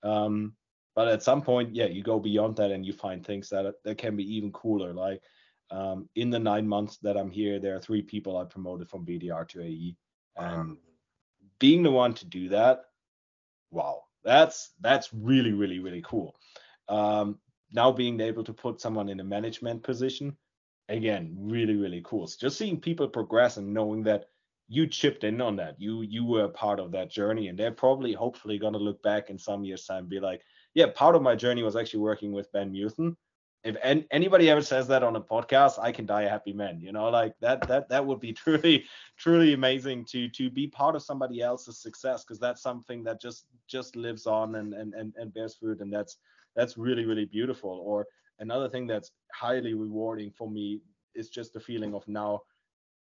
Um, 0.02 0.54
but 0.94 1.08
at 1.08 1.22
some 1.22 1.42
point, 1.42 1.74
yeah, 1.74 1.86
you 1.86 2.02
go 2.02 2.18
beyond 2.18 2.56
that 2.56 2.70
and 2.70 2.84
you 2.84 2.92
find 2.92 3.24
things 3.24 3.48
that 3.50 3.74
that 3.84 3.98
can 3.98 4.16
be 4.16 4.36
even 4.36 4.52
cooler. 4.52 4.94
Like 4.94 5.22
um, 5.70 6.08
in 6.14 6.30
the 6.30 6.38
nine 6.38 6.66
months 6.66 6.96
that 6.98 7.16
I'm 7.16 7.30
here, 7.30 7.58
there 7.58 7.76
are 7.76 7.80
three 7.80 8.02
people 8.02 8.36
I 8.36 8.44
promoted 8.44 8.88
from 8.88 9.04
BDR 9.04 9.46
to 9.48 9.62
AE, 9.62 9.96
and 10.36 10.78
being 11.58 11.82
the 11.82 11.90
one 11.90 12.14
to 12.14 12.24
do 12.26 12.48
that, 12.50 12.84
wow, 13.70 14.02
that's 14.24 14.72
that's 14.80 15.12
really 15.12 15.52
really 15.52 15.80
really 15.80 16.02
cool. 16.02 16.34
Um, 16.88 17.38
now 17.72 17.92
being 17.92 18.20
able 18.20 18.44
to 18.44 18.52
put 18.52 18.80
someone 18.80 19.08
in 19.08 19.20
a 19.20 19.24
management 19.24 19.82
position 19.82 20.36
again 20.88 21.34
really 21.38 21.76
really 21.76 22.02
cool 22.04 22.26
so 22.26 22.36
just 22.40 22.58
seeing 22.58 22.80
people 22.80 23.08
progress 23.08 23.56
and 23.56 23.72
knowing 23.72 24.02
that 24.02 24.26
you 24.68 24.86
chipped 24.86 25.24
in 25.24 25.40
on 25.40 25.56
that 25.56 25.80
you 25.80 26.02
you 26.02 26.24
were 26.24 26.44
a 26.44 26.48
part 26.48 26.80
of 26.80 26.92
that 26.92 27.10
journey 27.10 27.48
and 27.48 27.58
they're 27.58 27.72
probably 27.72 28.12
hopefully 28.12 28.58
going 28.58 28.72
to 28.72 28.78
look 28.78 29.02
back 29.02 29.30
in 29.30 29.38
some 29.38 29.64
years 29.64 29.84
time 29.84 29.98
and 29.98 30.08
be 30.08 30.20
like 30.20 30.42
yeah 30.74 30.86
part 30.94 31.14
of 31.14 31.22
my 31.22 31.34
journey 31.34 31.62
was 31.62 31.76
actually 31.76 32.00
working 32.00 32.32
with 32.32 32.50
ben 32.52 32.72
Meuthen 32.72 33.16
if 33.66 33.76
an, 33.82 34.04
anybody 34.12 34.48
ever 34.48 34.62
says 34.62 34.86
that 34.86 35.02
on 35.02 35.16
a 35.16 35.20
podcast, 35.20 35.80
I 35.80 35.90
can 35.90 36.06
die 36.06 36.22
a 36.22 36.28
happy 36.28 36.52
man. 36.52 36.80
You 36.80 36.92
know, 36.92 37.08
like 37.08 37.34
that 37.40 37.66
that 37.66 37.88
that 37.88 38.06
would 38.06 38.20
be 38.20 38.32
truly 38.44 38.84
truly 39.18 39.54
amazing 39.54 40.04
to 40.06 40.28
to 40.28 40.48
be 40.48 40.68
part 40.68 40.94
of 40.94 41.02
somebody 41.02 41.42
else's 41.42 41.82
success 41.82 42.24
because 42.24 42.38
that's 42.38 42.62
something 42.62 43.02
that 43.04 43.20
just 43.20 43.46
just 43.66 43.96
lives 43.96 44.26
on 44.26 44.54
and 44.54 44.72
and 44.72 44.94
and, 44.94 45.12
and 45.16 45.34
bears 45.34 45.56
fruit 45.56 45.80
and 45.80 45.92
that's 45.92 46.18
that's 46.54 46.78
really 46.78 47.04
really 47.04 47.24
beautiful. 47.24 47.80
Or 47.84 48.06
another 48.38 48.68
thing 48.68 48.86
that's 48.86 49.10
highly 49.32 49.74
rewarding 49.74 50.30
for 50.30 50.50
me 50.50 50.80
is 51.14 51.28
just 51.28 51.52
the 51.52 51.60
feeling 51.60 51.94
of 51.94 52.06
now 52.08 52.42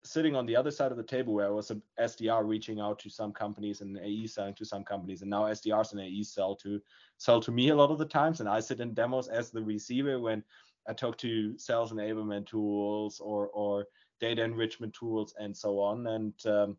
sitting 0.05 0.35
on 0.35 0.47
the 0.47 0.57
other 0.57 0.71
side 0.71 0.91
of 0.91 0.97
the 0.97 1.03
table 1.03 1.35
where 1.35 1.47
I 1.47 1.51
was 1.51 1.71
an 1.71 1.83
SDR 2.01 2.47
reaching 2.47 2.81
out 2.81 2.99
to 3.01 3.11
some 3.11 3.33
companies 3.33 3.81
and 3.81 3.99
AE 3.99 4.27
selling 4.27 4.55
to 4.55 4.65
some 4.65 4.85
companies, 4.85 5.21
and 5.21 5.31
now 5.31 5.45
SDRs 5.45 5.93
and 5.93 6.01
AE 6.01 6.23
sell 6.23 6.57
to 6.57 6.81
sell 7.19 7.41
to 7.41 7.51
me 7.51 7.69
a 7.69 7.75
lot 7.75 7.91
of 7.91 7.99
the 7.99 8.07
times, 8.07 8.41
and 8.41 8.49
I 8.49 8.61
sit 8.61 8.81
in 8.81 8.95
demos 8.95 9.29
as 9.29 9.51
the 9.51 9.63
receiver 9.63 10.19
when 10.19 10.43
I 10.89 10.95
talk 10.95 11.19
to 11.19 11.59
sales 11.59 11.93
enablement 11.93 12.47
tools 12.47 13.21
or 13.21 13.49
or 13.49 13.87
data 14.21 14.43
enrichment 14.43 14.95
tools 14.95 15.35
and 15.39 15.57
so 15.57 15.79
on, 15.81 16.07
and 16.07 16.47
um, 16.47 16.77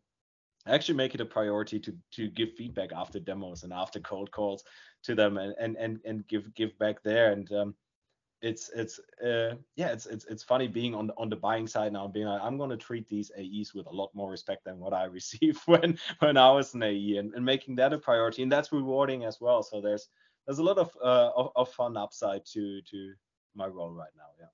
I 0.66 0.74
actually 0.74 0.96
make 0.96 1.14
it 1.14 1.20
a 1.20 1.24
priority 1.24 1.78
to 1.80 1.94
to 2.12 2.28
give 2.28 2.54
feedback 2.54 2.90
after 2.92 3.20
demos 3.20 3.62
and 3.62 3.72
after 3.72 4.00
cold 4.00 4.30
calls 4.32 4.64
to 5.04 5.14
them 5.14 5.38
and 5.38 5.54
and 5.60 5.76
and, 5.76 6.00
and 6.04 6.26
give 6.26 6.52
give 6.54 6.76
back 6.78 7.02
there 7.02 7.32
and 7.32 7.50
um, 7.52 7.74
it's 8.42 8.70
it's 8.74 8.98
uh, 9.24 9.54
yeah 9.76 9.92
it's 9.92 10.06
it's 10.06 10.24
it's 10.24 10.42
funny 10.42 10.66
being 10.66 10.94
on 10.94 11.10
on 11.16 11.30
the 11.30 11.36
buying 11.36 11.68
side 11.68 11.92
now 11.92 12.08
being 12.08 12.26
like 12.26 12.42
I'm 12.42 12.58
going 12.58 12.70
to 12.70 12.76
treat 12.76 13.08
these 13.08 13.30
AEs 13.38 13.72
with 13.72 13.86
a 13.86 13.92
lot 13.92 14.10
more 14.14 14.30
respect 14.30 14.64
than 14.64 14.80
what 14.80 14.92
I 14.92 15.04
received 15.20 15.60
when 15.66 15.98
when 16.18 16.36
I 16.36 16.50
was 16.50 16.74
an 16.74 16.82
AE 16.82 17.16
and, 17.18 17.32
and 17.34 17.44
making 17.44 17.76
that 17.76 17.92
a 17.92 17.98
priority 17.98 18.42
and 18.42 18.50
that's 18.50 18.72
rewarding 18.72 19.24
as 19.24 19.40
well. 19.40 19.62
So 19.62 19.80
there's 19.80 20.08
there's 20.46 20.58
a 20.58 20.64
lot 20.64 20.78
of 20.78 20.90
uh, 21.02 21.30
of, 21.36 21.52
of 21.54 21.68
fun 21.72 21.96
upside 21.96 22.44
to 22.46 22.82
to 22.82 23.12
my 23.54 23.66
role 23.66 23.92
right 23.92 24.10
now 24.16 24.24
yeah. 24.40 24.46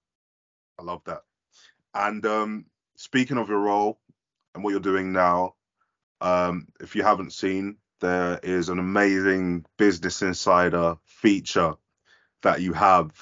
I 0.78 0.82
love 0.82 1.03
that. 1.05 1.22
And 1.95 2.24
um 2.26 2.66
speaking 2.97 3.39
of 3.39 3.49
your 3.49 3.61
role 3.61 3.99
and 4.55 4.62
what 4.62 4.70
you're 4.70 4.80
doing 4.80 5.12
now 5.12 5.55
um 6.20 6.68
if 6.80 6.95
you 6.95 7.03
haven't 7.03 7.32
seen 7.32 7.78
there 8.01 8.39
is 8.43 8.68
an 8.68 8.78
amazing 8.78 9.64
business 9.76 10.20
insider 10.20 10.97
feature 11.05 11.74
that 12.43 12.61
you 12.61 12.72
have 12.72 13.12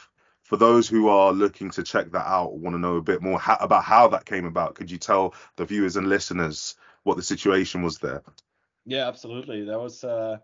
for 0.47 0.57
those 0.57 0.89
who 0.89 1.09
are 1.09 1.33
looking 1.33 1.71
to 1.71 1.83
check 1.83 2.13
that 2.13 2.29
out, 2.29 2.57
want 2.57 2.75
to 2.75 2.79
know 2.79 2.97
a 2.97 3.03
bit 3.03 3.21
more 3.21 3.37
ha- 3.37 3.59
about 3.61 3.83
how 3.83 4.07
that 4.07 4.25
came 4.25 4.45
about, 4.45 4.77
could 4.77 4.89
you 4.89 4.97
tell 4.97 5.35
the 5.57 5.65
viewers 5.65 5.97
and 5.97 6.09
listeners 6.09 6.77
what 7.03 7.17
the 7.17 7.23
situation 7.23 7.83
was 7.83 7.99
there? 7.99 8.23
Yeah, 8.85 9.09
absolutely. 9.09 9.65
That 9.65 9.81
was 9.81 10.05
uh, 10.05 10.39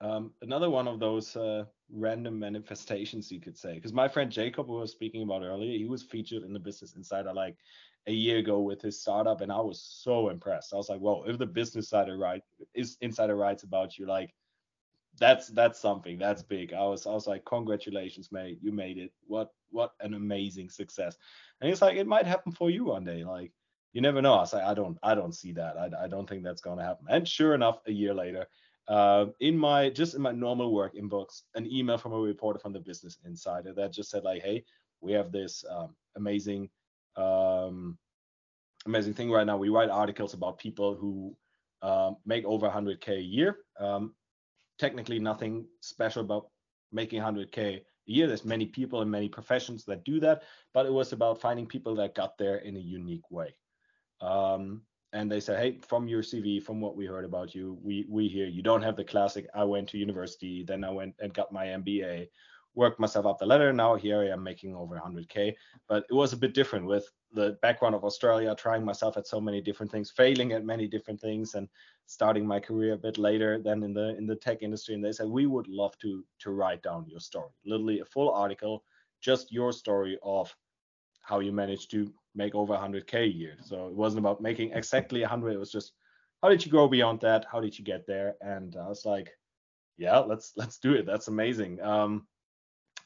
um, 0.00 0.32
another 0.42 0.68
one 0.68 0.88
of 0.88 0.98
those 0.98 1.36
uh, 1.36 1.66
random 1.88 2.40
manifestations, 2.40 3.30
you 3.30 3.40
could 3.40 3.56
say. 3.56 3.74
Because 3.74 3.92
my 3.92 4.08
friend 4.08 4.28
Jacob, 4.28 4.66
who 4.66 4.72
was 4.72 4.90
speaking 4.90 5.22
about 5.22 5.42
earlier, 5.42 5.78
he 5.78 5.86
was 5.86 6.02
featured 6.02 6.42
in 6.42 6.52
the 6.52 6.58
Business 6.58 6.96
Insider 6.96 7.32
like 7.32 7.56
a 8.08 8.12
year 8.12 8.38
ago 8.38 8.60
with 8.60 8.82
his 8.82 9.00
startup, 9.00 9.40
and 9.40 9.52
I 9.52 9.60
was 9.60 9.80
so 9.80 10.30
impressed. 10.30 10.74
I 10.74 10.76
was 10.76 10.88
like, 10.88 11.00
"Well, 11.00 11.22
if 11.28 11.38
the 11.38 11.46
Business 11.46 11.86
Insider 11.86 12.18
right 12.18 12.42
is 12.74 12.96
Insider 13.02 13.36
writes 13.36 13.62
about 13.62 13.98
you, 13.98 14.06
like 14.06 14.34
that's 15.18 15.48
that's 15.48 15.80
something 15.80 16.18
that's 16.18 16.42
big. 16.42 16.72
I 16.72 16.84
was 16.84 17.06
I 17.06 17.10
was 17.10 17.26
like, 17.26 17.44
congratulations, 17.44 18.30
mate, 18.32 18.58
you 18.62 18.72
made 18.72 18.98
it. 18.98 19.12
What 19.26 19.52
what 19.70 19.92
an 20.00 20.14
amazing 20.14 20.70
success. 20.70 21.16
And 21.60 21.68
he's 21.68 21.82
like, 21.82 21.96
it 21.96 22.06
might 22.06 22.26
happen 22.26 22.52
for 22.52 22.70
you 22.70 22.84
one 22.84 23.04
day. 23.04 23.24
Like 23.24 23.52
you 23.92 24.00
never 24.00 24.22
know. 24.22 24.34
I 24.34 24.40
was 24.40 24.52
like, 24.52 24.64
I 24.64 24.74
don't 24.74 24.98
I 25.02 25.14
don't 25.14 25.34
see 25.34 25.52
that. 25.52 25.76
I, 25.76 26.04
I 26.04 26.08
don't 26.08 26.28
think 26.28 26.44
that's 26.44 26.60
gonna 26.60 26.84
happen. 26.84 27.06
And 27.08 27.26
sure 27.26 27.54
enough, 27.54 27.80
a 27.86 27.92
year 27.92 28.14
later, 28.14 28.46
uh, 28.88 29.26
in 29.40 29.56
my 29.58 29.90
just 29.90 30.14
in 30.14 30.22
my 30.22 30.32
normal 30.32 30.72
work 30.72 30.94
inbox, 30.94 31.42
an 31.54 31.70
email 31.70 31.98
from 31.98 32.12
a 32.12 32.18
reporter 32.18 32.58
from 32.58 32.72
the 32.72 32.80
Business 32.80 33.18
Insider 33.24 33.72
that 33.74 33.92
just 33.92 34.10
said 34.10 34.24
like, 34.24 34.42
hey, 34.42 34.64
we 35.00 35.12
have 35.12 35.32
this 35.32 35.64
um, 35.70 35.94
amazing 36.16 36.68
um, 37.16 37.98
amazing 38.86 39.14
thing 39.14 39.30
right 39.30 39.46
now. 39.46 39.56
We 39.56 39.68
write 39.68 39.90
articles 39.90 40.34
about 40.34 40.58
people 40.58 40.94
who 40.94 41.36
um, 41.82 42.16
make 42.26 42.44
over 42.44 42.68
100k 42.68 43.08
a 43.18 43.20
year. 43.20 43.58
Technically 44.78 45.18
nothing 45.18 45.66
special 45.80 46.22
about 46.22 46.48
making 46.92 47.20
100k 47.20 47.58
a 47.58 47.82
year. 48.06 48.26
There's 48.26 48.44
many 48.44 48.66
people 48.66 49.02
in 49.02 49.10
many 49.10 49.28
professions 49.28 49.84
that 49.84 50.04
do 50.04 50.20
that, 50.20 50.42
but 50.72 50.86
it 50.86 50.92
was 50.92 51.12
about 51.12 51.40
finding 51.40 51.66
people 51.66 51.94
that 51.96 52.14
got 52.14 52.38
there 52.38 52.56
in 52.56 52.76
a 52.76 52.80
unique 52.80 53.30
way. 53.30 53.54
Um, 54.20 54.82
and 55.12 55.30
they 55.30 55.40
said, 55.40 55.58
hey, 55.58 55.78
from 55.80 56.06
your 56.06 56.22
CV, 56.22 56.62
from 56.62 56.80
what 56.80 56.96
we 56.96 57.06
heard 57.06 57.24
about 57.24 57.54
you, 57.54 57.78
we 57.82 58.06
we 58.10 58.28
hear 58.28 58.46
you 58.46 58.62
don't 58.62 58.82
have 58.82 58.96
the 58.96 59.04
classic. 59.04 59.46
I 59.54 59.64
went 59.64 59.88
to 59.90 59.98
university, 59.98 60.64
then 60.64 60.84
I 60.84 60.90
went 60.90 61.14
and 61.18 61.32
got 61.32 61.52
my 61.52 61.66
MBA, 61.66 62.28
worked 62.74 63.00
myself 63.00 63.24
up 63.24 63.38
the 63.38 63.46
ladder. 63.46 63.72
Now 63.72 63.94
here 63.94 64.20
I 64.20 64.28
am 64.28 64.42
making 64.42 64.74
over 64.74 64.96
100k. 64.96 65.54
But 65.88 66.04
it 66.10 66.14
was 66.14 66.32
a 66.32 66.36
bit 66.36 66.52
different 66.52 66.86
with 66.86 67.08
the 67.32 67.58
background 67.62 67.94
of 67.94 68.04
Australia, 68.04 68.54
trying 68.54 68.84
myself 68.84 69.16
at 69.16 69.26
so 69.26 69.40
many 69.40 69.60
different 69.60 69.92
things, 69.92 70.10
failing 70.10 70.52
at 70.52 70.64
many 70.64 70.86
different 70.86 71.20
things, 71.20 71.54
and 71.54 71.68
starting 72.06 72.46
my 72.46 72.58
career 72.58 72.94
a 72.94 72.98
bit 72.98 73.18
later 73.18 73.58
than 73.58 73.82
in 73.82 73.92
the 73.92 74.16
in 74.16 74.26
the 74.26 74.36
tech 74.36 74.62
industry. 74.62 74.94
And 74.94 75.04
they 75.04 75.12
said 75.12 75.26
we 75.28 75.46
would 75.46 75.68
love 75.68 75.96
to 75.98 76.24
to 76.40 76.50
write 76.50 76.82
down 76.82 77.06
your 77.08 77.20
story, 77.20 77.50
literally 77.66 78.00
a 78.00 78.04
full 78.04 78.30
article, 78.30 78.84
just 79.20 79.52
your 79.52 79.72
story 79.72 80.18
of 80.22 80.54
how 81.22 81.40
you 81.40 81.52
managed 81.52 81.90
to 81.90 82.10
make 82.34 82.54
over 82.54 82.72
100k 82.74 83.14
a 83.14 83.26
year. 83.26 83.56
So 83.62 83.88
it 83.88 83.94
wasn't 83.94 84.20
about 84.20 84.40
making 84.40 84.72
exactly 84.72 85.20
100. 85.20 85.52
It 85.52 85.58
was 85.58 85.72
just 85.72 85.92
how 86.42 86.48
did 86.48 86.64
you 86.64 86.72
go 86.72 86.88
beyond 86.88 87.20
that? 87.20 87.44
How 87.50 87.60
did 87.60 87.78
you 87.78 87.84
get 87.84 88.06
there? 88.06 88.36
And 88.40 88.76
I 88.76 88.88
was 88.88 89.04
like, 89.04 89.30
yeah, 89.96 90.18
let's 90.18 90.52
let's 90.56 90.78
do 90.78 90.94
it. 90.94 91.04
That's 91.04 91.28
amazing. 91.28 91.82
Um, 91.82 92.26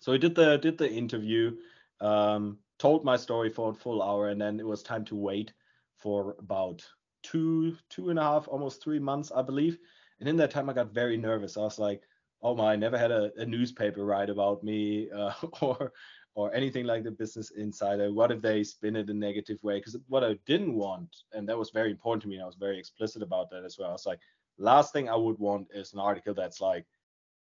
so 0.00 0.12
I 0.12 0.16
did 0.16 0.34
the 0.34 0.58
did 0.58 0.78
the 0.78 0.90
interview, 0.90 1.56
um, 2.00 2.58
told 2.82 3.04
my 3.04 3.16
story 3.16 3.48
for 3.48 3.70
a 3.70 3.74
full 3.74 4.02
hour, 4.02 4.30
and 4.30 4.40
then 4.40 4.58
it 4.58 4.66
was 4.66 4.82
time 4.82 5.04
to 5.04 5.14
wait 5.14 5.52
for 5.94 6.34
about 6.40 6.84
two 7.22 7.76
two 7.88 8.10
and 8.10 8.18
a 8.18 8.22
half, 8.22 8.48
almost 8.48 8.82
three 8.82 8.98
months, 8.98 9.30
I 9.30 9.42
believe. 9.42 9.78
And 10.18 10.28
in 10.28 10.36
that 10.38 10.50
time, 10.50 10.68
I 10.68 10.72
got 10.72 10.92
very 10.92 11.16
nervous. 11.16 11.56
I 11.56 11.60
was 11.60 11.78
like, 11.78 12.02
oh 12.42 12.56
my, 12.56 12.72
I 12.72 12.76
never 12.76 12.98
had 12.98 13.12
a, 13.12 13.30
a 13.36 13.46
newspaper 13.46 14.04
write 14.04 14.30
about 14.30 14.64
me 14.64 15.08
uh, 15.16 15.32
or 15.60 15.92
or 16.34 16.52
anything 16.54 16.84
like 16.84 17.04
the 17.04 17.12
Business 17.12 17.52
Insider. 17.52 18.12
What 18.12 18.32
if 18.32 18.42
they 18.42 18.64
spin 18.64 18.96
it 18.96 19.10
a 19.10 19.14
negative 19.14 19.62
way? 19.62 19.76
Because 19.78 19.96
what 20.08 20.24
I 20.24 20.36
didn't 20.46 20.74
want, 20.74 21.10
and 21.32 21.48
that 21.48 21.58
was 21.58 21.70
very 21.70 21.90
important 21.92 22.22
to 22.22 22.28
me, 22.28 22.36
and 22.36 22.42
I 22.42 22.46
was 22.46 22.56
very 22.66 22.78
explicit 22.80 23.22
about 23.22 23.48
that 23.50 23.64
as 23.64 23.76
well. 23.78 23.90
I 23.90 23.92
was 23.92 24.06
like, 24.06 24.20
last 24.58 24.92
thing 24.92 25.08
I 25.08 25.14
would 25.14 25.38
want 25.38 25.68
is 25.72 25.92
an 25.92 26.00
article 26.00 26.34
that's 26.34 26.60
like, 26.60 26.86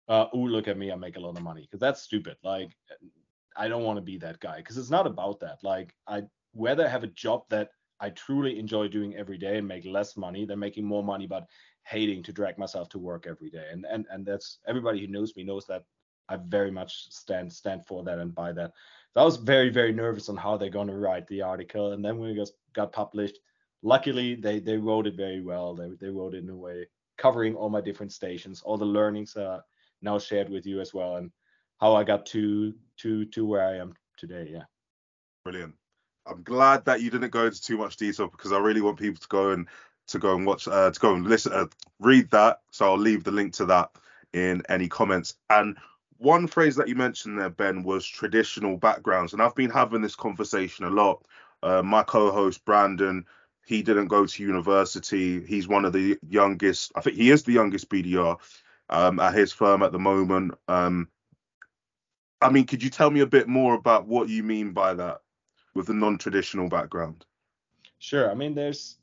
uh, 0.07 0.25
oh, 0.33 0.39
look 0.55 0.67
at 0.67 0.77
me, 0.77 0.91
I 0.91 0.95
make 0.95 1.17
a 1.17 1.19
lot 1.19 1.37
of 1.37 1.43
money. 1.43 1.61
Because 1.61 1.81
that's 1.81 2.01
stupid. 2.01 2.37
Like, 2.41 2.71
I 3.55 3.67
don't 3.67 3.83
want 3.83 3.97
to 3.97 4.01
be 4.01 4.17
that 4.19 4.39
guy. 4.39 4.57
Because 4.57 4.77
it's 4.77 4.89
not 4.89 5.07
about 5.07 5.39
that. 5.41 5.59
Like, 5.63 5.93
I 6.07 6.23
whether 6.53 6.85
I 6.85 6.89
have 6.89 7.03
a 7.03 7.07
job 7.07 7.43
that 7.49 7.69
I 7.99 8.09
truly 8.11 8.57
enjoy 8.57 8.87
doing 8.87 9.15
every 9.15 9.37
day 9.37 9.57
and 9.57 9.67
make 9.67 9.85
less 9.85 10.17
money 10.17 10.45
than 10.45 10.59
making 10.59 10.85
more 10.85 11.03
money, 11.03 11.27
but 11.27 11.45
hating 11.83 12.23
to 12.23 12.33
drag 12.33 12.57
myself 12.57 12.89
to 12.89 12.99
work 12.99 13.25
every 13.27 13.49
day. 13.49 13.67
And 13.71 13.85
and 13.89 14.05
and 14.09 14.25
that's 14.25 14.59
everybody 14.67 15.01
who 15.01 15.07
knows 15.07 15.35
me 15.35 15.43
knows 15.43 15.65
that 15.67 15.83
I 16.29 16.37
very 16.37 16.71
much 16.71 17.11
stand 17.11 17.51
stand 17.51 17.85
for 17.85 18.03
that 18.03 18.19
and 18.19 18.33
by 18.33 18.53
that. 18.53 18.71
So 19.13 19.21
I 19.21 19.23
was 19.23 19.37
very 19.37 19.69
very 19.69 19.91
nervous 19.91 20.29
on 20.29 20.37
how 20.37 20.57
they're 20.57 20.69
gonna 20.69 20.97
write 20.97 21.27
the 21.27 21.41
article, 21.41 21.93
and 21.93 22.03
then 22.03 22.17
when 22.17 22.29
it 22.29 22.35
got, 22.35 22.49
got 22.73 22.91
published, 22.93 23.39
luckily 23.81 24.35
they 24.35 24.59
they 24.59 24.77
wrote 24.77 25.07
it 25.07 25.15
very 25.15 25.41
well. 25.41 25.75
They 25.75 25.89
they 25.99 26.09
wrote 26.09 26.35
it 26.35 26.43
in 26.43 26.49
a 26.49 26.55
way 26.55 26.87
covering 27.19 27.53
all 27.53 27.69
my 27.69 27.81
different 27.81 28.13
stations, 28.13 28.61
all 28.61 28.77
the 28.77 28.85
learnings 28.85 29.35
uh, 29.35 29.59
now 30.01 30.17
shared 30.17 30.49
with 30.49 30.65
you 30.65 30.79
as 30.79 30.93
well, 30.93 31.17
and 31.17 31.29
how 31.79 31.95
I 31.95 32.03
got 32.03 32.25
to 32.27 32.73
to 32.97 33.25
to 33.25 33.45
where 33.45 33.67
I 33.67 33.77
am 33.77 33.95
today. 34.17 34.49
Yeah. 34.51 34.63
Brilliant. 35.43 35.75
I'm 36.25 36.43
glad 36.43 36.85
that 36.85 37.01
you 37.01 37.09
didn't 37.09 37.31
go 37.31 37.45
into 37.45 37.61
too 37.61 37.77
much 37.77 37.97
detail 37.97 38.27
because 38.27 38.51
I 38.51 38.59
really 38.59 38.81
want 38.81 38.99
people 38.99 39.19
to 39.19 39.27
go 39.27 39.51
and 39.51 39.67
to 40.07 40.19
go 40.19 40.35
and 40.35 40.45
watch 40.45 40.67
uh, 40.67 40.91
to 40.91 40.99
go 40.99 41.13
and 41.13 41.25
listen 41.25 41.53
uh, 41.53 41.65
read 41.99 42.29
that. 42.31 42.61
So 42.71 42.85
I'll 42.85 42.97
leave 42.97 43.23
the 43.23 43.31
link 43.31 43.53
to 43.53 43.65
that 43.65 43.91
in 44.33 44.61
any 44.69 44.87
comments. 44.87 45.35
And 45.49 45.77
one 46.17 46.47
phrase 46.47 46.75
that 46.75 46.87
you 46.89 46.95
mentioned 46.95 47.39
there, 47.39 47.49
Ben, 47.49 47.83
was 47.83 48.05
traditional 48.05 48.77
backgrounds, 48.77 49.33
and 49.33 49.41
I've 49.41 49.55
been 49.55 49.69
having 49.69 50.01
this 50.01 50.15
conversation 50.15 50.85
a 50.85 50.89
lot. 50.89 51.25
Uh, 51.63 51.81
my 51.81 52.03
co-host 52.03 52.63
Brandon, 52.65 53.25
he 53.65 53.81
didn't 53.81 54.07
go 54.07 54.25
to 54.25 54.43
university. 54.43 55.45
He's 55.45 55.67
one 55.67 55.85
of 55.85 55.93
the 55.93 56.19
youngest. 56.27 56.91
I 56.95 57.01
think 57.01 57.15
he 57.15 57.31
is 57.31 57.43
the 57.43 57.53
youngest 57.53 57.89
BDR 57.89 58.37
um, 58.89 59.19
at 59.19 59.33
his 59.33 59.53
firm 59.53 59.81
at 59.81 59.91
the 59.91 59.99
moment. 59.99 60.55
Um, 60.67 61.07
I 62.41 62.49
mean, 62.49 62.65
could 62.65 62.81
you 62.81 62.89
tell 62.89 63.11
me 63.11 63.19
a 63.19 63.27
bit 63.27 63.47
more 63.47 63.73
about 63.73 64.07
what 64.07 64.29
you 64.29 64.43
mean 64.43 64.71
by 64.71 64.93
that 64.93 65.19
with 65.73 65.87
the 65.87 65.93
non-traditional 65.93 66.69
background? 66.69 67.25
Sure. 67.99 68.31
I 68.31 68.33
mean, 68.33 68.55
there's 68.55 68.97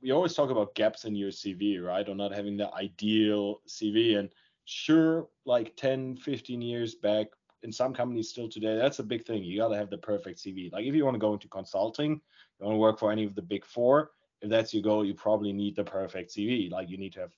we 0.00 0.12
always 0.12 0.34
talk 0.34 0.50
about 0.50 0.76
gaps 0.76 1.04
in 1.04 1.16
your 1.16 1.30
CV, 1.30 1.82
right? 1.82 2.08
Or 2.08 2.14
not 2.14 2.32
having 2.32 2.56
the 2.56 2.72
ideal 2.72 3.62
CV. 3.68 4.16
And 4.16 4.28
sure, 4.64 5.28
like 5.44 5.76
10, 5.76 6.16
15 6.18 6.62
years 6.62 6.94
back, 6.94 7.26
in 7.64 7.72
some 7.72 7.92
companies 7.92 8.30
still 8.30 8.48
today, 8.48 8.76
that's 8.76 9.00
a 9.00 9.02
big 9.04 9.26
thing. 9.26 9.42
You 9.42 9.58
got 9.58 9.68
to 9.68 9.76
have 9.76 9.90
the 9.90 9.98
perfect 9.98 10.38
CV. 10.38 10.72
Like 10.72 10.84
if 10.84 10.94
you 10.94 11.04
want 11.04 11.16
to 11.16 11.20
go 11.20 11.32
into 11.32 11.48
consulting, 11.48 12.12
you 12.12 12.66
want 12.66 12.74
to 12.74 12.78
work 12.78 12.98
for 13.00 13.10
any 13.10 13.24
of 13.24 13.34
the 13.34 13.42
big 13.42 13.64
four, 13.64 14.12
if 14.40 14.50
that's 14.50 14.72
your 14.72 14.82
goal, 14.82 15.04
you 15.04 15.14
probably 15.14 15.52
need 15.52 15.74
the 15.74 15.84
perfect 15.84 16.30
CV. 16.30 16.70
Like 16.70 16.88
you 16.88 16.96
need 16.96 17.12
to 17.14 17.20
have 17.20 17.32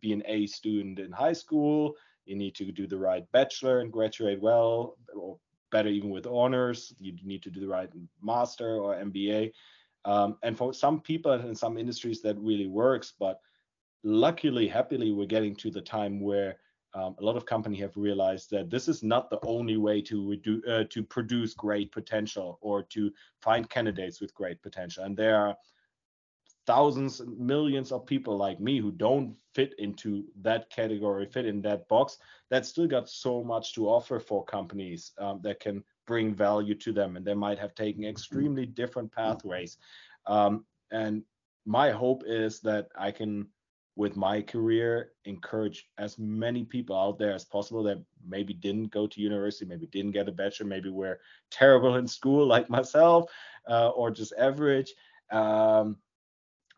be 0.00 0.12
an 0.12 0.22
A 0.26 0.46
student 0.46 0.98
in 0.98 1.10
high 1.10 1.32
school. 1.32 1.94
You 2.26 2.36
need 2.36 2.54
to 2.56 2.70
do 2.72 2.86
the 2.86 2.98
right 2.98 3.24
bachelor 3.32 3.80
and 3.80 3.92
graduate 3.92 4.40
well, 4.40 4.96
or 5.14 5.38
better 5.70 5.88
even 5.88 6.10
with 6.10 6.26
honors. 6.26 6.92
You 6.98 7.14
need 7.24 7.42
to 7.44 7.50
do 7.50 7.60
the 7.60 7.68
right 7.68 7.90
master 8.22 8.76
or 8.76 8.94
MBA. 8.94 9.52
Um, 10.04 10.36
and 10.42 10.56
for 10.56 10.72
some 10.72 11.00
people 11.00 11.32
in 11.32 11.54
some 11.54 11.76
industries 11.76 12.22
that 12.22 12.38
really 12.38 12.68
works, 12.68 13.12
but 13.18 13.40
luckily, 14.04 14.68
happily, 14.68 15.10
we're 15.12 15.26
getting 15.26 15.56
to 15.56 15.70
the 15.70 15.80
time 15.80 16.20
where 16.20 16.56
um, 16.94 17.14
a 17.18 17.24
lot 17.24 17.36
of 17.36 17.44
companies 17.44 17.80
have 17.80 17.96
realized 17.96 18.50
that 18.50 18.70
this 18.70 18.88
is 18.88 19.02
not 19.02 19.28
the 19.28 19.38
only 19.44 19.76
way 19.76 20.00
to 20.00 20.22
redu- 20.22 20.66
uh, 20.68 20.84
to 20.88 21.02
produce 21.02 21.52
great 21.52 21.92
potential 21.92 22.58
or 22.62 22.82
to 22.84 23.10
find 23.42 23.68
candidates 23.68 24.20
with 24.20 24.32
great 24.34 24.62
potential. 24.62 25.04
And 25.04 25.16
there 25.16 25.36
are 25.36 25.56
thousands, 26.66 27.22
millions 27.38 27.92
of 27.92 28.06
people 28.06 28.36
like 28.36 28.60
me 28.60 28.78
who 28.80 28.90
don't 28.90 29.36
fit 29.54 29.74
into 29.78 30.24
that 30.42 30.68
category, 30.68 31.26
fit 31.26 31.46
in 31.46 31.62
that 31.62 31.88
box, 31.88 32.18
that 32.50 32.66
still 32.66 32.86
got 32.86 33.08
so 33.08 33.42
much 33.42 33.72
to 33.74 33.88
offer 33.88 34.18
for 34.18 34.44
companies 34.44 35.12
um, 35.18 35.40
that 35.42 35.60
can 35.60 35.82
bring 36.06 36.34
value 36.34 36.74
to 36.74 36.92
them, 36.92 37.16
and 37.16 37.24
they 37.24 37.34
might 37.34 37.58
have 37.58 37.74
taken 37.74 38.04
extremely 38.04 38.66
different 38.66 39.10
pathways. 39.12 39.78
Um, 40.26 40.64
and 40.90 41.22
my 41.64 41.90
hope 41.90 42.22
is 42.26 42.60
that 42.60 42.88
I 42.98 43.10
can, 43.10 43.46
with 43.96 44.16
my 44.16 44.42
career, 44.42 45.12
encourage 45.24 45.88
as 45.98 46.18
many 46.18 46.64
people 46.64 46.96
out 46.96 47.18
there 47.18 47.32
as 47.32 47.44
possible 47.44 47.82
that 47.84 48.02
maybe 48.26 48.54
didn't 48.54 48.90
go 48.92 49.06
to 49.06 49.20
university, 49.20 49.64
maybe 49.64 49.86
didn't 49.86 50.12
get 50.12 50.28
a 50.28 50.32
bachelor, 50.32 50.66
maybe 50.66 50.90
were 50.90 51.20
terrible 51.50 51.96
in 51.96 52.06
school 52.06 52.46
like 52.54 52.68
myself, 52.68 53.30
uh, 53.68 53.90
or 53.90 54.10
just 54.10 54.32
average. 54.38 54.92
Um, 55.30 55.96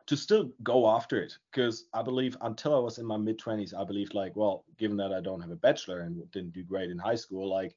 to 0.09 0.17
still 0.17 0.51
go 0.63 0.89
after 0.89 1.23
it 1.23 1.37
because 1.53 1.85
I 1.93 2.03
believe 2.03 2.37
until 2.41 2.75
I 2.75 2.79
was 2.79 2.99
in 2.99 3.05
my 3.05 3.19
mid 3.19 3.39
20s, 3.39 3.79
I 3.79 3.85
believed 3.85 4.15
like, 4.15 4.35
well, 4.35 4.65
given 4.79 4.97
that 4.97 5.13
I 5.13 5.21
don't 5.21 5.41
have 5.43 5.51
a 5.51 5.57
bachelor 5.57 6.01
and 6.01 6.29
didn't 6.33 6.55
do 6.55 6.65
great 6.65 6.91
in 6.91 6.99
high 6.99 7.15
school, 7.15 7.49
like 7.49 7.77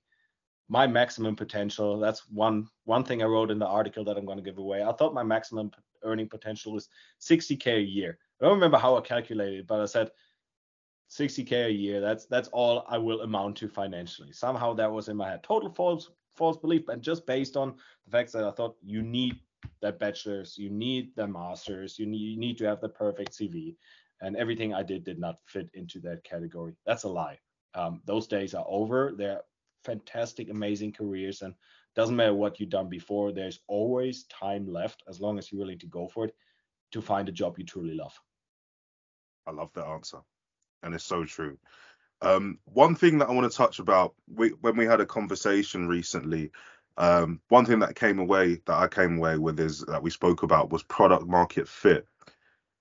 my 0.69 0.87
maximum 0.87 1.35
potential 1.35 1.99
that's 1.99 2.29
one 2.29 2.65
one 2.85 3.03
thing 3.03 3.21
i 3.21 3.25
wrote 3.25 3.51
in 3.51 3.59
the 3.59 3.67
article 3.67 4.05
that 4.05 4.15
i'm 4.17 4.25
going 4.25 4.37
to 4.37 4.43
give 4.43 4.57
away. 4.57 4.81
I 4.81 4.93
thought 4.93 5.13
my 5.13 5.23
maximum 5.23 5.69
earning 6.03 6.29
potential 6.29 6.71
was 6.71 6.87
60k 7.19 7.75
a 7.75 7.81
year. 7.81 8.17
I 8.39 8.45
don't 8.45 8.53
remember 8.53 8.77
how 8.77 8.95
i 8.95 9.01
calculated 9.01 9.59
it, 9.59 9.67
but 9.67 9.81
i 9.81 9.85
said 9.85 10.11
60k 11.09 11.65
a 11.65 11.71
year 11.71 11.99
that's 11.99 12.25
that's 12.27 12.47
all 12.53 12.85
i 12.87 12.97
will 12.97 13.21
amount 13.21 13.57
to 13.57 13.67
financially. 13.67 14.31
Somehow 14.31 14.73
that 14.75 14.89
was 14.89 15.09
in 15.09 15.17
my 15.17 15.29
head. 15.29 15.43
Total 15.43 15.69
false 15.69 16.09
false 16.35 16.57
belief 16.57 16.87
and 16.87 17.01
just 17.01 17.27
based 17.27 17.57
on 17.57 17.75
the 18.05 18.11
fact 18.11 18.31
that 18.31 18.45
i 18.45 18.51
thought 18.51 18.77
you 18.81 19.01
need 19.01 19.35
that 19.81 19.99
bachelor's 19.99 20.57
you 20.57 20.69
need 20.69 21.09
the 21.15 21.27
master's 21.27 21.99
you 21.99 22.05
need, 22.05 22.17
you 22.17 22.37
need 22.37 22.57
to 22.57 22.65
have 22.65 22.81
the 22.81 22.89
perfect 22.89 23.31
cv 23.31 23.75
and 24.21 24.35
everything 24.35 24.73
i 24.73 24.83
did 24.83 25.03
did 25.03 25.19
not 25.19 25.35
fit 25.45 25.69
into 25.73 25.99
that 25.99 26.23
category 26.23 26.73
that's 26.85 27.03
a 27.03 27.09
lie 27.09 27.37
um, 27.73 28.01
those 28.05 28.27
days 28.27 28.53
are 28.53 28.65
over 28.67 29.13
they're 29.17 29.41
fantastic, 29.83 30.49
amazing 30.49 30.93
careers. 30.93 31.41
And 31.41 31.53
doesn't 31.95 32.15
matter 32.15 32.33
what 32.33 32.59
you've 32.59 32.69
done 32.69 32.89
before, 32.89 33.31
there's 33.31 33.59
always 33.67 34.23
time 34.25 34.71
left 34.71 35.03
as 35.07 35.19
long 35.19 35.37
as 35.37 35.51
you're 35.51 35.59
willing 35.59 35.79
to 35.79 35.87
go 35.87 36.07
for 36.07 36.25
it 36.25 36.35
to 36.91 37.01
find 37.01 37.29
a 37.29 37.31
job 37.31 37.57
you 37.57 37.65
truly 37.65 37.95
love. 37.95 38.17
I 39.47 39.51
love 39.51 39.71
that 39.73 39.85
answer. 39.85 40.19
And 40.83 40.93
it's 40.93 41.03
so 41.03 41.25
true. 41.25 41.57
Um, 42.21 42.59
one 42.65 42.95
thing 42.95 43.17
that 43.17 43.29
I 43.29 43.31
want 43.31 43.51
to 43.51 43.57
touch 43.57 43.79
about 43.79 44.13
we, 44.27 44.49
when 44.49 44.77
we 44.77 44.85
had 44.85 45.01
a 45.01 45.05
conversation 45.05 45.87
recently, 45.87 46.51
um, 47.01 47.41
one 47.49 47.65
thing 47.65 47.79
that 47.79 47.95
came 47.95 48.19
away 48.19 48.61
that 48.67 48.75
I 48.75 48.87
came 48.87 49.17
away 49.17 49.39
with 49.39 49.59
is 49.59 49.79
that 49.87 50.03
we 50.03 50.11
spoke 50.11 50.43
about 50.43 50.69
was 50.69 50.83
product 50.83 51.25
market 51.25 51.67
fit. 51.67 52.05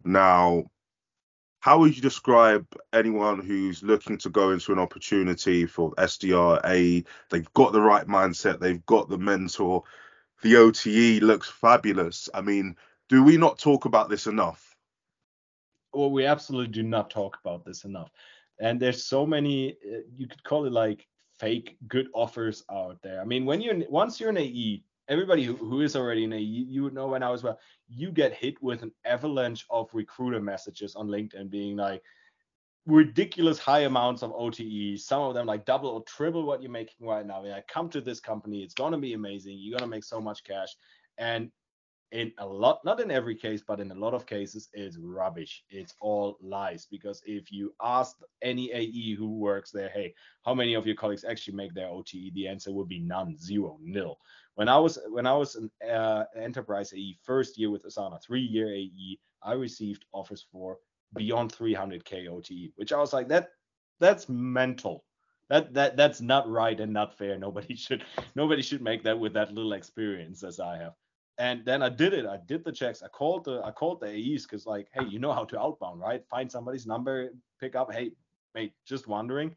Now, 0.05 0.65
how 1.61 1.79
would 1.79 1.97
you 1.97 2.03
describe 2.03 2.67
anyone 2.93 3.41
who's 3.41 3.83
looking 3.83 4.19
to 4.19 4.29
go 4.29 4.51
into 4.51 4.73
an 4.73 4.79
opportunity 4.79 5.65
for 5.65 5.93
SDR? 5.93 6.61
A, 6.67 7.03
they've 7.31 7.53
got 7.55 7.73
the 7.73 7.81
right 7.81 8.07
mindset, 8.07 8.61
they've 8.61 8.85
got 8.85 9.09
the 9.09 9.17
mentor, 9.17 9.85
the 10.43 10.57
OTE 10.57 11.23
looks 11.23 11.49
fabulous. 11.49 12.29
I 12.35 12.43
mean, 12.43 12.77
do 13.09 13.25
we 13.25 13.39
not 13.39 13.59
talk 13.59 13.87
about 13.87 14.11
this 14.11 14.27
enough? 14.27 14.77
Well, 15.95 16.11
we 16.11 16.27
absolutely 16.27 16.73
do 16.73 16.83
not 16.83 17.09
talk 17.09 17.39
about 17.43 17.65
this 17.65 17.85
enough. 17.85 18.11
And 18.59 18.79
there's 18.79 19.03
so 19.03 19.25
many, 19.25 19.79
uh, 19.83 20.01
you 20.15 20.29
could 20.29 20.45
call 20.45 20.67
it 20.67 20.73
like 20.73 21.07
fake 21.41 21.79
good 21.89 22.09
offers 22.15 22.63
out 22.71 22.99
there. 23.03 23.21
I 23.21 23.25
mean, 23.25 23.47
when 23.47 23.61
you're 23.61 23.89
once 23.89 24.21
you're 24.21 24.31
an 24.31 24.39
AE, 24.39 24.85
everybody 25.09 25.43
who, 25.43 25.57
who 25.57 25.81
is 25.81 25.97
already 25.97 26.25
in 26.25 26.33
a 26.35 26.39
you, 26.39 26.85
would 26.85 26.95
know 26.95 27.09
when 27.09 27.23
I 27.23 27.31
was 27.31 27.43
well, 27.43 27.59
you 27.89 28.13
get 28.13 28.35
hit 28.35 28.63
with 28.63 28.83
an 28.83 28.93
avalanche 29.05 29.65
of 29.71 29.89
recruiter 29.93 30.41
messages 30.41 30.95
on 30.95 31.09
LinkedIn 31.09 31.51
being 31.51 31.77
like 31.77 32.03
ridiculous 32.87 33.59
high 33.59 33.81
amounts 33.81 34.23
of 34.23 34.33
OTE, 34.33 34.99
some 34.99 35.23
of 35.23 35.35
them 35.35 35.47
like 35.47 35.65
double 35.65 35.91
or 35.91 36.03
triple 36.05 36.45
what 36.45 36.63
you're 36.63 36.71
making 36.71 37.07
right 37.07 37.27
now. 37.27 37.43
Yeah, 37.45 37.61
come 37.69 37.89
to 37.91 38.01
this 38.01 38.21
company, 38.21 38.63
it's 38.63 38.75
gonna 38.75 38.99
be 38.99 39.15
amazing. 39.15 39.57
You're 39.59 39.79
gonna 39.79 39.91
make 39.91 40.05
so 40.05 40.21
much 40.21 40.45
cash. 40.45 40.77
And 41.19 41.51
in 42.13 42.33
a 42.39 42.47
lot, 42.47 42.85
not 42.85 43.01
in 43.01 43.11
every 43.11 43.35
case, 43.35 43.63
but 43.67 43.81
in 43.81 43.91
a 43.91 43.95
lot 43.95 44.15
of 44.15 44.27
cases, 44.27 44.69
it's 44.73 44.97
rubbish. 44.99 45.63
It's 45.71 45.95
all 46.01 46.39
lies. 46.41 46.87
Because 46.91 47.23
if 47.25 47.53
you 47.53 47.73
ask 47.83 48.17
any 48.43 48.73
AE 48.73 49.15
who 49.15 49.29
works 49.29 49.71
there, 49.71 49.91
hey, 49.91 50.15
how 50.45 50.55
many 50.55 50.75
of 50.75 50.87
your 50.87 50.97
colleagues 50.97 51.25
actually 51.25 51.55
make 51.55 51.75
their 51.75 51.89
OTE? 51.89 52.35
The 52.35 52.49
answer 52.49 52.73
would 52.73 52.89
be 52.89 52.99
none, 52.99 53.37
zero, 53.39 53.79
nil. 53.83 54.19
When 54.57 54.69
I 54.69 54.79
was 54.79 54.99
when 55.09 55.27
I 55.27 55.35
was 55.35 55.55
an 55.55 55.71
uh, 55.89 56.25
enterprise 56.37 56.93
AE 56.93 57.17
first 57.23 57.57
year 57.57 57.71
with 57.71 57.85
Asana, 57.85 58.21
three 58.23 58.43
year 58.43 58.75
AE, 58.75 59.19
I 59.43 59.53
received 59.53 60.05
offers 60.13 60.45
for 60.51 60.79
beyond 61.15 61.53
300k 61.53 62.29
OTE, 62.29 62.73
which 62.77 62.93
I 62.93 62.99
was 62.99 63.13
like, 63.13 63.29
that 63.29 63.51
that's 64.01 64.29
mental. 64.29 65.05
That 65.49 65.75
that 65.75 65.97
that's 65.97 66.21
not 66.21 66.49
right 66.49 66.79
and 66.79 66.93
not 66.93 67.17
fair. 67.17 67.39
Nobody 67.39 67.75
should 67.77 68.05
nobody 68.35 68.63
should 68.63 68.83
make 68.83 69.05
that 69.05 69.19
with 69.19 69.33
that 69.35 69.53
little 69.55 69.73
experience 69.75 70.43
as 70.43 70.59
I 70.61 70.79
have. 70.79 70.95
And 71.41 71.65
then 71.65 71.83
I 71.83 71.89
did 71.89 72.13
it. 72.13 72.27
I 72.27 72.37
did 72.47 72.65
the 72.65 72.71
checks. 72.71 73.03
I 73.03 73.09
called 73.09 73.45
the 73.45 73.63
I 73.65 73.73
called 73.73 74.01
the 74.01 74.09
AEs 74.09 74.43
because 74.43 74.67
like, 74.67 74.89
hey, 74.93 75.07
you 75.09 75.19
know 75.19 75.33
how 75.33 75.45
to 75.47 75.59
outbound, 75.59 75.99
right? 75.99 76.23
Find 76.29 76.53
somebody's 76.53 76.87
number, 76.87 77.31
pick 77.59 77.75
up. 77.75 77.93
Hey, 77.93 78.13
mate, 78.55 78.75
just 78.87 79.09
wondering 79.09 79.57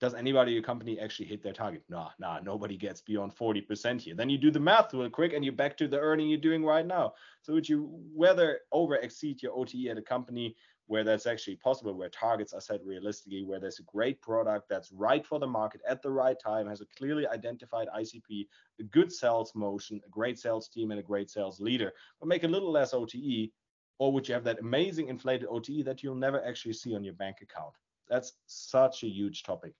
does 0.00 0.14
anybody 0.14 0.50
in 0.50 0.54
your 0.56 0.62
company 0.62 0.98
actually 0.98 1.26
hit 1.26 1.42
their 1.42 1.52
target? 1.52 1.82
Nah, 1.88 2.10
nah, 2.18 2.40
nobody 2.40 2.76
gets 2.76 3.00
beyond 3.00 3.34
40% 3.34 4.00
here. 4.02 4.14
Then 4.14 4.28
you 4.28 4.38
do 4.38 4.50
the 4.50 4.60
math 4.60 4.92
real 4.92 5.08
quick 5.08 5.32
and 5.32 5.44
you're 5.44 5.54
back 5.54 5.76
to 5.78 5.88
the 5.88 5.98
earning 5.98 6.28
you're 6.28 6.38
doing 6.38 6.64
right 6.64 6.84
now. 6.84 7.14
So 7.42 7.54
would 7.54 7.68
you 7.68 7.88
whether 8.12 8.60
over 8.72 8.96
exceed 8.96 9.42
your 9.42 9.56
OTE 9.56 9.86
at 9.90 9.98
a 9.98 10.02
company 10.02 10.56
where 10.86 11.04
that's 11.04 11.26
actually 11.26 11.56
possible, 11.56 11.94
where 11.94 12.10
targets 12.10 12.52
are 12.52 12.60
set 12.60 12.84
realistically, 12.84 13.42
where 13.42 13.60
there's 13.60 13.78
a 13.78 13.84
great 13.84 14.20
product 14.20 14.68
that's 14.68 14.92
right 14.92 15.24
for 15.24 15.38
the 15.38 15.46
market 15.46 15.80
at 15.88 16.02
the 16.02 16.10
right 16.10 16.36
time, 16.38 16.66
has 16.66 16.80
a 16.80 16.86
clearly 16.98 17.26
identified 17.26 17.88
ICP, 17.96 18.46
a 18.80 18.82
good 18.84 19.10
sales 19.10 19.52
motion, 19.54 20.00
a 20.06 20.10
great 20.10 20.38
sales 20.38 20.68
team, 20.68 20.90
and 20.90 21.00
a 21.00 21.02
great 21.02 21.30
sales 21.30 21.60
leader, 21.60 21.92
but 22.20 22.28
make 22.28 22.44
a 22.44 22.48
little 22.48 22.70
less 22.70 22.92
OTE, 22.92 23.50
or 23.98 24.12
would 24.12 24.28
you 24.28 24.34
have 24.34 24.44
that 24.44 24.58
amazing 24.60 25.08
inflated 25.08 25.48
OTE 25.48 25.84
that 25.84 26.02
you'll 26.02 26.14
never 26.14 26.44
actually 26.44 26.74
see 26.74 26.94
on 26.94 27.04
your 27.04 27.14
bank 27.14 27.36
account? 27.42 27.74
That's 28.08 28.32
such 28.46 29.02
a 29.04 29.08
huge 29.08 29.42
topic 29.44 29.72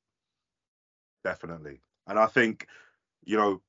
definitely. 1.24 1.80
And 2.06 2.18
I 2.18 2.26
think, 2.26 2.68
you 3.24 3.36
know, 3.36 3.62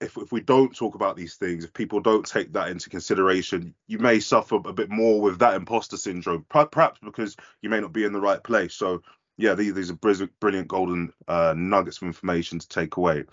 if 0.00 0.16
if 0.16 0.32
we 0.32 0.40
don't 0.40 0.74
talk 0.74 0.94
about 0.94 1.16
these 1.16 1.34
things, 1.34 1.64
if 1.64 1.72
people 1.72 2.00
don't 2.00 2.26
take 2.26 2.52
that 2.52 2.68
into 2.68 2.90
consideration, 2.90 3.74
you 3.86 3.98
may 3.98 4.20
suffer 4.20 4.56
a 4.56 4.72
bit 4.72 4.90
more 4.90 5.20
with 5.20 5.38
that 5.40 5.54
imposter 5.54 5.96
syndrome, 5.96 6.46
perhaps 6.48 7.00
because 7.02 7.36
you 7.62 7.68
may 7.68 7.80
not 7.80 7.92
be 7.92 8.04
in 8.04 8.12
the 8.12 8.20
right 8.20 8.42
place. 8.42 8.74
So 8.74 9.02
yeah, 9.36 9.54
these, 9.54 9.74
these 9.74 9.90
are 9.90 10.28
brilliant 10.40 10.68
golden 10.68 11.12
uh, 11.28 11.54
nuggets 11.56 11.98
of 11.98 12.08
information 12.08 12.58
to 12.58 12.68
take 12.68 12.96
away. 12.96 13.24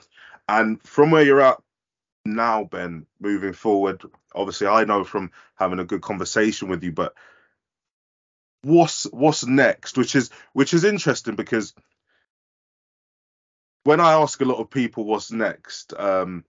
And 0.47 0.81
from 0.83 1.09
where 1.09 1.23
you're 1.23 1.41
at 1.41 1.59
now, 2.25 2.63
Ben, 2.63 3.07
moving 3.19 3.53
forward, 3.53 4.03
obviously 4.33 4.67
I 4.67 4.83
know 4.85 5.03
from 5.03 5.31
having 5.55 5.79
a 5.79 5.85
good 5.85 6.01
conversation 6.01 6.69
with 6.69 6.83
you, 6.83 6.91
but 6.91 7.13
what's 8.61 9.03
what's 9.05 9.45
next? 9.45 9.97
Which 9.97 10.15
is 10.15 10.31
which 10.53 10.73
is 10.73 10.83
interesting 10.83 11.35
because 11.35 11.73
when 13.83 13.99
I 13.99 14.13
ask 14.13 14.41
a 14.41 14.45
lot 14.45 14.59
of 14.59 14.71
people 14.71 15.05
what's 15.05 15.31
next, 15.31 15.93
um, 15.93 16.43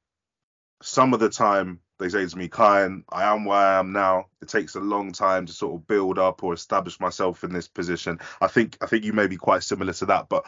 some 0.83 1.15
of 1.15 1.21
the 1.21 1.31
time 1.31 1.81
they 1.99 2.09
say 2.09 2.27
to 2.27 2.37
me, 2.37 2.49
Kyan, 2.49 3.05
I 3.09 3.25
am 3.33 3.45
where 3.45 3.59
I 3.59 3.79
am 3.79 3.93
now. 3.93 4.27
It 4.43 4.49
takes 4.49 4.75
a 4.75 4.81
long 4.81 5.13
time 5.13 5.47
to 5.47 5.53
sort 5.53 5.75
of 5.75 5.87
build 5.87 6.19
up 6.19 6.43
or 6.43 6.53
establish 6.53 7.01
myself 7.01 7.43
in 7.43 7.53
this 7.53 7.69
position. 7.69 8.19
I 8.41 8.49
think 8.49 8.77
I 8.83 8.87
think 8.87 9.05
you 9.05 9.13
may 9.13 9.27
be 9.27 9.37
quite 9.37 9.63
similar 9.63 9.93
to 9.95 10.07
that, 10.07 10.29
but 10.29 10.47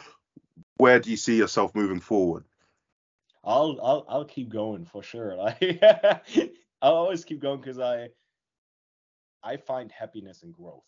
where 0.77 0.99
do 0.99 1.09
you 1.09 1.17
see 1.17 1.37
yourself 1.37 1.73
moving 1.73 1.99
forward? 1.99 2.45
I'll 3.43 3.79
I'll 3.81 4.05
I'll 4.07 4.25
keep 4.25 4.49
going 4.49 4.85
for 4.85 5.01
sure. 5.01 5.35
Like 5.37 5.83
I'll 6.81 6.95
always 6.95 7.25
keep 7.25 7.41
going 7.41 7.59
because 7.59 7.79
I 7.79 8.09
I 9.43 9.57
find 9.57 9.91
happiness 9.91 10.43
in 10.43 10.51
growth. 10.51 10.87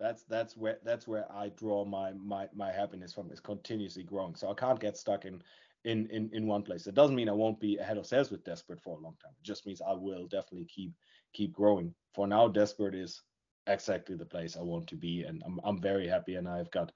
That's 0.00 0.24
that's 0.24 0.56
where 0.56 0.78
that's 0.84 1.06
where 1.06 1.30
I 1.32 1.50
draw 1.50 1.84
my 1.84 2.12
my 2.12 2.48
my 2.54 2.72
happiness 2.72 3.14
from 3.14 3.30
is 3.30 3.40
continuously 3.40 4.02
growing. 4.02 4.34
So 4.34 4.50
I 4.50 4.54
can't 4.54 4.80
get 4.80 4.96
stuck 4.96 5.24
in 5.24 5.42
in 5.84 6.08
in 6.10 6.30
in 6.32 6.46
one 6.46 6.62
place. 6.62 6.86
It 6.86 6.94
doesn't 6.94 7.16
mean 7.16 7.28
I 7.28 7.32
won't 7.32 7.60
be 7.60 7.76
ahead 7.76 7.98
of 7.98 8.06
sales 8.06 8.30
with 8.30 8.44
Deskbird 8.44 8.80
for 8.80 8.96
a 8.96 9.00
long 9.00 9.16
time. 9.22 9.32
It 9.38 9.44
just 9.44 9.66
means 9.66 9.80
I 9.80 9.92
will 9.92 10.26
definitely 10.26 10.66
keep 10.66 10.92
keep 11.32 11.52
growing. 11.52 11.94
For 12.14 12.26
now, 12.26 12.48
Deskbird 12.48 12.94
is 12.94 13.22
exactly 13.66 14.16
the 14.16 14.26
place 14.26 14.56
I 14.56 14.62
want 14.62 14.86
to 14.88 14.96
be, 14.96 15.22
and 15.22 15.42
I'm 15.44 15.60
I'm 15.64 15.80
very 15.80 16.08
happy. 16.08 16.36
And 16.36 16.48
I've 16.48 16.70
got 16.70 16.92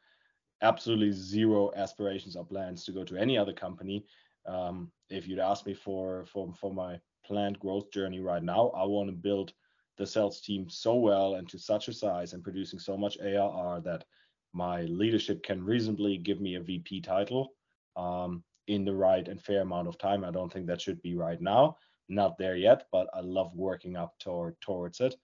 absolutely 0.62 1.12
zero 1.12 1.70
aspirations 1.76 2.36
or 2.36 2.44
plans 2.44 2.84
to 2.84 2.92
go 2.92 3.04
to 3.04 3.16
any 3.16 3.38
other 3.38 3.52
company. 3.52 4.04
Um, 4.46 4.90
if 5.10 5.28
you'd 5.28 5.38
ask 5.38 5.66
me 5.66 5.74
for 5.74 6.24
for 6.26 6.52
for 6.54 6.72
my 6.72 6.98
planned 7.24 7.58
growth 7.58 7.90
journey 7.90 8.20
right 8.20 8.42
now, 8.42 8.68
I 8.68 8.84
want 8.84 9.10
to 9.10 9.16
build 9.16 9.52
the 9.98 10.06
sales 10.06 10.40
team 10.40 10.68
so 10.70 10.94
well 10.94 11.34
and 11.34 11.48
to 11.48 11.58
such 11.58 11.88
a 11.88 11.92
size 11.92 12.32
and 12.32 12.42
producing 12.42 12.78
so 12.78 12.96
much 12.96 13.18
ARR 13.18 13.80
that 13.80 14.04
my 14.52 14.82
leadership 14.82 15.42
can 15.42 15.62
reasonably 15.62 16.16
give 16.16 16.40
me 16.40 16.54
a 16.54 16.62
VP 16.62 17.00
title 17.00 17.52
um, 17.96 18.44
in 18.68 18.84
the 18.84 18.94
right 18.94 19.26
and 19.26 19.42
fair 19.42 19.62
amount 19.62 19.88
of 19.88 19.98
time. 19.98 20.24
I 20.24 20.30
don't 20.30 20.52
think 20.52 20.66
that 20.66 20.80
should 20.80 21.02
be 21.02 21.16
right 21.16 21.40
now. 21.40 21.76
Not 22.08 22.38
there 22.38 22.56
yet, 22.56 22.84
but 22.92 23.08
I 23.12 23.20
love 23.20 23.50
working 23.54 23.96
up 23.96 24.18
toward 24.18 24.60
towards 24.60 25.00
it. 25.00 25.16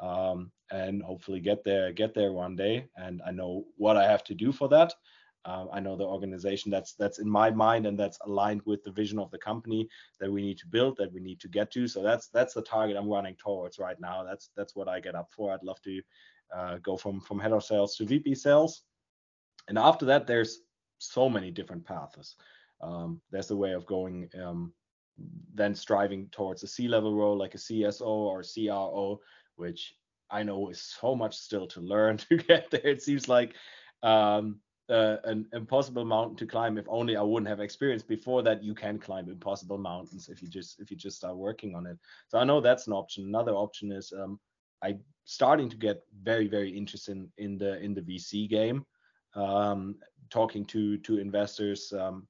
Um, 0.00 0.52
and 0.70 1.02
hopefully 1.02 1.40
get 1.40 1.64
there 1.64 1.92
get 1.92 2.14
there 2.14 2.32
one 2.32 2.54
day. 2.54 2.86
And 2.96 3.22
i 3.26 3.30
know 3.30 3.64
what 3.76 3.96
i 3.96 4.04
have 4.08 4.22
to 4.24 4.34
do 4.34 4.52
for 4.52 4.68
that. 4.68 4.92
Uh, 5.44 5.66
i 5.72 5.80
know 5.80 5.96
the 5.96 6.04
organization 6.04 6.70
that's 6.70 6.92
that's 6.94 7.18
in 7.18 7.28
my 7.28 7.50
mind 7.50 7.86
and 7.86 7.98
that's 7.98 8.18
aligned 8.26 8.62
with 8.66 8.84
the 8.84 8.90
vision 8.90 9.18
of 9.18 9.30
the 9.30 9.38
company 9.38 9.88
that 10.20 10.30
we 10.30 10.42
need 10.42 10.58
to 10.58 10.66
build 10.66 10.96
that 10.98 11.12
we 11.12 11.20
need 11.20 11.40
to 11.40 11.48
get 11.48 11.70
to. 11.72 11.88
So 11.88 12.02
that's 12.02 12.28
that's 12.28 12.54
the 12.54 12.62
target 12.62 12.96
i'm 12.96 13.08
running 13.08 13.36
towards 13.36 13.78
right 13.78 13.98
now. 14.00 14.24
That's 14.24 14.50
that's 14.56 14.76
what 14.76 14.88
i 14.88 15.00
get 15.00 15.14
up 15.14 15.30
for. 15.34 15.52
I'd 15.52 15.64
love 15.64 15.80
to 15.82 16.02
uh, 16.54 16.76
go 16.78 16.96
from 16.96 17.20
from 17.20 17.38
head 17.40 17.52
of 17.52 17.64
sales 17.64 17.96
to 17.96 18.04
vp 18.04 18.34
sales. 18.34 18.82
And 19.68 19.78
after 19.78 20.06
that 20.06 20.26
there's 20.26 20.60
so 20.98 21.28
many 21.28 21.50
different 21.50 21.84
paths 21.84 22.34
um, 22.80 23.20
there's 23.30 23.50
a 23.50 23.56
way 23.56 23.72
of 23.72 23.86
going 23.86 24.28
um, 24.42 24.72
then 25.54 25.74
striving 25.74 26.28
towards 26.30 26.62
a 26.62 26.66
C 26.66 26.88
level 26.88 27.14
role 27.14 27.36
like 27.36 27.54
a 27.54 27.58
CSO 27.58 28.06
or 28.06 28.42
CRO, 28.42 29.20
which 29.56 29.94
I 30.30 30.42
know 30.42 30.68
is 30.68 30.80
so 30.80 31.14
much 31.14 31.36
still 31.36 31.66
to 31.68 31.80
learn 31.80 32.16
to 32.28 32.36
get 32.36 32.70
there. 32.70 32.86
It 32.86 33.02
seems 33.02 33.28
like 33.28 33.54
um, 34.02 34.60
uh, 34.88 35.16
an 35.24 35.46
impossible 35.52 36.04
mountain 36.04 36.36
to 36.36 36.46
climb. 36.46 36.78
If 36.78 36.86
only 36.88 37.16
I 37.16 37.22
wouldn't 37.22 37.48
have 37.48 37.60
experience 37.60 38.02
before 38.02 38.42
that. 38.42 38.62
You 38.62 38.74
can 38.74 38.98
climb 38.98 39.28
impossible 39.28 39.78
mountains 39.78 40.28
if 40.28 40.42
you 40.42 40.48
just 40.48 40.80
if 40.80 40.90
you 40.90 40.96
just 40.96 41.16
start 41.16 41.36
working 41.36 41.74
on 41.74 41.86
it. 41.86 41.98
So 42.28 42.38
I 42.38 42.44
know 42.44 42.60
that's 42.60 42.86
an 42.86 42.92
option. 42.92 43.24
Another 43.24 43.52
option 43.52 43.92
is 43.92 44.12
um, 44.12 44.38
I 44.82 44.98
starting 45.24 45.68
to 45.68 45.76
get 45.76 46.04
very 46.22 46.48
very 46.48 46.70
interested 46.70 47.16
in, 47.16 47.28
in 47.36 47.58
the 47.58 47.82
in 47.82 47.94
the 47.94 48.00
VC 48.00 48.48
game. 48.48 48.86
Um, 49.34 49.96
talking 50.30 50.64
to 50.66 50.96
to 50.98 51.18
investors 51.18 51.92
um, 51.92 52.26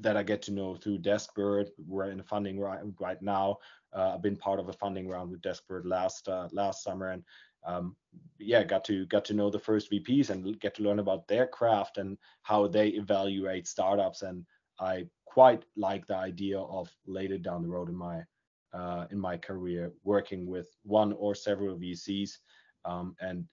that 0.00 0.16
I 0.16 0.22
get 0.22 0.42
to 0.42 0.52
know 0.52 0.74
through 0.74 0.98
Deskbird. 0.98 1.68
We're 1.86 2.10
in 2.10 2.20
a 2.20 2.24
funding 2.24 2.58
right, 2.58 2.80
right 3.00 3.20
now. 3.22 3.58
Uh, 3.94 4.14
I've 4.14 4.22
been 4.22 4.36
part 4.36 4.60
of 4.60 4.68
a 4.68 4.72
funding 4.72 5.08
round 5.08 5.30
with 5.30 5.42
Deskbird 5.42 5.82
last 5.84 6.28
uh, 6.28 6.48
last 6.52 6.82
summer, 6.82 7.10
and 7.10 7.22
um, 7.66 7.96
yeah, 8.38 8.64
got 8.64 8.84
to 8.86 9.06
got 9.06 9.24
to 9.26 9.34
know 9.34 9.50
the 9.50 9.58
first 9.58 9.90
VPs 9.90 10.30
and 10.30 10.58
get 10.60 10.74
to 10.76 10.82
learn 10.82 10.98
about 10.98 11.26
their 11.28 11.46
craft 11.46 11.98
and 11.98 12.18
how 12.42 12.66
they 12.66 12.88
evaluate 12.88 13.66
startups. 13.66 14.22
And 14.22 14.44
I 14.80 15.06
quite 15.24 15.64
like 15.76 16.06
the 16.06 16.16
idea 16.16 16.58
of 16.58 16.90
later 17.06 17.38
down 17.38 17.62
the 17.62 17.68
road 17.68 17.88
in 17.88 17.96
my 17.96 18.22
uh, 18.72 19.06
in 19.10 19.18
my 19.18 19.36
career 19.36 19.92
working 20.04 20.46
with 20.46 20.68
one 20.82 21.12
or 21.14 21.34
several 21.34 21.76
VCs 21.76 22.30
um, 22.84 23.14
and 23.20 23.44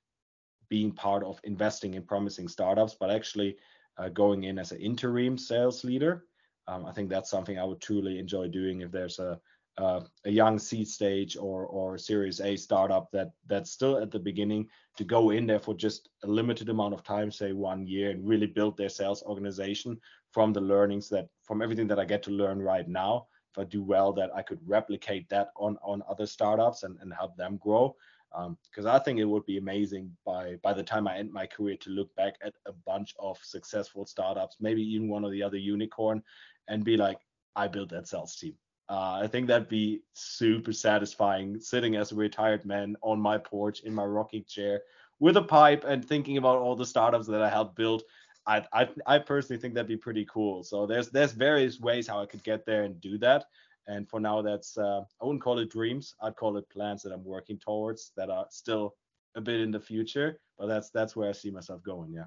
being 0.70 0.92
part 0.92 1.24
of 1.24 1.40
investing 1.44 1.94
in 1.94 2.04
promising 2.04 2.48
startups, 2.48 2.96
but 3.00 3.12
actually 3.12 3.56
uh, 3.98 4.10
going 4.10 4.44
in 4.44 4.60
as 4.60 4.72
an 4.72 4.80
interim 4.80 5.38
sales 5.38 5.84
leader. 5.84 6.26
Um, 6.68 6.86
I 6.86 6.92
think 6.92 7.10
that's 7.10 7.30
something 7.30 7.60
I 7.60 7.66
would 7.66 7.82
truly 7.82 8.20
enjoy 8.20 8.48
doing 8.48 8.82
if 8.82 8.92
there's 8.92 9.20
a 9.20 9.40
uh, 9.78 10.02
a 10.26 10.30
young 10.30 10.60
seed 10.60 10.88
stage 10.88 11.36
or 11.36 11.66
or 11.66 11.98
Series 11.98 12.40
A 12.42 12.56
startup 12.56 13.10
that 13.12 13.32
that's 13.48 13.72
still 13.72 13.98
at 13.98 14.12
the 14.12 14.20
beginning 14.20 14.68
to 14.98 15.04
go 15.04 15.32
in 15.32 15.48
there 15.48 15.60
for 15.60 15.74
just 15.74 16.10
a 16.24 16.28
limited 16.28 16.70
amount 16.70 16.94
of 16.94 17.04
time, 17.04 17.32
say 17.32 17.54
one 17.54 17.88
year, 17.88 18.12
and 18.12 18.28
really 18.28 18.46
build 18.46 18.78
their 18.78 18.90
sales 18.90 19.24
organization 19.24 20.00
from 20.32 20.54
the 20.54 20.62
learnings 20.62 21.10
that 21.10 21.28
from 21.44 21.62
everything 21.62 21.88
that 21.88 22.00
I 22.00 22.06
get 22.06 22.22
to 22.24 22.32
learn 22.32 22.62
right 22.62 22.88
now. 22.88 23.26
If 23.52 23.60
I 23.60 23.64
do 23.64 23.84
well, 23.84 24.14
that 24.14 24.30
I 24.36 24.44
could 24.44 24.60
replicate 24.66 25.28
that 25.30 25.50
on 25.56 25.78
on 25.84 26.04
other 26.08 26.28
startups 26.28 26.84
and, 26.84 26.98
and 27.02 27.12
help 27.12 27.36
them 27.36 27.58
grow 27.58 27.96
because 28.34 28.86
um, 28.86 28.92
I 28.92 29.00
think 29.00 29.20
it 29.20 29.26
would 29.26 29.46
be 29.46 29.58
amazing 29.58 30.12
by 30.26 30.56
by 30.64 30.74
the 30.74 30.84
time 30.84 31.08
I 31.08 31.18
end 31.18 31.32
my 31.32 31.46
career 31.46 31.78
to 31.82 31.90
look 31.90 32.14
back 32.16 32.36
at 32.44 32.54
a 32.66 32.74
bunch 32.86 33.14
of 33.20 33.38
successful 33.44 34.06
startups, 34.06 34.58
maybe 34.60 34.82
even 34.82 35.08
one 35.08 35.24
or 35.24 35.32
the 35.32 35.44
other 35.44 35.58
unicorn, 35.58 36.24
and 36.68 36.84
be 36.84 36.98
like, 36.98 37.20
I 37.56 37.68
built 37.68 37.90
that 37.90 38.08
sales 38.08 38.36
team. 38.36 38.56
Uh, 38.90 39.20
I 39.24 39.28
think 39.28 39.48
that'd 39.48 39.70
be 39.70 40.02
super 40.14 40.74
satisfying, 40.74 41.60
sitting 41.60 41.96
as 41.96 42.12
a 42.12 42.16
retired 42.16 42.66
man 42.66 42.96
on 43.02 43.20
my 43.20 43.38
porch 43.38 43.82
in 43.82 43.94
my 43.94 44.04
rocking 44.04 44.44
chair 44.46 44.82
with 45.20 45.38
a 45.38 45.42
pipe 45.42 45.86
and 45.86 46.04
thinking 46.04 46.38
about 46.38 46.58
all 46.58 46.76
the 46.76 46.86
startups 46.86 47.28
that 47.28 47.42
I 47.42 47.50
helped 47.50 47.76
build. 47.76 48.04
I, 48.46 48.66
I, 48.74 48.90
I 49.06 49.20
personally 49.20 49.62
think 49.62 49.74
that'd 49.74 49.88
be 49.88 49.96
pretty 49.96 50.26
cool. 50.26 50.64
So 50.64 50.86
there's 50.86 51.10
there's 51.10 51.32
various 51.32 51.80
ways 51.80 52.08
how 52.08 52.22
I 52.22 52.26
could 52.26 52.44
get 52.44 52.66
there 52.66 52.84
and 52.84 53.00
do 53.00 53.18
that. 53.20 53.46
And 53.88 54.10
for 54.10 54.20
now, 54.20 54.42
that's 54.42 54.78
uh, 54.78 55.02
I 55.22 55.26
wouldn't 55.26 55.44
call 55.44 55.60
it 55.60 55.70
dreams. 55.70 56.16
I'd 56.22 56.36
call 56.36 56.58
it 56.58 56.70
plans 56.70 57.04
that 57.04 57.12
I'm 57.12 57.24
working 57.24 57.60
towards 57.60 58.12
that 58.16 58.30
are 58.30 58.46
still 58.50 58.96
a 59.36 59.42
bit 59.42 59.60
in 59.60 59.72
the 59.72 59.80
future. 59.80 60.40
But 60.58 60.68
that's 60.68 60.90
that's 60.92 61.16
where 61.16 61.30
I 61.30 61.34
see 61.34 61.52
myself 61.52 61.84
going. 61.84 62.14
Yeah. 62.14 62.26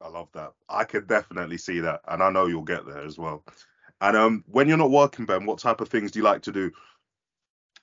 I 0.00 0.08
love 0.08 0.28
that. 0.34 0.52
I 0.68 0.84
could 0.84 1.06
definitely 1.06 1.58
see 1.58 1.80
that, 1.80 2.00
and 2.06 2.22
I 2.22 2.30
know 2.30 2.46
you'll 2.46 2.62
get 2.62 2.86
there 2.86 3.04
as 3.04 3.18
well. 3.18 3.44
And 4.00 4.16
um, 4.16 4.44
when 4.46 4.68
you're 4.68 4.76
not 4.76 4.90
working, 4.90 5.24
Ben, 5.24 5.46
what 5.46 5.58
type 5.58 5.80
of 5.80 5.88
things 5.88 6.10
do 6.10 6.18
you 6.18 6.24
like 6.24 6.42
to 6.42 6.52
do? 6.52 6.70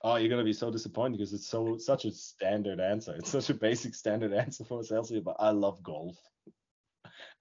Oh, 0.02 0.16
you're 0.16 0.28
gonna 0.28 0.44
be 0.44 0.52
so 0.52 0.70
disappointed 0.70 1.18
because 1.18 1.32
it's 1.32 1.48
so 1.48 1.76
such 1.78 2.04
a 2.04 2.12
standard 2.12 2.78
answer. 2.78 3.14
It's 3.16 3.30
such 3.30 3.50
a 3.50 3.54
basic 3.54 3.94
standard 3.94 4.32
answer 4.34 4.64
for 4.64 4.80
a 4.80 4.84
sales 4.84 5.10
but 5.24 5.36
I 5.38 5.50
love 5.50 5.82
golf. 5.82 6.16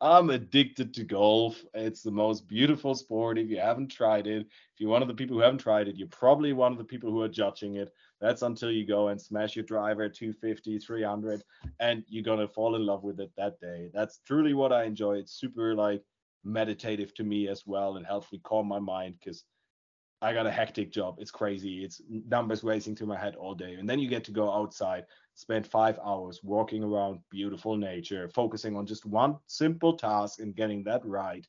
I'm 0.03 0.31
addicted 0.31 0.93
to 0.95 1.05
golf. 1.05 1.63
It's 1.73 2.03
the 2.03 2.11
most 2.11 2.45
beautiful 2.45 2.93
sport. 2.93 3.37
If 3.37 3.49
you 3.49 3.57
haven't 3.57 3.87
tried 3.87 4.27
it, 4.27 4.41
if 4.41 4.47
you're 4.81 4.89
one 4.89 5.01
of 5.01 5.07
the 5.07 5.13
people 5.13 5.37
who 5.37 5.41
haven't 5.41 5.59
tried 5.59 5.87
it, 5.87 5.95
you're 5.95 6.09
probably 6.09 6.51
one 6.51 6.73
of 6.73 6.77
the 6.77 6.83
people 6.83 7.09
who 7.09 7.21
are 7.21 7.29
judging 7.29 7.77
it. 7.77 7.89
That's 8.19 8.41
until 8.41 8.69
you 8.69 8.85
go 8.85 9.07
and 9.07 9.21
smash 9.21 9.55
your 9.55 9.63
driver 9.63 10.09
250, 10.09 10.77
300, 10.79 11.41
and 11.79 12.03
you're 12.09 12.21
going 12.21 12.39
to 12.39 12.49
fall 12.49 12.75
in 12.75 12.85
love 12.85 13.05
with 13.05 13.21
it 13.21 13.31
that 13.37 13.61
day. 13.61 13.91
That's 13.93 14.19
truly 14.27 14.53
what 14.53 14.73
I 14.73 14.83
enjoy. 14.83 15.19
It's 15.19 15.39
super 15.39 15.73
like 15.73 16.03
meditative 16.43 17.13
to 17.13 17.23
me 17.23 17.47
as 17.47 17.65
well. 17.65 17.95
It 17.95 18.05
helps 18.05 18.29
me 18.33 18.41
calm 18.43 18.67
my 18.67 18.79
mind 18.79 19.15
because 19.19 19.45
I 20.21 20.33
got 20.33 20.47
a 20.47 20.51
hectic 20.51 20.91
job. 20.91 21.15
It's 21.19 21.31
crazy. 21.31 21.83
It's 21.83 22.01
numbers 22.09 22.61
racing 22.63 22.97
through 22.97 23.07
my 23.07 23.17
head 23.17 23.35
all 23.35 23.55
day. 23.55 23.75
And 23.75 23.89
then 23.89 23.99
you 23.99 24.09
get 24.09 24.25
to 24.25 24.31
go 24.31 24.51
outside, 24.51 25.05
spend 25.35 25.67
five 25.67 25.99
hours 26.05 26.41
walking 26.43 26.83
around 26.83 27.19
beautiful 27.29 27.75
nature, 27.75 28.29
focusing 28.29 28.75
on 28.75 28.85
just 28.85 29.05
one 29.05 29.37
simple 29.47 29.97
task 29.97 30.39
and 30.39 30.55
getting 30.55 30.83
that 30.83 31.05
right. 31.05 31.47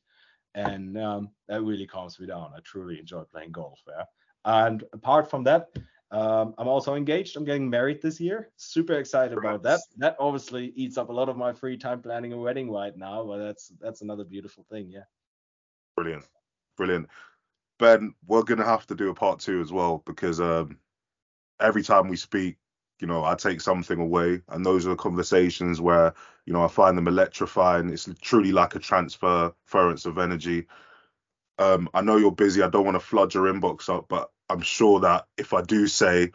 And 0.53 0.97
um, 0.97 1.29
that 1.47 1.61
really 1.61 1.85
calms 1.85 2.19
me 2.19 2.27
down. 2.27 2.51
I 2.55 2.59
truly 2.63 2.99
enjoy 2.99 3.23
playing 3.23 3.51
golf 3.51 3.81
there. 3.85 4.05
And 4.45 4.83
apart 4.93 5.29
from 5.29 5.43
that, 5.43 5.69
um, 6.11 6.53
I'm 6.57 6.67
also 6.67 6.95
engaged. 6.95 7.35
I'm 7.35 7.45
getting 7.45 7.69
married 7.69 8.01
this 8.01 8.21
year. 8.21 8.51
Super 8.55 8.93
excited 8.93 9.37
about 9.37 9.63
that. 9.63 9.81
That 9.97 10.15
obviously 10.19 10.71
eats 10.75 10.97
up 10.97 11.09
a 11.09 11.13
lot 11.13 11.29
of 11.29 11.35
my 11.35 11.51
free 11.51 11.77
time 11.77 12.01
planning 12.01 12.31
a 12.31 12.37
wedding 12.37 12.71
right 12.71 12.95
now, 12.95 13.25
but 13.25 13.39
that's 13.39 13.71
that's 13.81 14.01
another 14.01 14.23
beautiful 14.23 14.65
thing. 14.69 14.89
Yeah. 14.91 15.03
Brilliant, 15.95 16.25
brilliant. 16.77 17.09
Ben, 17.79 18.13
we're 18.25 18.43
gonna 18.43 18.65
have 18.65 18.85
to 18.87 18.95
do 18.95 19.09
a 19.09 19.15
part 19.15 19.39
two 19.39 19.59
as 19.61 19.73
well 19.73 20.03
because 20.05 20.39
um, 20.39 20.77
every 21.59 21.83
time 21.83 22.07
we 22.07 22.17
speak, 22.17 22.57
you 22.99 23.07
know, 23.07 23.23
I 23.23 23.35
take 23.35 23.61
something 23.61 23.99
away, 23.99 24.41
and 24.49 24.65
those 24.65 24.85
are 24.85 24.89
the 24.89 24.95
conversations 24.95 25.81
where 25.81 26.13
you 26.45 26.53
know 26.53 26.63
I 26.63 26.67
find 26.67 26.97
them 26.97 27.07
electrifying. 27.07 27.89
It's 27.89 28.09
truly 28.21 28.51
like 28.51 28.75
a 28.75 28.79
transference 28.79 30.05
of 30.05 30.17
energy. 30.17 30.67
Um, 31.57 31.89
I 31.93 32.01
know 32.01 32.17
you're 32.17 32.31
busy. 32.31 32.61
I 32.61 32.69
don't 32.69 32.85
want 32.85 32.95
to 32.95 32.99
flood 32.99 33.33
your 33.33 33.51
inbox 33.51 33.89
up, 33.89 34.07
but 34.09 34.29
I'm 34.49 34.61
sure 34.61 34.99
that 35.01 35.27
if 35.37 35.53
I 35.53 35.61
do 35.61 35.87
say 35.87 36.31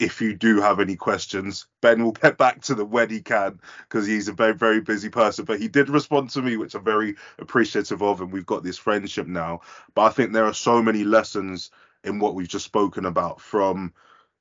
if 0.00 0.22
you 0.22 0.34
do 0.34 0.62
have 0.62 0.80
any 0.80 0.96
questions, 0.96 1.66
Ben 1.82 2.02
will 2.02 2.12
get 2.12 2.38
back 2.38 2.62
to 2.62 2.74
them 2.74 2.90
when 2.90 3.10
he 3.10 3.20
can 3.20 3.60
because 3.82 4.06
he's 4.06 4.28
a 4.28 4.32
very, 4.32 4.54
very 4.54 4.80
busy 4.80 5.10
person. 5.10 5.44
But 5.44 5.60
he 5.60 5.68
did 5.68 5.90
respond 5.90 6.30
to 6.30 6.42
me, 6.42 6.56
which 6.56 6.74
I'm 6.74 6.82
very 6.82 7.16
appreciative 7.38 8.02
of, 8.02 8.22
and 8.22 8.32
we've 8.32 8.46
got 8.46 8.62
this 8.62 8.78
friendship 8.78 9.26
now. 9.26 9.60
But 9.94 10.02
I 10.04 10.08
think 10.08 10.32
there 10.32 10.46
are 10.46 10.54
so 10.54 10.82
many 10.82 11.04
lessons 11.04 11.70
in 12.02 12.18
what 12.18 12.34
we've 12.34 12.48
just 12.48 12.64
spoken 12.64 13.04
about 13.04 13.42
from 13.42 13.92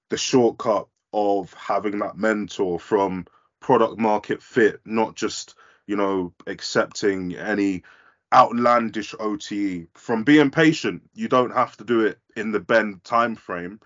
the 0.09 0.17
shortcut 0.17 0.88
of 1.14 1.53
having 1.53 1.99
that 1.99 2.18
mentor, 2.18 2.80
from 2.80 3.26
product 3.60 3.99
market 3.99 4.41
fit, 4.41 4.80
not 4.86 5.16
just, 5.16 5.55
you 5.88 5.95
know, 5.95 6.34
accepting 6.47 7.36
any 7.36 7.84
outlandish 8.34 9.16
OTE, 9.20 9.88
from 9.95 10.24
being 10.24 10.51
patient. 10.51 11.01
You 11.14 11.28
don't 11.28 11.53
have 11.53 11.76
to 11.78 11.84
do 11.84 12.01
it 12.01 12.20
in 12.36 12.51
the 12.51 12.60
bend 12.60 13.03
time 13.03 13.36
frame 13.36 13.80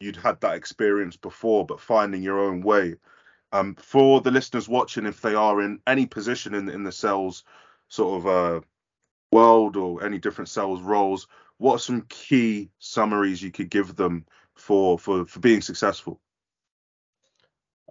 you'd 0.00 0.16
had 0.16 0.40
that 0.40 0.54
experience 0.54 1.16
before, 1.16 1.66
but 1.66 1.80
finding 1.80 2.22
your 2.22 2.38
own 2.38 2.62
way. 2.62 2.96
Um, 3.52 3.74
for 3.76 4.20
the 4.20 4.30
listeners 4.30 4.68
watching, 4.68 5.06
if 5.06 5.20
they 5.20 5.34
are 5.34 5.60
in 5.60 5.80
any 5.86 6.06
position 6.06 6.54
in 6.54 6.68
in 6.68 6.84
the 6.84 6.92
sales 6.92 7.44
sort 7.88 8.20
of 8.20 8.26
uh, 8.26 8.60
world 9.32 9.76
or 9.76 10.04
any 10.04 10.18
different 10.18 10.48
sales 10.48 10.82
roles, 10.82 11.26
what 11.56 11.74
are 11.74 11.78
some 11.78 12.02
key 12.08 12.70
summaries 12.78 13.42
you 13.42 13.50
could 13.50 13.70
give 13.70 13.96
them 13.96 14.26
for 14.54 14.98
for 14.98 15.24
for 15.24 15.40
being 15.40 15.62
successful? 15.62 16.20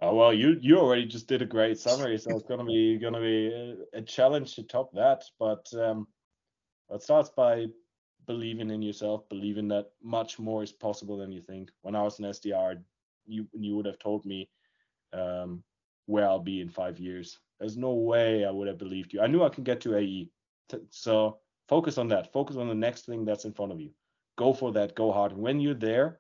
Oh 0.02 0.14
well, 0.14 0.34
you 0.34 0.58
you 0.62 0.78
already 0.78 1.06
just 1.06 1.28
did 1.28 1.42
a 1.42 1.46
great 1.46 1.80
summary, 1.80 2.18
so 2.20 2.32
it's 2.32 2.48
gonna 2.48 2.66
be 2.66 2.98
gonna 2.98 3.20
be 3.20 3.48
a, 3.48 3.98
a 3.98 4.02
challenge 4.02 4.56
to 4.56 4.64
top 4.64 4.94
that. 4.94 5.24
But 5.40 5.66
um, 5.74 6.08
it 6.90 7.02
starts 7.02 7.30
by 7.30 7.66
believing 8.28 8.70
in 8.70 8.82
yourself, 8.82 9.28
believing 9.30 9.68
that 9.70 9.88
much 10.04 10.38
more 10.38 10.62
is 10.62 10.72
possible 10.72 11.18
than 11.18 11.32
you 11.32 11.42
think. 11.42 11.72
When 11.82 11.96
I 11.96 12.04
was 12.04 12.20
an 12.20 12.26
SDR, 12.26 12.80
you 13.26 13.48
you 13.54 13.76
would 13.76 13.88
have 13.88 13.98
told 13.98 14.24
me 14.26 14.50
um, 15.14 15.64
where 16.06 16.28
I'll 16.28 16.40
be 16.40 16.62
in 16.62 16.70
five 16.70 17.00
years. 17.00 17.40
There's 17.60 17.78
no 17.78 17.94
way 17.94 18.46
I 18.46 18.52
would 18.52 18.68
have 18.68 18.78
believed 18.78 19.14
you. 19.14 19.22
I 19.22 19.28
knew 19.28 19.44
I 19.44 19.50
could 19.50 19.64
get 19.64 19.82
to 19.82 19.98
AE. 19.98 20.30
So 20.92 21.40
focus 21.68 21.98
on 21.98 22.08
that. 22.10 22.32
Focus 22.32 22.56
on 22.58 22.68
the 22.68 22.76
next 22.76 23.08
thing 23.08 23.26
that's 23.26 23.46
in 23.46 23.54
front 23.54 23.72
of 23.72 23.82
you. 23.82 23.90
Go 24.38 24.54
for 24.54 24.72
that. 24.74 24.96
Go 24.96 25.12
hard. 25.12 25.32
And 25.32 25.42
when 25.42 25.60
you're 25.60 25.74
there, 25.74 26.20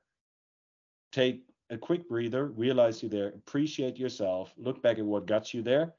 take 1.12 1.44
a 1.70 1.78
quick 1.78 2.08
breather, 2.08 2.48
realize 2.48 3.02
you're 3.02 3.10
there, 3.10 3.30
appreciate 3.30 3.98
yourself, 3.98 4.54
look 4.58 4.82
back 4.82 4.98
at 5.00 5.06
what 5.06 5.26
got 5.26 5.54
you 5.54 5.62
there, 5.62 5.94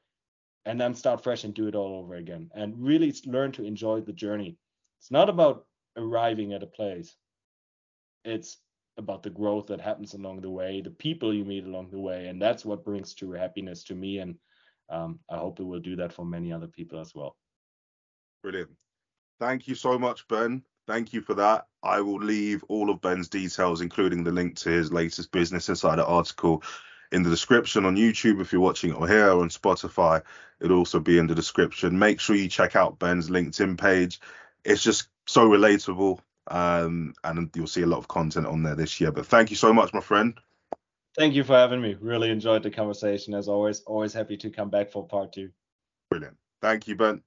and 0.65 0.79
then 0.79 0.93
start 0.93 1.23
fresh 1.23 1.43
and 1.43 1.53
do 1.53 1.67
it 1.67 1.75
all 1.75 1.99
over 1.99 2.15
again. 2.15 2.49
And 2.53 2.73
really 2.77 3.13
learn 3.25 3.51
to 3.53 3.63
enjoy 3.63 4.01
the 4.01 4.13
journey. 4.13 4.57
It's 4.99 5.11
not 5.11 5.29
about 5.29 5.65
arriving 5.95 6.53
at 6.53 6.63
a 6.63 6.67
place. 6.67 7.15
It's 8.25 8.57
about 8.97 9.23
the 9.23 9.29
growth 9.29 9.67
that 9.67 9.79
happens 9.79 10.13
along 10.13 10.41
the 10.41 10.49
way, 10.49 10.81
the 10.81 10.91
people 10.91 11.33
you 11.33 11.45
meet 11.45 11.65
along 11.65 11.89
the 11.91 11.99
way, 11.99 12.27
and 12.27 12.41
that's 12.41 12.65
what 12.65 12.83
brings 12.83 13.13
true 13.13 13.31
happiness 13.31 13.83
to 13.85 13.95
me. 13.95 14.19
And 14.19 14.35
um, 14.89 15.19
I 15.29 15.37
hope 15.37 15.59
it 15.59 15.63
will 15.63 15.79
do 15.79 15.95
that 15.97 16.11
for 16.11 16.25
many 16.25 16.51
other 16.51 16.67
people 16.67 16.99
as 16.99 17.15
well. 17.15 17.37
Brilliant. 18.43 18.71
Thank 19.39 19.67
you 19.67 19.75
so 19.75 19.97
much, 19.97 20.27
Ben. 20.27 20.63
Thank 20.89 21.13
you 21.13 21.21
for 21.21 21.35
that. 21.35 21.67
I 21.83 22.01
will 22.01 22.17
leave 22.17 22.63
all 22.67 22.89
of 22.89 22.99
Ben's 22.99 23.27
details, 23.29 23.81
including 23.81 24.23
the 24.23 24.31
link 24.31 24.55
to 24.57 24.71
his 24.71 24.91
latest 24.91 25.31
Business 25.31 25.69
Insider 25.69 26.01
article, 26.01 26.63
in 27.11 27.21
the 27.21 27.29
description 27.29 27.85
on 27.85 27.95
YouTube 27.95 28.41
if 28.41 28.51
you're 28.51 28.59
watching 28.59 28.89
it 28.89 28.95
or 28.95 29.07
here 29.07 29.29
on 29.29 29.49
Spotify. 29.49 30.23
It'll 30.59 30.79
also 30.79 30.99
be 30.99 31.19
in 31.19 31.27
the 31.27 31.35
description. 31.35 31.99
Make 31.99 32.19
sure 32.19 32.35
you 32.35 32.47
check 32.47 32.75
out 32.75 32.97
Ben's 32.97 33.29
LinkedIn 33.29 33.79
page. 33.79 34.19
It's 34.65 34.81
just 34.81 35.09
so 35.27 35.47
relatable, 35.47 36.21
um, 36.47 37.13
and 37.23 37.51
you'll 37.53 37.67
see 37.67 37.83
a 37.83 37.87
lot 37.87 37.99
of 37.99 38.07
content 38.07 38.47
on 38.47 38.63
there 38.63 38.73
this 38.73 38.99
year. 38.99 39.11
But 39.11 39.27
thank 39.27 39.51
you 39.51 39.57
so 39.57 39.71
much, 39.71 39.93
my 39.93 40.01
friend. 40.01 40.39
Thank 41.15 41.35
you 41.35 41.43
for 41.43 41.53
having 41.53 41.83
me. 41.83 41.97
Really 42.01 42.31
enjoyed 42.31 42.63
the 42.63 42.71
conversation 42.71 43.35
as 43.35 43.47
always. 43.47 43.81
Always 43.81 44.13
happy 44.13 44.37
to 44.37 44.49
come 44.49 44.71
back 44.71 44.89
for 44.89 45.05
part 45.05 45.33
two. 45.33 45.51
Brilliant. 46.09 46.37
Thank 46.63 46.87
you, 46.87 46.95
Ben. 46.95 47.21